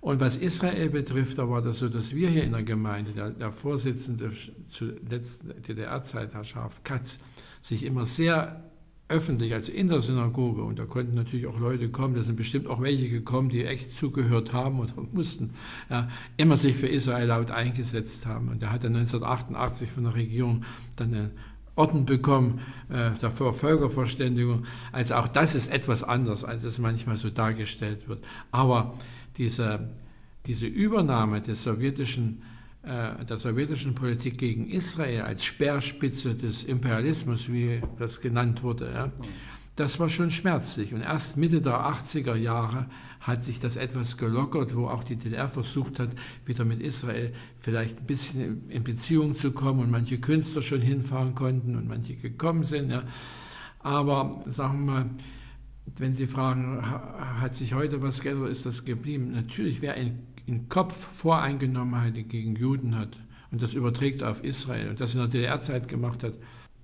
Und 0.00 0.20
was 0.20 0.36
Israel 0.36 0.90
betrifft, 0.90 1.38
da 1.38 1.50
war 1.50 1.60
das 1.60 1.80
so, 1.80 1.88
dass 1.88 2.14
wir 2.14 2.28
hier 2.28 2.44
in 2.44 2.52
der 2.52 2.62
Gemeinde, 2.62 3.10
der, 3.10 3.30
der 3.30 3.50
Vorsitzende 3.50 4.30
zur 4.70 4.92
letzten 5.10 5.60
DDR-Zeit, 5.62 6.34
Herr 6.34 6.44
Scharf 6.44 6.84
Katz, 6.84 7.18
sich 7.60 7.82
immer 7.82 8.06
sehr 8.06 8.67
öffentlich, 9.08 9.54
also 9.54 9.72
in 9.72 9.88
der 9.88 10.00
Synagoge, 10.00 10.62
und 10.62 10.78
da 10.78 10.84
konnten 10.84 11.14
natürlich 11.14 11.46
auch 11.46 11.58
Leute 11.58 11.88
kommen, 11.88 12.14
da 12.14 12.22
sind 12.22 12.36
bestimmt 12.36 12.66
auch 12.66 12.82
welche 12.82 13.08
gekommen, 13.08 13.48
die 13.48 13.64
echt 13.64 13.96
zugehört 13.96 14.52
haben 14.52 14.80
oder 14.80 14.92
mussten, 15.12 15.54
ja, 15.88 16.08
immer 16.36 16.58
sich 16.58 16.76
für 16.76 16.88
Israel 16.88 17.28
laut 17.28 17.50
eingesetzt 17.50 18.26
haben. 18.26 18.48
Und 18.48 18.62
er 18.62 18.72
hat 18.72 18.84
dann 18.84 18.94
1988 18.94 19.90
von 19.90 20.04
der 20.04 20.14
Regierung 20.14 20.64
dann 20.96 21.14
einen 21.14 21.30
Orden 21.74 22.04
bekommen, 22.04 22.60
äh, 22.90 23.16
der 23.18 23.30
Völkerverständigung. 23.30 24.64
Also 24.92 25.14
auch 25.14 25.28
das 25.28 25.54
ist 25.54 25.68
etwas 25.68 26.02
anders, 26.02 26.44
als 26.44 26.64
es 26.64 26.78
manchmal 26.78 27.16
so 27.16 27.30
dargestellt 27.30 28.08
wird. 28.08 28.24
Aber 28.50 28.94
diese, 29.38 29.88
diese 30.46 30.66
Übernahme 30.66 31.40
des 31.40 31.62
sowjetischen 31.62 32.42
der 32.88 33.36
sowjetischen 33.38 33.94
Politik 33.94 34.38
gegen 34.38 34.70
Israel 34.70 35.22
als 35.22 35.44
Speerspitze 35.44 36.34
des 36.34 36.64
Imperialismus, 36.64 37.52
wie 37.52 37.82
das 37.98 38.20
genannt 38.20 38.62
wurde, 38.62 38.90
ja, 38.90 39.12
das 39.76 40.00
war 40.00 40.08
schon 40.08 40.30
schmerzlich. 40.30 40.92
Und 40.92 41.02
erst 41.02 41.36
Mitte 41.36 41.60
der 41.60 41.80
80er 41.80 42.34
Jahre 42.34 42.86
hat 43.20 43.44
sich 43.44 43.60
das 43.60 43.76
etwas 43.76 44.16
gelockert, 44.16 44.74
wo 44.74 44.88
auch 44.88 45.04
die 45.04 45.16
DDR 45.16 45.48
versucht 45.48 46.00
hat, 46.00 46.10
wieder 46.46 46.64
mit 46.64 46.80
Israel 46.80 47.32
vielleicht 47.58 47.98
ein 48.00 48.06
bisschen 48.06 48.68
in 48.70 48.82
Beziehung 48.82 49.36
zu 49.36 49.52
kommen 49.52 49.80
und 49.80 49.90
manche 49.90 50.18
Künstler 50.18 50.62
schon 50.62 50.80
hinfahren 50.80 51.34
konnten 51.34 51.76
und 51.76 51.86
manche 51.86 52.14
gekommen 52.16 52.64
sind. 52.64 52.90
Ja. 52.90 53.02
Aber 53.80 54.32
sagen 54.46 54.86
wir 54.86 54.92
mal, 54.92 55.10
wenn 55.96 56.14
Sie 56.14 56.26
fragen, 56.26 56.82
hat 57.40 57.54
sich 57.54 57.74
heute 57.74 58.02
was 58.02 58.20
geändert, 58.20 58.50
ist 58.50 58.66
das 58.66 58.84
geblieben? 58.84 59.30
Natürlich, 59.32 59.80
wer 59.80 59.94
ein 59.94 60.27
im 60.48 60.68
Kopf 60.68 60.94
Voreingenommenheit 60.94 62.14
gegen 62.28 62.56
Juden 62.56 62.98
hat 62.98 63.16
und 63.50 63.62
das 63.62 63.74
überträgt 63.74 64.22
auf 64.22 64.42
Israel 64.42 64.88
und 64.88 64.98
das 64.98 65.14
in 65.14 65.20
der 65.20 65.28
DDR-Zeit 65.28 65.88
gemacht 65.88 66.22
hat, 66.22 66.32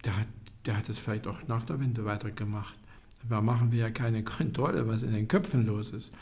der 0.04 0.18
hat, 0.18 0.26
der 0.66 0.76
hat 0.76 0.88
es 0.90 0.98
vielleicht 0.98 1.26
auch 1.26 1.38
nach 1.48 1.64
der 1.64 1.80
Wende 1.80 2.04
weitergemacht. 2.04 2.74
Da 3.28 3.40
machen 3.40 3.72
wir 3.72 3.80
ja 3.80 3.90
keine 3.90 4.22
Kontrolle, 4.22 4.86
was 4.86 5.02
in 5.02 5.12
den 5.12 5.28
Köpfen 5.28 5.64
los 5.64 5.92
ist. 5.92 6.12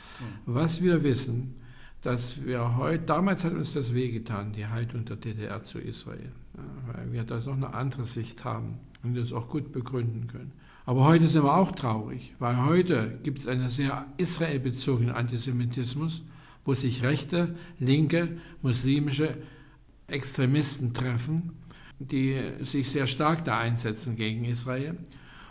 Was 0.47 0.82
wir 0.82 1.03
wissen, 1.03 1.55
dass 2.03 2.45
wir 2.45 2.76
heute, 2.76 3.05
damals 3.05 3.45
hat 3.45 3.55
uns 3.55 3.72
das 3.72 3.93
wehgetan, 3.93 4.53
die 4.53 4.66
Haltung 4.66 5.05
der 5.05 5.16
DDR 5.16 5.64
zu 5.64 5.80
Israel, 5.80 6.30
weil 6.86 7.12
wir 7.12 7.24
da 7.24 7.38
noch 7.38 7.57
eine 7.57 7.74
andere 7.74 8.05
Sicht 8.05 8.45
haben 8.45 8.78
und 9.03 9.16
das 9.16 9.32
auch 9.32 9.49
gut 9.49 9.72
begründen 9.72 10.28
können. 10.28 10.53
Aber 10.86 11.05
heute 11.07 11.26
sind 11.26 11.43
wir 11.43 11.57
auch 11.57 11.72
traurig, 11.72 12.34
weil 12.38 12.64
heute 12.64 13.18
gibt 13.24 13.40
es 13.40 13.49
einen 13.49 13.68
sehr 13.68 14.07
israelbezogenen 14.16 15.12
Antisemitismus 15.12 16.22
wo 16.64 16.74
sich 16.74 17.02
rechte, 17.02 17.56
linke, 17.78 18.28
muslimische 18.62 19.36
Extremisten 20.06 20.94
treffen, 20.94 21.52
die 21.98 22.36
sich 22.60 22.90
sehr 22.90 23.06
stark 23.06 23.44
da 23.44 23.58
einsetzen 23.58 24.16
gegen 24.16 24.44
Israel. 24.44 24.96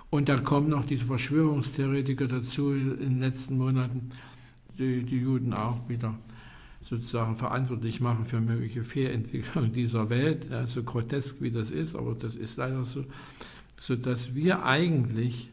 Und 0.10 0.30
da 0.30 0.38
kommen 0.38 0.70
noch 0.70 0.86
diese 0.86 1.06
Verschwörungstheoretiker 1.06 2.28
dazu 2.28 2.74
in 2.74 2.98
den 3.00 3.20
letzten 3.22 3.58
Monaten, 3.58 4.10
die 4.78 5.04
die 5.04 5.20
Juden 5.20 5.54
auch 5.54 5.88
wieder 5.88 6.18
sozusagen 6.84 7.36
verantwortlich 7.36 8.02
machen 8.02 8.26
für 8.26 8.42
mögliche 8.42 8.84
Fehlentwicklung 8.84 9.72
dieser 9.72 10.10
Welt, 10.10 10.48
so 10.66 10.84
grotesk 10.84 11.42
wie 11.42 11.52
das 11.52 11.72
ist, 11.72 11.96
aber 11.96 12.16
das 12.16 12.36
ist 12.36 12.58
leider 12.58 12.84
so, 12.86 13.06
sodass 13.80 14.36
wir 14.36 14.66
eigentlich 14.66 15.50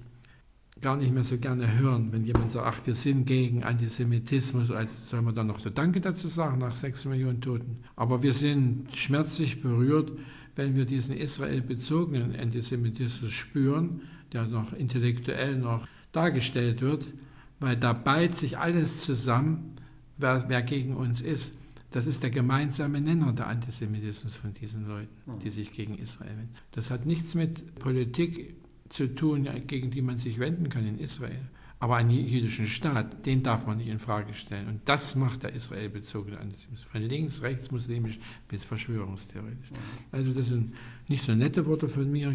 gar 0.81 0.97
nicht 0.97 1.13
mehr 1.13 1.25
so 1.25 1.39
gerne 1.39 1.79
hören, 1.79 2.13
wenn 2.13 2.25
jemand 2.25 2.53
sagt, 2.53 2.67
ach, 2.67 2.87
wir 2.87 2.95
sind 2.95 3.27
gegen 3.27 3.65
Antisemitismus, 3.65 4.71
als 4.71 4.91
soll 5.11 5.23
man 5.23 5.35
dann 5.35 5.49
noch 5.49 5.61
so 5.61 5.71
Danke 5.71 6.01
dazu 6.01 6.29
sagen 6.29 6.59
nach 6.59 6.77
sechs 6.77 7.05
Millionen 7.05 7.41
Toten. 7.41 7.79
Aber 7.97 8.23
wir 8.23 8.33
sind 8.33 8.97
schmerzlich 8.97 9.61
berührt, 9.61 10.13
wenn 10.57 10.77
wir 10.77 10.85
diesen 10.85 11.17
Israel-bezogenen 11.17 12.35
Antisemitismus 12.37 13.33
spüren, 13.33 14.03
der 14.33 14.47
noch 14.47 14.73
intellektuell 14.73 15.57
noch 15.57 15.87
dargestellt 16.13 16.81
wird, 16.81 17.05
weil 17.61 17.77
da 17.77 17.93
ballt 17.93 18.37
sich 18.37 18.59
alles 18.59 19.01
zusammen, 19.01 19.75
wer, 20.17 20.45
wer 20.49 20.63
gegen 20.63 20.95
uns 20.95 21.21
ist, 21.21 21.53
das 21.91 22.07
ist 22.07 22.23
der 22.23 22.31
gemeinsame 22.31 23.01
Nenner 23.01 23.33
der 23.33 23.47
Antisemitismus 23.47 24.35
von 24.35 24.53
diesen 24.53 24.87
Leuten, 24.87 25.09
die 25.43 25.51
sich 25.51 25.73
gegen 25.73 25.97
Israel 25.97 26.37
wenden. 26.37 26.55
Das 26.73 26.91
hat 26.91 27.07
nichts 27.07 27.35
mit 27.35 27.77
Politik 27.77 28.55
zu 28.89 29.15
tun, 29.15 29.49
gegen 29.67 29.91
die 29.91 30.03
man 30.03 30.19
sich 30.19 30.39
wenden 30.39 30.69
kann 30.69 30.87
in 30.87 30.99
Israel. 30.99 31.41
Aber 31.81 31.97
einen 31.97 32.11
jüdischen 32.11 32.67
Staat, 32.67 33.25
den 33.25 33.45
darf 33.45 33.67
man 33.67 33.79
nicht 33.79 33.89
in 33.89 34.01
Frage 34.01 34.35
stellen. 34.35 34.67
Und 34.67 34.81
das 34.87 35.15
macht 35.15 35.45
der 35.45 35.53
israelbezogene 35.53 36.39
Antisemitismus. 36.39 36.91
Von 36.91 37.03
links, 37.03 37.43
rechts, 37.43 37.71
muslimisch 37.71 38.19
bis 38.49 38.65
verschwörungstheoretisch. 38.65 39.71
Also 40.11 40.33
das 40.33 40.47
sind 40.49 40.75
nicht 41.07 41.25
so 41.25 41.35
nette 41.35 41.67
Worte 41.67 41.89
von 41.89 42.11
mir, 42.11 42.35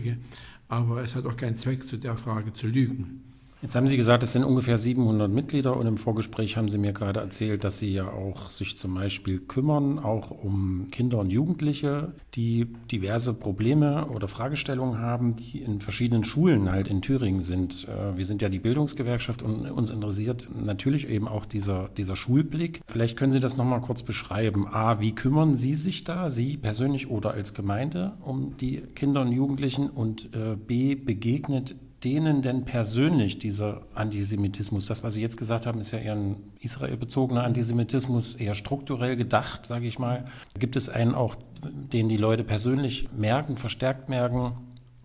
aber 0.70 1.04
es 1.04 1.14
hat 1.16 1.26
auch 1.26 1.36
keinen 1.36 1.58
Zweck, 1.58 1.86
zu 1.88 1.97
der 1.97 2.16
Frage 2.16 2.54
zu 2.54 2.68
lügen. 2.68 3.32
Jetzt 3.64 3.76
haben 3.76 3.88
Sie 3.88 3.95
gesagt, 3.95 4.24
es 4.24 4.34
sind 4.34 4.43
ungefähr 4.43 4.78
700 4.78 5.32
Mitglieder 5.32 5.78
und 5.78 5.88
im 5.88 5.95
Vorgespräch 5.95 6.57
haben 6.57 6.68
Sie 6.68 6.78
mir 6.78 6.91
gerade 6.91 7.22
erzählt, 7.22 7.64
dass 7.64 7.80
Sie 7.80 7.93
ja 7.93 8.09
auch 8.09 8.51
sich 8.51 8.78
zum 8.78 8.93
Beispiel 8.93 9.39
kümmern, 9.39 9.99
auch 9.99 10.32
um 10.32 10.89
Kinder 10.91 11.20
und 11.20 11.30
Jugendliche, 11.30 12.11
die 12.36 12.68
diverse 12.91 13.34
Probleme 13.34 14.07
oder 14.07 14.28
Fragestellungen 14.28 14.99
haben, 14.99 15.38
die 15.38 15.61
in 15.61 15.80
verschiedenen 15.80 16.26
Schulen 16.26 16.74
halt 16.74 16.89
in 16.89 17.01
Thüringen 17.01 17.39
sind. 17.39 17.88
Äh, 17.88 18.18
wir 18.18 18.26
sind 18.26 18.41
ja 18.41 18.49
die 18.49 18.59
Bildungsgewerkschaft 18.59 19.41
und 19.41 19.72
uns 19.72 19.91
interessiert 19.91 20.49
natürlich 20.53 21.07
eben 21.07 21.30
auch 21.30 21.45
dieser, 21.45 21.88
dieser 21.95 22.18
Schulblick. 22.18 22.82
Vielleicht 22.86 23.16
können 23.16 23.32
Sie 23.32 23.39
das 23.39 23.55
nochmal 23.55 23.80
kurz 23.80 24.03
beschreiben. 24.03 24.68
A, 24.68 24.99
wie 24.99 25.16
kümmern 25.16 25.55
Sie 25.55 25.76
sich 25.76 26.03
da, 26.03 26.28
Sie 26.28 26.57
persönlich 26.57 27.09
oder 27.09 27.32
als 27.32 27.53
Gemeinde, 27.53 28.11
um 28.26 28.57
die 28.57 28.82
Kinder 28.93 29.22
und 29.22 29.32
Jugendlichen? 29.32 29.89
Und 29.89 30.36
äh, 30.36 30.57
B, 30.57 30.95
begegnet 30.95 31.76
denen 32.04 32.41
denn 32.41 32.66
persönlich 32.66 33.39
dieser 33.39 33.82
Antisemitismus? 33.93 34.86
Das, 34.86 35.04
was 35.04 35.14
Sie 35.14 35.22
jetzt 35.22 35.38
gesagt 35.38 35.66
haben, 35.66 35.80
ist 35.80 35.91
ja 35.91 35.99
eher 35.99 36.16
ein 36.16 36.36
israelbezogener 36.60 37.43
Antisemitismus, 37.43 38.36
eher 38.36 38.56
strukturell 38.56 39.16
gedacht, 39.16 39.66
sage 39.66 39.88
ich 39.88 39.99
mal. 39.99 40.26
Gibt 40.60 40.76
es 40.76 40.89
einen 40.89 41.16
auch, 41.16 41.36
den 41.64 42.10
die 42.10 42.18
Leute 42.18 42.43
persönlich 42.43 43.10
merken, 43.16 43.58
verstärkt 43.58 44.10
merken 44.10 44.54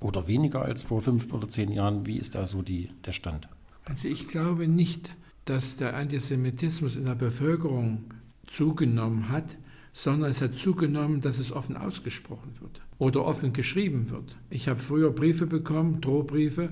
oder 0.01 0.29
weniger 0.29 0.63
als 0.63 0.83
vor 0.83 1.01
fünf 1.01 1.33
oder 1.33 1.49
zehn 1.49 1.71
Jahren? 1.71 2.07
Wie 2.07 2.17
ist 2.17 2.35
da 2.35 2.47
so 2.47 2.63
die, 2.63 2.91
der 3.05 3.13
Stand? 3.13 3.49
Also 3.89 4.09
ich 4.09 4.29
glaube 4.29 4.69
nicht, 4.69 5.15
dass 5.45 5.77
der 5.77 5.97
Antisemitismus 5.97 6.97
in 6.97 7.05
der 7.05 7.15
Bevölkerung 7.15 8.05
zugenommen 8.47 9.29
hat 9.29 9.57
sondern 9.93 10.31
es 10.31 10.43
hat 10.43 10.55
zugenommen, 10.55 11.21
dass 11.21 11.39
es 11.39 11.53
offen 11.53 11.77
ausgesprochen 11.77 12.53
wird 12.61 12.81
oder 12.99 13.25
offen 13.25 13.53
geschrieben 13.53 14.11
wird. 14.11 14.37
Ich 14.51 14.69
habe 14.69 14.81
früher 14.81 15.11
Briefe 15.11 15.47
bekommen, 15.47 16.01
Drohbriefe, 16.01 16.71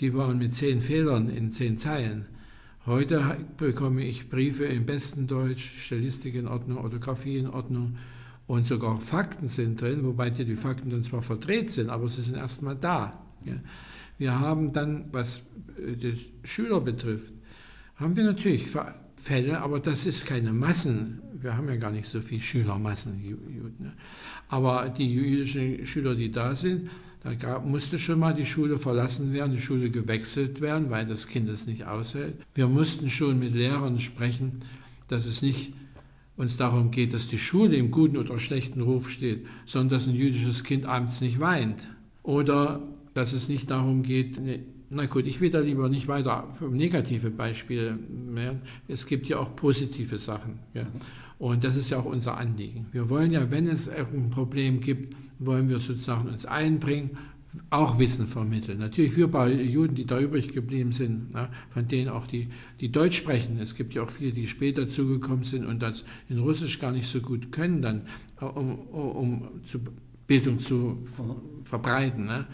die 0.00 0.14
waren 0.14 0.38
mit 0.38 0.54
zehn 0.54 0.80
Fehlern 0.80 1.28
in 1.28 1.50
zehn 1.50 1.78
Zeilen. 1.78 2.26
Heute 2.86 3.36
bekomme 3.58 4.04
ich 4.04 4.30
Briefe 4.30 4.64
im 4.64 4.86
besten 4.86 5.26
Deutsch, 5.26 5.82
Stilistik 5.82 6.34
in 6.34 6.48
Ordnung, 6.48 6.78
Orthographie 6.78 7.36
in 7.36 7.46
Ordnung 7.46 7.98
und 8.46 8.66
sogar 8.66 8.98
Fakten 9.00 9.48
sind 9.48 9.80
drin, 9.80 10.04
wobei 10.04 10.30
die, 10.30 10.56
Fakten 10.56 10.90
dann 10.90 11.04
zwar 11.04 11.22
verdreht 11.22 11.72
sind, 11.72 11.90
aber 11.90 12.08
sie 12.08 12.22
sind 12.22 12.36
erstmal 12.36 12.74
da. 12.74 13.24
Wir 14.18 14.40
haben 14.40 14.72
dann, 14.72 15.04
was 15.12 15.42
die 15.78 16.18
Schüler 16.42 16.80
betrifft, 16.80 17.32
haben 17.96 18.16
wir 18.16 18.24
natürlich 18.24 18.68
Fälle, 19.22 19.60
aber 19.60 19.78
das 19.78 20.06
ist 20.06 20.26
keine 20.26 20.52
Massen. 20.52 21.20
Wir 21.40 21.56
haben 21.56 21.68
ja 21.68 21.76
gar 21.76 21.90
nicht 21.90 22.08
so 22.08 22.20
viele 22.20 22.42
Schülermassen. 22.42 23.20
Ne? 23.78 23.92
Aber 24.48 24.88
die 24.90 25.12
jüdischen 25.12 25.86
Schüler, 25.86 26.14
die 26.14 26.30
da 26.30 26.54
sind, 26.54 26.90
da 27.22 27.58
musste 27.60 27.98
schon 27.98 28.18
mal 28.18 28.34
die 28.34 28.46
Schule 28.46 28.78
verlassen 28.78 29.32
werden, 29.32 29.52
die 29.52 29.60
Schule 29.60 29.90
gewechselt 29.90 30.60
werden, 30.60 30.90
weil 30.90 31.06
das 31.06 31.26
Kind 31.26 31.48
es 31.48 31.66
nicht 31.66 31.84
aushält. 31.84 32.34
Wir 32.54 32.66
mussten 32.66 33.10
schon 33.10 33.38
mit 33.38 33.54
Lehrern 33.54 33.98
sprechen, 34.00 34.60
dass 35.08 35.26
es 35.26 35.42
nicht 35.42 35.72
uns 36.36 36.56
darum 36.56 36.90
geht, 36.90 37.12
dass 37.12 37.28
die 37.28 37.38
Schule 37.38 37.76
im 37.76 37.90
guten 37.90 38.16
oder 38.16 38.38
schlechten 38.38 38.80
Ruf 38.80 39.10
steht, 39.10 39.46
sondern 39.66 39.98
dass 39.98 40.06
ein 40.06 40.14
jüdisches 40.14 40.64
Kind 40.64 40.86
abends 40.86 41.20
nicht 41.20 41.38
weint. 41.40 41.86
Oder 42.22 42.82
dass 43.12 43.34
es 43.34 43.48
nicht 43.48 43.70
darum 43.70 44.02
geht, 44.02 44.38
na 44.90 45.06
gut, 45.06 45.26
ich 45.26 45.40
will 45.40 45.50
da 45.50 45.60
lieber 45.60 45.88
nicht 45.88 46.08
weiter 46.08 46.52
negative 46.68 47.30
Beispiele 47.30 47.96
mehr. 47.96 48.60
Es 48.88 49.06
gibt 49.06 49.28
ja 49.28 49.38
auch 49.38 49.54
positive 49.54 50.18
Sachen. 50.18 50.58
Ja. 50.74 50.86
Und 51.38 51.64
das 51.64 51.76
ist 51.76 51.90
ja 51.90 51.98
auch 51.98 52.04
unser 52.04 52.36
Anliegen. 52.36 52.86
Wir 52.90 53.08
wollen 53.08 53.30
ja, 53.30 53.50
wenn 53.50 53.68
es 53.68 53.88
ein 53.88 54.30
Problem 54.30 54.80
gibt, 54.80 55.14
wollen 55.38 55.68
wir 55.68 55.78
sozusagen 55.78 56.28
uns 56.28 56.44
einbringen, 56.44 57.10
auch 57.70 57.98
Wissen 57.98 58.26
vermitteln. 58.26 58.78
Natürlich 58.78 59.16
wir 59.16 59.28
bei 59.28 59.52
Juden, 59.52 59.94
die 59.94 60.06
da 60.06 60.20
übrig 60.20 60.52
geblieben 60.52 60.92
sind, 60.92 61.28
na, 61.32 61.48
von 61.70 61.88
denen 61.88 62.08
auch 62.08 62.26
die, 62.26 62.48
die 62.80 62.90
Deutsch 62.90 63.16
sprechen. 63.16 63.58
Es 63.58 63.74
gibt 63.74 63.94
ja 63.94 64.02
auch 64.02 64.10
viele, 64.10 64.32
die 64.32 64.46
später 64.46 64.88
zugekommen 64.88 65.44
sind 65.44 65.66
und 65.66 65.80
das 65.82 66.04
in 66.28 66.38
Russisch 66.38 66.78
gar 66.78 66.92
nicht 66.92 67.08
so 67.08 67.20
gut 67.20 67.52
können, 67.52 67.80
dann 67.80 68.02
um, 68.40 68.78
um, 68.78 69.10
um 69.10 69.48
zu, 69.64 69.80
Bildung 70.26 70.60
zu 70.60 70.98
verbreiten. 71.64 72.26
Ne. 72.26 72.46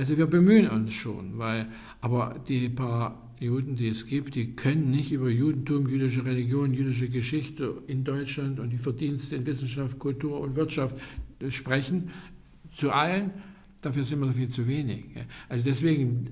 Also 0.00 0.16
wir 0.16 0.28
bemühen 0.28 0.66
uns 0.66 0.94
schon, 0.94 1.36
weil, 1.36 1.68
aber 2.00 2.42
die 2.48 2.70
paar 2.70 3.34
Juden, 3.38 3.76
die 3.76 3.88
es 3.88 4.06
gibt, 4.06 4.34
die 4.34 4.56
können 4.56 4.90
nicht 4.90 5.12
über 5.12 5.28
Judentum, 5.28 5.86
jüdische 5.90 6.24
Religion, 6.24 6.72
jüdische 6.72 7.10
Geschichte 7.10 7.82
in 7.86 8.02
Deutschland 8.02 8.60
und 8.60 8.70
die 8.70 8.78
Verdienste 8.78 9.36
in 9.36 9.44
Wissenschaft, 9.44 9.98
Kultur 9.98 10.40
und 10.40 10.56
Wirtschaft 10.56 10.96
sprechen. 11.50 12.08
Zu 12.74 12.92
allen, 12.92 13.30
dafür 13.82 14.04
sind 14.04 14.20
wir 14.20 14.32
viel 14.32 14.48
zu 14.48 14.66
wenig. 14.66 15.04
Also 15.50 15.64
deswegen 15.64 16.30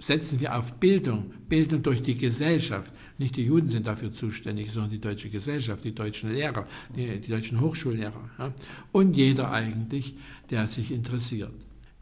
setzen 0.00 0.40
wir 0.40 0.58
auf 0.58 0.72
Bildung, 0.80 1.30
Bildung 1.48 1.84
durch 1.84 2.02
die 2.02 2.18
Gesellschaft. 2.18 2.92
Nicht 3.18 3.36
die 3.36 3.44
Juden 3.44 3.68
sind 3.68 3.86
dafür 3.86 4.12
zuständig, 4.12 4.72
sondern 4.72 4.90
die 4.90 5.00
deutsche 5.00 5.28
Gesellschaft, 5.28 5.84
die 5.84 5.94
deutschen 5.94 6.34
Lehrer, 6.34 6.66
die, 6.96 7.20
die 7.20 7.30
deutschen 7.30 7.60
Hochschullehrer 7.60 8.52
und 8.90 9.16
jeder 9.16 9.52
eigentlich, 9.52 10.16
der 10.50 10.66
sich 10.66 10.90
interessiert. 10.90 11.52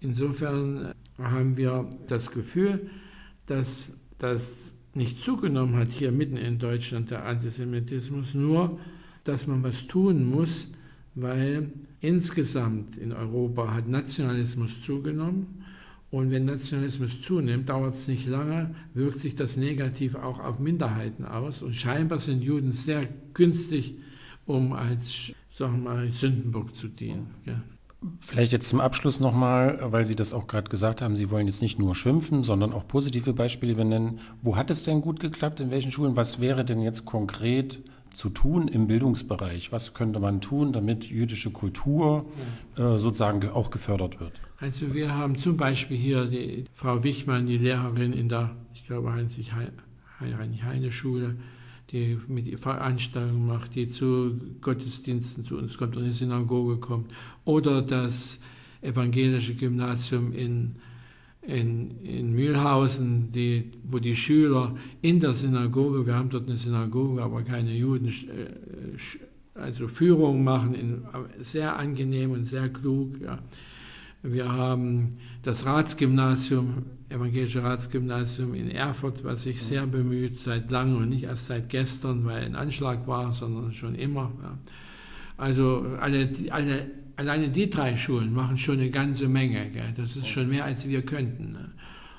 Insofern 0.03 0.93
haben 1.19 1.57
wir 1.57 1.89
das 2.09 2.31
Gefühl, 2.31 2.91
dass 3.47 3.93
das 4.19 4.75
nicht 4.95 5.23
zugenommen 5.23 5.77
hat 5.77 5.91
hier 5.91 6.13
mitten 6.13 6.37
in 6.37 6.59
Deutschland 6.59 7.11
der 7.11 7.25
Antisemitismus, 7.25 8.35
nur 8.35 8.79
dass 9.25 9.47
man 9.47 9.63
was 9.63 9.87
tun 9.87 10.25
muss, 10.25 10.69
weil 11.15 11.71
insgesamt 12.01 12.97
in 12.97 13.13
Europa 13.13 13.75
hat 13.75 13.89
Nationalismus 13.89 14.83
zugenommen 14.83 15.65
und 16.11 16.31
wenn 16.31 16.45
Nationalismus 16.45 17.23
zunimmt, 17.23 17.69
dauert 17.69 17.95
es 17.95 18.09
nicht 18.09 18.27
lange, 18.27 18.75
wirkt 18.95 19.21
sich 19.21 19.35
das 19.35 19.57
negativ 19.57 20.15
auch 20.15 20.39
auf 20.41 20.59
Minderheiten 20.59 21.25
aus 21.25 21.63
und 21.63 21.75
scheinbar 21.75 22.19
sind 22.19 22.43
Juden 22.43 22.73
sehr 22.73 23.09
günstig, 23.35 23.95
um 24.47 24.73
als 24.73 25.33
sagen 25.57 25.85
wir 25.85 25.91
mal, 25.91 26.09
Sündenbock 26.13 26.75
zu 26.77 26.89
dienen. 26.89 27.29
Ja. 27.47 27.63
Vielleicht 28.21 28.53
jetzt 28.53 28.69
zum 28.69 28.81
Abschluss 28.81 29.21
nochmal, 29.21 29.79
weil 29.83 30.07
Sie 30.07 30.17
das 30.17 30.35
auch 30.35 30.47
gerade 30.47 30.71
gesagt 30.71 31.03
haben, 31.03 31.17
Sie 31.17 31.31
wollen 31.31 31.47
jetzt 31.47 31.63
nicht 31.63 31.79
nur 31.79 31.95
schimpfen, 31.95 32.45
sondern 32.45 32.73
auch 32.73 32.87
positive 32.87 33.33
Beispiele 33.33 33.75
benennen. 33.75 34.21
Wo 34.43 34.57
hat 34.57 34.71
es 34.71 34.83
denn 34.83 35.03
gut 35.03 35.21
geklappt? 35.21 35.61
In 35.61 35.71
welchen 35.71 35.93
Schulen? 35.93 36.17
Was 36.17 36.41
wäre 36.41 36.65
denn 36.65 36.81
jetzt 36.81 37.05
konkret 37.05 37.81
zu 38.13 38.29
tun 38.29 38.69
im 38.69 38.87
Bildungsbereich? 38.87 39.73
Was 39.73 39.95
könnte 39.95 40.21
man 40.21 40.41
tun, 40.41 40.73
damit 40.73 41.05
jüdische 41.05 41.51
Kultur 41.51 42.27
äh, 42.77 42.97
sozusagen 42.97 43.49
auch 43.49 43.71
gefördert 43.71 44.21
wird? 44.21 44.41
Also 44.59 44.95
wir 44.95 45.17
haben 45.17 45.37
zum 45.37 45.57
Beispiel 45.57 45.97
hier 45.97 46.27
die 46.27 46.67
Frau 46.75 47.03
Wichmann, 47.05 47.47
die 47.47 47.59
Lehrerin 47.59 48.13
in 48.13 48.29
der, 48.29 48.51
ich 48.75 48.87
glaube, 48.87 49.13
Heinrich-Heine-Schule 49.13 51.37
die 51.93 52.19
mit 52.27 52.59
Veranstaltungen 52.59 53.47
macht, 53.47 53.75
die 53.75 53.91
zu 53.91 54.33
Gottesdiensten 54.61 55.45
zu 55.45 55.59
uns 55.59 55.77
kommt 55.77 55.97
und 55.97 56.05
in 56.05 56.11
die 56.11 56.17
Synagoge 56.17 56.79
kommt. 56.79 57.11
Oder 57.45 57.83
das 57.83 58.41
evangelische 58.81 59.55
Gymnasium 59.55 60.33
in, 60.33 60.77
in, 61.43 62.01
in 62.01 62.33
Mühlhausen, 62.33 63.31
die, 63.33 63.71
wo 63.85 63.99
die 63.99 64.17
Schüler 64.17 64.75
in 65.03 65.21
der 65.21 65.35
Synagoge, 65.35 66.07
wir 66.07 66.15
haben 66.15 66.31
dort 66.31 66.49
eine 66.49 66.57
Synagoge, 66.57 67.23
aber 67.23 67.43
keine 67.43 67.73
Juden, 67.73 68.09
äh, 68.09 68.99
also 69.55 69.87
Führungen 69.87 70.43
machen, 70.43 70.75
in, 70.75 71.03
sehr 71.43 71.77
angenehm 71.77 72.31
und 72.33 72.47
sehr 72.47 72.71
klug. 72.71 73.21
Ja. 73.21 73.39
Wir 74.23 74.53
haben 74.53 75.19
das 75.43 75.67
Ratsgymnasium, 75.67 76.85
Evangelische 77.09 77.63
Ratsgymnasium 77.65 78.55
in 78.55 78.71
Erfurt, 78.71 79.25
was 79.25 79.43
sich 79.43 79.61
sehr 79.61 79.87
bemüht, 79.87 80.39
seit 80.41 80.71
langem 80.71 80.99
und 80.99 81.09
nicht 81.09 81.25
erst 81.25 81.49
seit 81.49 81.69
gestern, 81.69 82.25
weil 82.25 82.45
ein 82.45 82.55
Anschlag 82.55 83.07
war, 83.09 83.33
sondern 83.33 83.73
schon 83.73 83.97
immer. 83.97 84.31
Ja. 84.43 84.59
Also 85.37 85.85
alle, 85.99 86.31
alle, 86.51 86.91
alleine 87.17 87.49
die 87.49 87.69
drei 87.69 87.97
Schulen 87.97 88.33
machen 88.33 88.57
schon 88.57 88.79
eine 88.79 88.91
ganze 88.91 89.27
Menge. 89.27 89.69
Gell? 89.71 89.93
Das 89.97 90.15
ist 90.15 90.29
schon 90.29 90.49
mehr, 90.49 90.65
als 90.65 90.89
wir 90.89 91.03
könnten. 91.03 91.53
Ne? 91.53 91.73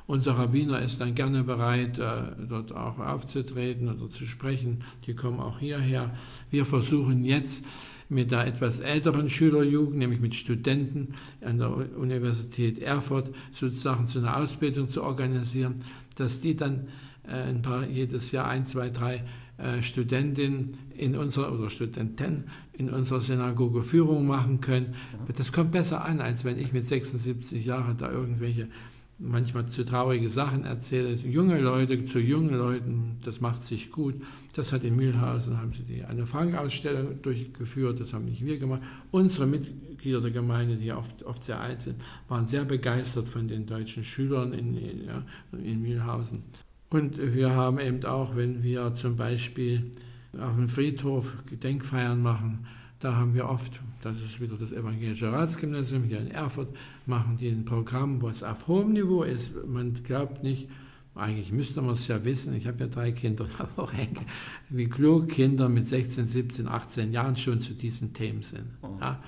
Unser 0.05 0.37
Rabbiner 0.37 0.81
ist 0.81 0.99
dann 0.99 1.15
gerne 1.15 1.43
bereit, 1.43 1.97
äh, 1.97 2.45
dort 2.49 2.73
auch 2.73 2.99
aufzutreten 2.99 3.87
oder 3.87 4.11
zu 4.11 4.25
sprechen. 4.25 4.83
Die 5.07 5.13
kommen 5.15 5.39
auch 5.39 5.59
hierher. 5.59 6.11
Wir 6.51 6.65
versuchen 6.65 7.23
jetzt 7.23 7.63
mit 8.13 8.31
der 8.31 8.45
etwas 8.47 8.79
älteren 8.79 9.29
Schülerjugend, 9.29 9.97
nämlich 9.97 10.19
mit 10.19 10.35
Studenten 10.35 11.15
an 11.41 11.57
der 11.57 11.71
Universität 11.97 12.79
Erfurt, 12.79 13.33
sozusagen 13.51 14.07
zu 14.07 14.19
einer 14.19 14.37
Ausbildung 14.37 14.89
zu 14.89 15.03
organisieren, 15.03 15.81
dass 16.15 16.41
die 16.41 16.55
dann 16.55 16.87
äh, 17.27 17.31
ein 17.49 17.61
paar, 17.61 17.87
jedes 17.87 18.31
Jahr 18.31 18.47
ein, 18.47 18.65
zwei, 18.65 18.89
drei 18.89 19.15
äh, 19.15 19.21
äh, 19.57 19.83
Studentin 19.83 20.77
in 20.97 21.15
unserer 21.15 21.51
oder 21.53 21.69
Studentin 21.69 22.45
in 22.73 22.89
unserer 22.89 23.21
Synagoge 23.21 23.83
Führung 23.83 24.25
machen 24.25 24.61
können. 24.61 24.95
Das 25.37 25.51
kommt 25.51 25.71
besser 25.71 26.03
an, 26.03 26.21
als 26.21 26.43
wenn 26.43 26.57
ich 26.59 26.73
mit 26.73 26.87
76 26.87 27.63
Jahren 27.63 27.97
da 27.97 28.11
irgendwelche 28.11 28.67
manchmal 29.23 29.65
zu 29.67 29.85
traurige 29.85 30.29
Sachen 30.29 30.65
erzähle. 30.65 31.13
Junge 31.13 31.59
Leute 31.59 32.05
zu 32.05 32.19
jungen 32.19 32.55
Leuten, 32.55 33.17
das 33.23 33.41
macht 33.41 33.65
sich 33.65 33.89
gut. 33.89 34.15
Das 34.55 34.71
hat 34.71 34.83
in 34.83 34.95
Mühlhausen, 34.95 35.57
haben 35.57 35.71
sie 35.73 36.03
eine 36.03 36.25
Frank-Ausstellung 36.25 37.21
durchgeführt, 37.21 37.99
das 37.99 38.13
haben 38.13 38.25
nicht 38.25 38.45
wir 38.45 38.57
gemacht. 38.57 38.81
Unsere 39.11 39.47
Mitglieder 39.47 40.21
der 40.21 40.31
Gemeinde, 40.31 40.75
die 40.75 40.91
oft, 40.91 41.23
oft 41.23 41.43
sehr 41.43 41.59
alt 41.59 41.81
sind, 41.81 41.95
waren 42.27 42.47
sehr 42.47 42.65
begeistert 42.65 43.27
von 43.27 43.47
den 43.47 43.65
deutschen 43.65 44.03
Schülern 44.03 44.53
in, 44.53 44.77
in, 44.77 45.05
ja, 45.05 45.23
in 45.53 45.81
Mühlhausen. 45.81 46.43
Und 46.89 47.17
wir 47.17 47.55
haben 47.55 47.79
eben 47.79 48.03
auch, 48.05 48.35
wenn 48.35 48.61
wir 48.61 48.93
zum 48.95 49.15
Beispiel 49.15 49.91
auf 50.37 50.55
dem 50.55 50.69
Friedhof 50.69 51.31
Gedenkfeiern 51.49 52.21
machen, 52.21 52.67
da 53.03 53.15
haben 53.15 53.33
wir 53.33 53.49
oft, 53.49 53.81
das 54.01 54.21
ist 54.21 54.39
wieder 54.39 54.55
das 54.55 54.71
Evangelische 54.71 55.29
Ratsgymnasium 55.29 56.03
hier 56.05 56.19
in 56.19 56.31
Erfurt, 56.31 56.69
machen 57.05 57.37
die 57.37 57.49
ein 57.49 57.65
Programm, 57.65 58.21
was 58.21 58.43
auf 58.43 58.67
hohem 58.67 58.93
Niveau 58.93 59.23
ist. 59.23 59.51
Man 59.67 59.93
glaubt 60.03 60.41
nicht, 60.41 60.69
eigentlich 61.13 61.51
müsste 61.51 61.81
man 61.81 61.95
es 61.95 62.07
ja 62.07 62.23
wissen, 62.23 62.55
ich 62.55 62.65
habe 62.65 62.79
ja 62.79 62.87
drei 62.87 63.11
Kinder 63.11 63.45
auch 63.77 63.93
Enkel, 63.93 64.25
wie 64.69 64.85
klug 64.85 65.27
Kinder 65.27 65.67
mit 65.67 65.87
16, 65.87 66.27
17, 66.27 66.67
18 66.67 67.11
Jahren 67.11 67.35
schon 67.35 67.59
zu 67.59 67.73
diesen 67.73 68.13
Themen 68.13 68.41
sind. 68.41 68.67
Oh. 68.81 68.97
Ja. 69.01 69.21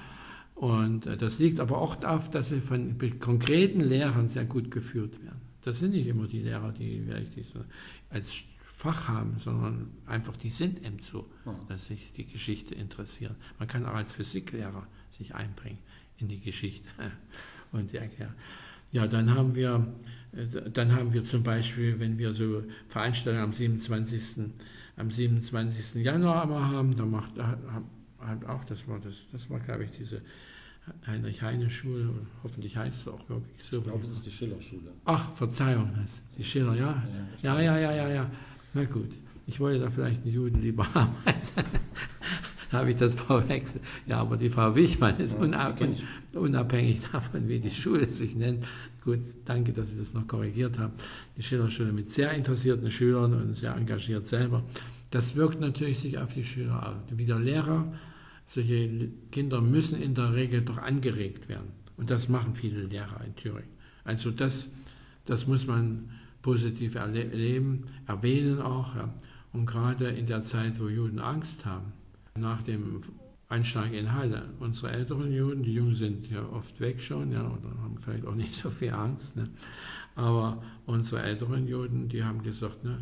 Und 0.56 1.06
äh, 1.06 1.18
das 1.18 1.40
liegt 1.40 1.60
aber 1.60 1.78
auch 1.78 1.96
darauf, 1.96 2.30
dass 2.30 2.50
sie 2.50 2.62
von 2.62 2.98
konkreten 3.20 3.82
Lehrern 3.82 4.30
sehr 4.30 4.46
gut 4.46 4.72
geführt 4.72 5.22
werden. 5.22 5.42
Das 5.64 5.80
sind 5.80 5.92
nicht 5.92 6.08
immer 6.08 6.28
die 6.28 6.42
Lehrer, 6.42 6.72
die 6.72 7.04
vielleicht 7.06 7.52
so 7.52 7.60
als 8.10 8.46
Fach 8.86 9.08
haben, 9.08 9.40
sondern 9.40 9.88
einfach 10.06 10.38
die 10.38 10.52
sind 10.52 10.86
eben 10.86 11.00
so, 11.02 11.28
dass 11.68 11.88
sich 11.88 12.12
die 12.16 12.24
Geschichte 12.24 12.76
interessieren. 12.76 13.36
Man 13.58 13.68
kann 13.68 13.84
auch 13.84 13.96
als 13.96 14.12
Physiklehrer 14.12 14.86
sich 15.10 15.34
einbringen 15.34 15.80
in 16.20 16.28
die 16.28 16.40
Geschichte 16.40 16.88
und 17.72 17.90
sie 17.90 17.98
erklären. 17.98 18.36
Ja, 18.92 19.08
dann 19.08 19.34
haben 19.34 19.56
wir, 19.56 19.88
äh, 20.34 20.70
dann 20.70 20.94
haben 20.94 21.14
wir 21.14 21.26
zum 21.26 21.42
Beispiel, 21.42 22.00
wenn 22.00 22.20
wir 22.20 22.32
so 22.34 22.64
Veranstaltungen 22.90 23.46
am 23.46 23.54
27. 23.54 24.52
am 24.98 25.10
27. 25.10 26.04
Januar 26.04 26.48
haben, 26.48 26.96
da 26.96 27.06
macht 27.06 27.32
halt 28.20 28.46
auch, 28.46 28.64
das 28.66 28.88
war 28.88 29.00
das, 29.00 29.16
das 29.32 29.50
war 29.50 29.60
glaube 29.62 29.86
ich 29.86 29.92
diese 29.98 30.22
Heinrich-Heine-Schule, 31.08 32.14
hoffentlich 32.44 32.78
heißt 32.78 33.02
es 33.02 33.08
auch 33.08 33.28
wirklich 33.30 33.64
so. 33.64 33.80
Ich 33.80 33.84
glaube, 33.86 34.06
es 34.06 34.12
ist 34.14 34.26
die 34.28 34.32
Schiller-Schule. 34.32 34.92
Ach, 35.06 35.36
Verzeihung, 35.36 35.90
die 36.38 36.44
Schiller, 36.44 36.76
ja? 36.76 37.04
Ja, 37.42 37.60
ja, 37.60 37.80
ja, 37.80 37.92
ja, 37.92 38.10
ja. 38.10 38.32
Na 38.76 38.84
gut, 38.84 39.10
ich 39.48 39.60
wollte 39.62 39.80
da 39.80 39.90
vielleicht 39.90 40.24
einen 40.24 40.34
Juden 40.34 40.62
lieber 40.62 40.86
haben. 40.94 41.16
habe 42.74 42.90
ich 42.90 42.98
das 42.98 43.16
verwechselt. 43.16 43.82
Ja, 44.06 44.20
aber 44.20 44.36
die 44.36 44.50
Frau 44.50 44.76
Wichmann 44.76 45.18
ist 45.20 45.38
unabhängig, 45.38 46.04
unabhängig 46.34 47.00
davon, 47.10 47.48
wie 47.48 47.60
die 47.60 47.72
Schule 47.72 48.10
sich 48.10 48.36
nennt. 48.36 48.66
Gut, 49.02 49.20
danke, 49.46 49.72
dass 49.72 49.92
Sie 49.92 49.98
das 49.98 50.14
noch 50.14 50.28
korrigiert 50.28 50.78
haben. 50.78 50.92
Die 51.38 51.44
Schillerschule 51.44 51.94
mit 51.94 52.12
sehr 52.12 52.34
interessierten 52.34 52.92
Schülern 52.92 53.34
und 53.34 53.56
sehr 53.56 53.74
engagiert 53.76 54.28
selber. 54.28 54.62
Das 55.10 55.38
wirkt 55.38 55.62
natürlich 55.62 56.00
sich 56.00 56.18
auf 56.18 56.34
die 56.34 56.44
Schüler 56.44 56.90
aus. 56.90 57.18
Wie 57.18 57.26
der 57.26 57.40
Lehrer 57.40 57.94
solche 58.46 59.10
Kinder 59.32 59.62
müssen 59.62 60.02
in 60.02 60.16
der 60.16 60.34
Regel 60.34 60.62
doch 60.62 60.80
angeregt 60.80 61.48
werden. 61.48 61.72
Und 61.96 62.10
das 62.10 62.28
machen 62.28 62.56
viele 62.56 62.84
Lehrer 62.84 63.22
in 63.26 63.36
Thüringen. 63.38 63.70
Also 64.04 64.32
das, 64.32 64.68
das 65.26 65.48
muss 65.48 65.66
man 65.66 66.10
positiv 66.46 66.94
erleben, 66.94 67.86
erwähnen 68.06 68.62
auch. 68.62 68.96
Ja. 68.96 69.12
Und 69.52 69.66
gerade 69.66 70.10
in 70.10 70.28
der 70.28 70.44
Zeit, 70.44 70.80
wo 70.80 70.88
Juden 70.88 71.18
Angst 71.18 71.66
haben, 71.66 71.92
nach 72.38 72.62
dem 72.62 73.02
Einschlag 73.50 73.92
in 73.94 74.14
Halle, 74.14 74.44
unsere 74.60 74.92
älteren 74.92 75.34
Juden, 75.34 75.64
die 75.64 75.74
Jungen 75.74 75.96
sind 75.96 76.30
ja 76.30 76.48
oft 76.50 76.80
weg 76.80 77.02
schon, 77.02 77.32
ja, 77.32 77.42
oder 77.42 77.82
haben 77.82 77.98
vielleicht 77.98 78.28
auch 78.28 78.36
nicht 78.36 78.54
so 78.62 78.70
viel 78.70 78.92
Angst. 78.92 79.36
Ne. 79.36 79.50
Aber 80.14 80.62
unsere 80.86 81.24
älteren 81.24 81.68
Juden, 81.68 82.10
die 82.10 82.24
haben 82.24 82.44
gesagt, 82.44 82.84
ne, 82.84 83.00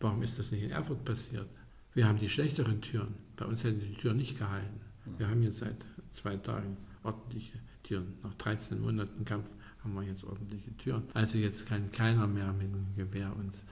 warum 0.00 0.24
ist 0.24 0.40
das 0.40 0.50
nicht 0.50 0.64
in 0.64 0.70
Erfurt 0.70 1.04
passiert? 1.04 1.46
Wir 1.94 2.08
haben 2.08 2.18
die 2.18 2.28
schlechteren 2.28 2.80
Türen. 2.80 3.14
Bei 3.36 3.44
uns 3.44 3.62
hätten 3.62 3.78
die 3.78 3.94
Türen 3.94 4.16
nicht 4.16 4.36
gehalten. 4.36 4.80
Wir 5.16 5.28
haben 5.28 5.44
jetzt 5.44 5.58
seit 5.58 5.76
zwei 6.12 6.36
Tagen 6.36 6.76
ordentliche 7.04 7.58
Türen. 7.84 8.14
Nach 8.24 8.34
13 8.34 8.80
Monaten 8.80 9.24
Kampf 9.24 9.48
haben 9.82 9.94
wir 9.94 10.02
jetzt 10.02 10.24
ordentliche 10.24 10.76
Türen. 10.76 11.02
Also 11.14 11.38
jetzt 11.38 11.66
kann 11.66 11.90
keiner 11.90 12.26
mehr 12.26 12.52
mit 12.52 12.72
dem 12.72 12.86
Gewehr 12.96 13.34
uns 13.36 13.64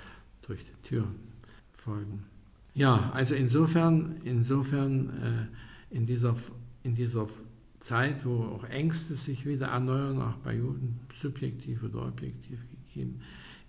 durch 0.47 0.65
die 0.65 0.89
Tür 0.89 1.07
folgen. 1.73 2.25
Ja, 2.75 3.11
also 3.13 3.35
insofern, 3.35 4.17
insofern 4.25 5.11
äh, 5.11 5.95
in, 5.95 6.07
dieser, 6.07 6.37
in 6.83 6.95
dieser 6.95 7.27
Zeit, 7.81 8.25
wo 8.25 8.45
auch 8.45 8.65
Ängste 8.65 9.15
sich 9.15 9.47
wieder 9.47 9.69
erneuern, 9.69 10.21
auch 10.23 10.37
bei 10.37 10.57
Juden, 10.57 10.99
subjektiv 11.13 11.83
oder 11.83 12.07
objektiv 12.07 12.61
gegeben, 12.69 13.21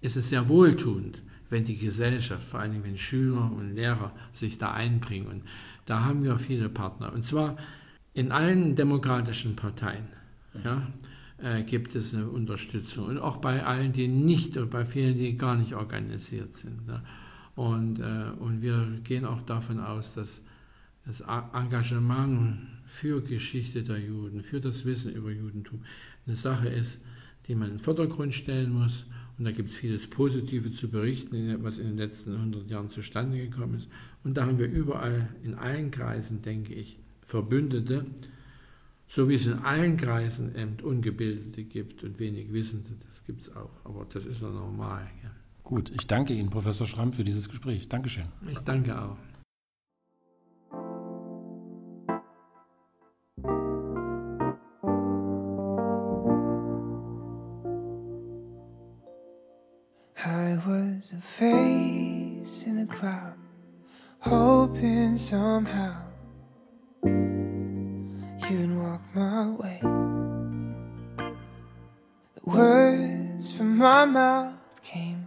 ist 0.01 0.15
es 0.15 0.29
sehr 0.29 0.47
wohltuend, 0.47 1.21
wenn 1.49 1.65
die 1.65 1.75
Gesellschaft, 1.75 2.47
vor 2.47 2.59
allem 2.59 2.83
wenn 2.83 2.97
Schüler 2.97 3.51
und 3.51 3.75
Lehrer 3.75 4.13
sich 4.31 4.57
da 4.57 4.71
einbringen. 4.71 5.27
Und 5.27 5.43
da 5.85 6.05
haben 6.05 6.23
wir 6.23 6.37
viele 6.37 6.69
Partner. 6.69 7.11
Und 7.11 7.25
zwar 7.25 7.57
in 8.13 8.31
allen 8.31 8.75
demokratischen 8.75 9.55
Parteien 9.55 10.07
ja, 10.63 10.87
äh, 11.43 11.63
gibt 11.63 11.95
es 11.95 12.13
eine 12.13 12.27
Unterstützung. 12.27 13.05
Und 13.05 13.17
auch 13.19 13.37
bei 13.37 13.63
allen, 13.63 13.93
die 13.93 14.07
nicht, 14.07 14.57
oder 14.57 14.65
bei 14.65 14.85
vielen, 14.85 15.17
die 15.17 15.37
gar 15.37 15.55
nicht 15.55 15.73
organisiert 15.73 16.55
sind. 16.55 16.79
Ja. 16.87 17.03
Und, 17.55 17.99
äh, 17.99 18.31
und 18.39 18.61
wir 18.61 18.87
gehen 19.03 19.25
auch 19.25 19.41
davon 19.41 19.79
aus, 19.79 20.13
dass 20.13 20.41
das 21.05 21.21
Engagement 21.21 22.59
für 22.85 23.21
Geschichte 23.21 23.83
der 23.83 23.99
Juden, 23.99 24.41
für 24.41 24.59
das 24.59 24.85
Wissen 24.85 25.13
über 25.13 25.31
Judentum 25.31 25.83
eine 26.27 26.35
Sache 26.35 26.69
ist, 26.69 26.99
die 27.47 27.55
man 27.55 27.69
in 27.69 27.73
den 27.75 27.79
Vordergrund 27.79 28.33
stellen 28.33 28.71
muss 28.71 29.05
und 29.39 29.45
da 29.45 29.51
gibt 29.51 29.69
es 29.69 29.77
vieles 29.77 30.05
Positive 30.05 30.69
zu 30.69 30.89
berichten, 30.89 31.63
was 31.63 31.79
in 31.79 31.87
den 31.87 31.97
letzten 31.97 32.35
100 32.35 32.69
Jahren 32.69 32.89
zustande 32.89 33.37
gekommen 33.37 33.75
ist. 33.75 33.87
Und 34.25 34.35
da 34.35 34.45
haben 34.45 34.59
wir 34.59 34.67
überall, 34.67 35.29
in 35.43 35.55
allen 35.55 35.91
Kreisen, 35.91 36.41
denke 36.41 36.73
ich, 36.73 36.99
Verbündete, 37.25 38.05
so 39.10 39.28
wie 39.28 39.36
es 39.36 39.45
in 39.47 39.60
allen 39.64 39.97
Kreisen 39.97 40.55
eben 40.55 40.78
Ungebildete 40.82 41.64
gibt 41.64 42.03
und 42.03 42.20
wenig 42.20 42.53
Wissende, 42.53 42.89
das 43.05 43.24
gibt 43.26 43.41
es 43.41 43.55
auch. 43.55 43.72
Aber 43.84 44.05
das 44.05 44.26
ist 44.26 44.41
ja 44.41 44.49
normal. 44.49 45.10
Ja. 45.24 45.32
Gut, 45.64 45.91
ich 45.93 46.07
danke 46.07 46.34
Ihnen, 46.34 46.49
Professor 46.49 46.88
Schramm, 46.88 47.12
für 47.12 47.24
dieses 47.24 47.49
Gespräch. 47.49 47.89
Dankeschön. 47.89 48.26
Ich 48.47 48.60
danke 48.60 49.01
auch. 49.01 49.18
was 60.66 61.14
a 61.14 61.22
face 61.22 62.64
in 62.64 62.76
the 62.76 62.86
crowd, 62.86 63.38
hoping 64.20 65.18
somehow 65.18 66.09
you'd 68.49 68.75
walk 68.75 69.01
my 69.13 69.47
way. 69.49 69.79
The 72.33 72.41
words 72.43 73.51
from 73.51 73.77
my 73.77 74.05
mouth 74.05 74.53
came 74.81 75.23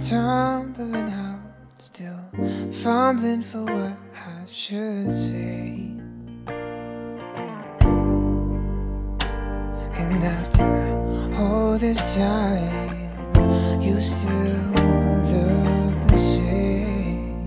tumbling 0.00 1.10
out, 1.10 1.38
still 1.78 2.18
fumbling 2.82 3.42
for 3.42 3.64
what 3.64 3.96
I 4.26 4.44
should 4.46 5.08
say. 5.08 5.92
And 9.96 10.24
after 10.24 11.36
all 11.38 11.78
this 11.78 12.16
time, 12.16 13.80
you 13.80 14.00
still 14.00 14.72
look 15.30 15.94
the 16.10 16.18
same. 16.18 17.46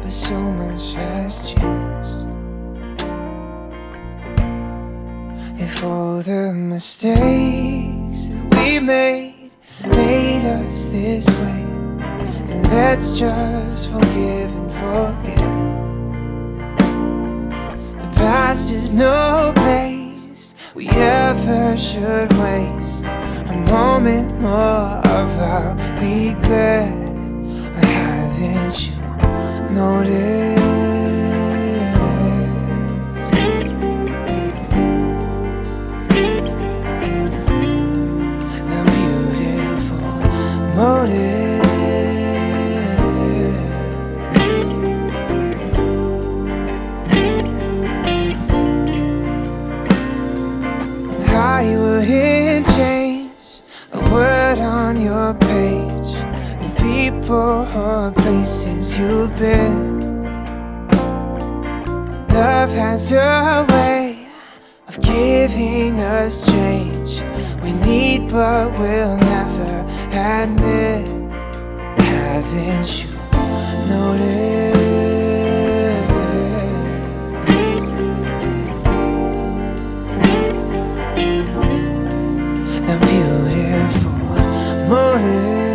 But 0.00 0.10
so 0.10 0.40
much 0.40 0.94
has 0.94 1.50
changed. 1.50 1.91
All 5.82 6.22
the 6.22 6.52
mistakes 6.52 8.26
that 8.26 8.54
we 8.54 8.78
made 8.78 9.50
made 9.84 10.44
us 10.44 10.88
this 10.88 11.26
way, 11.26 11.62
And 12.50 12.68
let's 12.68 13.18
just 13.18 13.90
forgive 13.90 14.50
and 14.54 14.72
forget. 14.72 15.38
The 18.02 18.10
past 18.16 18.70
is 18.72 18.92
no 18.92 19.52
place 19.56 20.54
we 20.74 20.88
ever 20.88 21.76
should 21.76 22.32
waste 22.34 23.06
a 23.06 23.64
moment 23.68 24.40
more 24.40 25.00
of 25.18 25.38
our 25.38 25.74
regret. 26.00 26.92
Haven't 27.82 28.86
you 28.86 29.74
noticed? 29.74 30.81
머리 40.74 41.52
I 51.62 51.76
will 51.76 52.00
hear 52.00 52.60
change 52.76 53.62
a 53.92 54.00
word 54.10 54.58
on 54.58 55.00
your 55.00 55.32
page. 55.34 56.10
The 56.62 56.70
people 56.78 57.68
or 57.76 58.10
places 58.10 58.98
you've 58.98 59.36
been. 59.38 60.00
Love 62.30 62.70
has 62.70 63.12
a 63.12 63.64
way 63.70 64.26
of 64.88 65.00
giving 65.00 66.00
us 66.00 66.44
change. 66.46 67.22
We 67.62 67.72
need 67.86 68.28
but 68.28 68.76
we'll 68.76 69.16
never 69.18 69.81
admit. 70.12 71.08
Haven't 71.98 73.04
you 73.04 73.08
noticed? 73.88 74.82
The 82.86 82.96
beautiful 83.06 84.12
motive. 84.88 85.71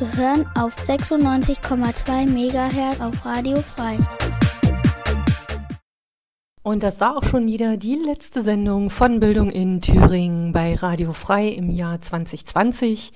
Zu 0.00 0.16
hören 0.16 0.46
auf 0.54 0.74
96,2 0.76 2.26
MHz 2.26 3.02
auf 3.02 3.22
Radio 3.22 3.60
Frei. 3.60 3.98
Und 6.62 6.82
das 6.82 7.02
war 7.02 7.18
auch 7.18 7.22
schon 7.22 7.46
wieder 7.46 7.76
die 7.76 7.96
letzte 7.96 8.40
Sendung 8.40 8.88
von 8.88 9.20
Bildung 9.20 9.50
in 9.50 9.82
Thüringen 9.82 10.54
bei 10.54 10.74
Radio 10.74 11.12
Frei 11.12 11.48
im 11.48 11.68
Jahr 11.68 12.00
2020. 12.00 13.12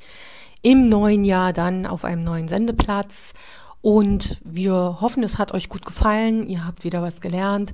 Im 0.60 0.90
neuen 0.90 1.24
Jahr 1.24 1.54
dann 1.54 1.86
auf 1.86 2.04
einem 2.04 2.22
neuen 2.22 2.48
Sendeplatz. 2.48 3.32
Und 3.80 4.42
wir 4.44 4.98
hoffen, 5.00 5.22
es 5.22 5.38
hat 5.38 5.54
euch 5.54 5.70
gut 5.70 5.86
gefallen. 5.86 6.46
Ihr 6.46 6.66
habt 6.66 6.84
wieder 6.84 7.00
was 7.00 7.22
gelernt. 7.22 7.72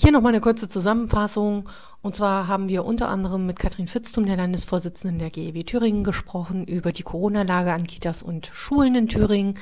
Hier 0.00 0.12
nochmal 0.12 0.32
eine 0.32 0.40
kurze 0.40 0.68
Zusammenfassung. 0.68 1.68
Und 2.02 2.14
zwar 2.14 2.46
haben 2.46 2.68
wir 2.68 2.84
unter 2.84 3.08
anderem 3.08 3.46
mit 3.46 3.58
Katrin 3.58 3.88
Fitztum, 3.88 4.26
der 4.26 4.36
Landesvorsitzenden 4.36 5.18
der 5.18 5.30
GEW 5.30 5.64
Thüringen, 5.64 6.04
gesprochen 6.04 6.62
über 6.62 6.92
die 6.92 7.02
Corona-Lage 7.02 7.72
an 7.72 7.84
Kitas 7.84 8.22
und 8.22 8.48
Schulen 8.52 8.94
in 8.94 9.08
Thüringen. 9.08 9.58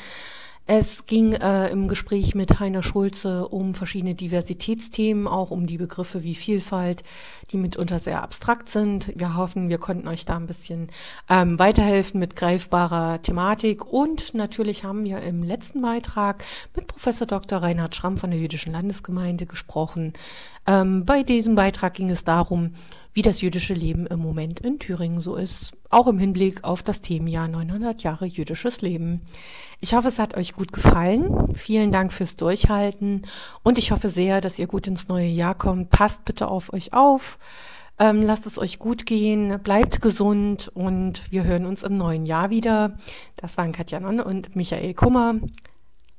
Es 0.68 1.06
ging 1.06 1.32
äh, 1.32 1.68
im 1.68 1.86
Gespräch 1.86 2.34
mit 2.34 2.58
Heiner 2.58 2.82
Schulze 2.82 3.46
um 3.46 3.72
verschiedene 3.74 4.16
Diversitätsthemen, 4.16 5.28
auch 5.28 5.52
um 5.52 5.68
die 5.68 5.78
Begriffe 5.78 6.24
wie 6.24 6.34
Vielfalt, 6.34 7.04
die 7.52 7.56
mitunter 7.56 8.00
sehr 8.00 8.24
abstrakt 8.24 8.68
sind. 8.68 9.12
Wir 9.14 9.36
hoffen, 9.36 9.68
wir 9.68 9.78
konnten 9.78 10.08
euch 10.08 10.24
da 10.24 10.34
ein 10.34 10.48
bisschen 10.48 10.88
ähm, 11.30 11.56
weiterhelfen 11.60 12.18
mit 12.18 12.34
greifbarer 12.34 13.22
Thematik. 13.22 13.92
Und 13.92 14.34
natürlich 14.34 14.82
haben 14.82 15.04
wir 15.04 15.20
im 15.20 15.44
letzten 15.44 15.82
Beitrag 15.82 16.42
mit 16.74 16.88
Professor 16.88 17.28
Dr. 17.28 17.58
Reinhard 17.58 17.94
Schramm 17.94 18.18
von 18.18 18.32
der 18.32 18.40
Jüdischen 18.40 18.72
Landesgemeinde 18.72 19.46
gesprochen. 19.46 20.14
Ähm, 20.66 21.04
bei 21.04 21.22
diesem 21.22 21.54
Beitrag 21.54 21.94
ging 21.94 22.10
es 22.10 22.24
darum, 22.24 22.72
wie 23.12 23.22
das 23.22 23.40
jüdische 23.40 23.72
Leben 23.72 24.06
im 24.06 24.18
Moment 24.18 24.60
in 24.60 24.78
Thüringen 24.78 25.20
so 25.20 25.36
ist, 25.36 25.72
auch 25.88 26.06
im 26.06 26.18
Hinblick 26.18 26.64
auf 26.64 26.82
das 26.82 27.00
Themenjahr 27.00 27.48
900 27.48 28.02
Jahre 28.02 28.26
jüdisches 28.26 28.82
Leben. 28.82 29.22
Ich 29.80 29.94
hoffe, 29.94 30.08
es 30.08 30.18
hat 30.18 30.36
euch 30.36 30.52
gut 30.52 30.72
gefallen. 30.72 31.54
Vielen 31.54 31.92
Dank 31.92 32.12
fürs 32.12 32.36
Durchhalten 32.36 33.22
und 33.62 33.78
ich 33.78 33.90
hoffe 33.90 34.10
sehr, 34.10 34.42
dass 34.42 34.58
ihr 34.58 34.66
gut 34.66 34.86
ins 34.86 35.08
neue 35.08 35.28
Jahr 35.28 35.54
kommt. 35.54 35.88
Passt 35.90 36.26
bitte 36.26 36.48
auf 36.48 36.72
euch 36.74 36.92
auf. 36.92 37.38
Ähm, 37.98 38.20
lasst 38.20 38.44
es 38.44 38.58
euch 38.58 38.78
gut 38.78 39.06
gehen, 39.06 39.58
bleibt 39.62 40.02
gesund 40.02 40.70
und 40.74 41.32
wir 41.32 41.44
hören 41.44 41.64
uns 41.64 41.82
im 41.82 41.96
neuen 41.96 42.26
Jahr 42.26 42.50
wieder. 42.50 42.98
Das 43.36 43.56
waren 43.56 43.72
Katja 43.72 44.00
Nonne 44.00 44.24
und 44.24 44.54
Michael 44.54 44.92
Kummer. 44.92 45.36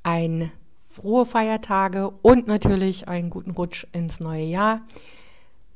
Ein 0.01 0.51
frohe 0.97 1.25
Feiertage 1.25 2.09
und 2.09 2.47
natürlich 2.47 3.07
einen 3.07 3.29
guten 3.29 3.51
Rutsch 3.51 3.85
ins 3.91 4.19
neue 4.19 4.43
Jahr. 4.43 4.81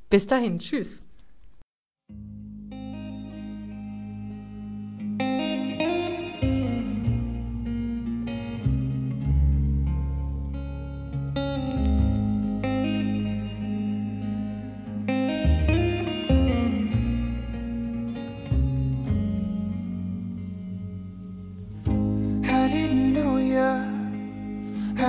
Bis 0.10 0.26
dahin, 0.26 0.58
tschüss. 0.58 1.11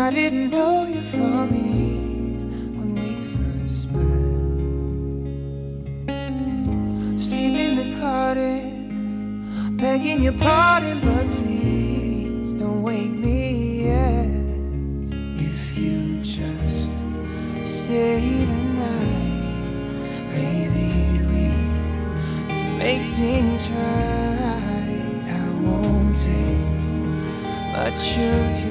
I 0.02 0.10
didn't 0.10 0.50
know 0.50 0.84
you 0.84 1.00
from 1.02 1.54
Eve 1.54 2.42
when 2.76 2.94
we 3.02 3.10
first 3.34 3.88
met. 3.92 4.40
Sleep 7.20 7.54
in 7.54 7.76
the 7.76 7.88
garden, 8.00 9.76
begging 9.76 10.20
your 10.20 10.32
pardon, 10.32 11.00
but 11.00 11.28
please 11.36 12.54
don't 12.54 12.82
wake 12.82 13.12
me 13.12 13.84
yet. 13.84 14.26
If 15.38 15.78
you 15.78 16.20
just 16.20 16.96
stay 17.64 18.44
the 18.44 18.62
night, 18.82 20.02
maybe 20.34 20.90
we 21.30 21.44
can 22.48 22.76
make 22.76 23.04
things 23.14 23.70
right. 23.70 25.30
I 25.30 25.48
won't 25.62 26.16
take 26.16 26.58
much 27.72 28.18
of 28.18 28.60
your 28.60 28.61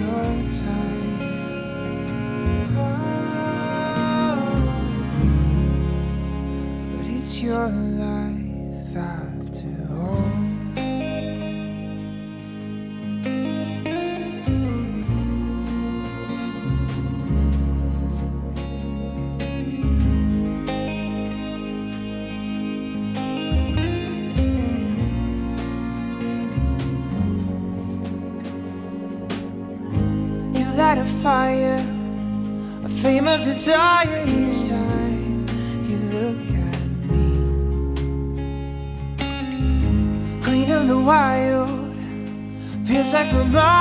life 7.70 8.96
after 8.96 9.68
all. 9.92 10.32
You 30.54 30.66
light 30.78 30.98
a 30.98 31.06
fire, 31.06 31.86
a 32.84 32.90
flame 32.90 33.28
of 33.28 33.44
desire 33.44 34.21
compromise. 43.32 43.81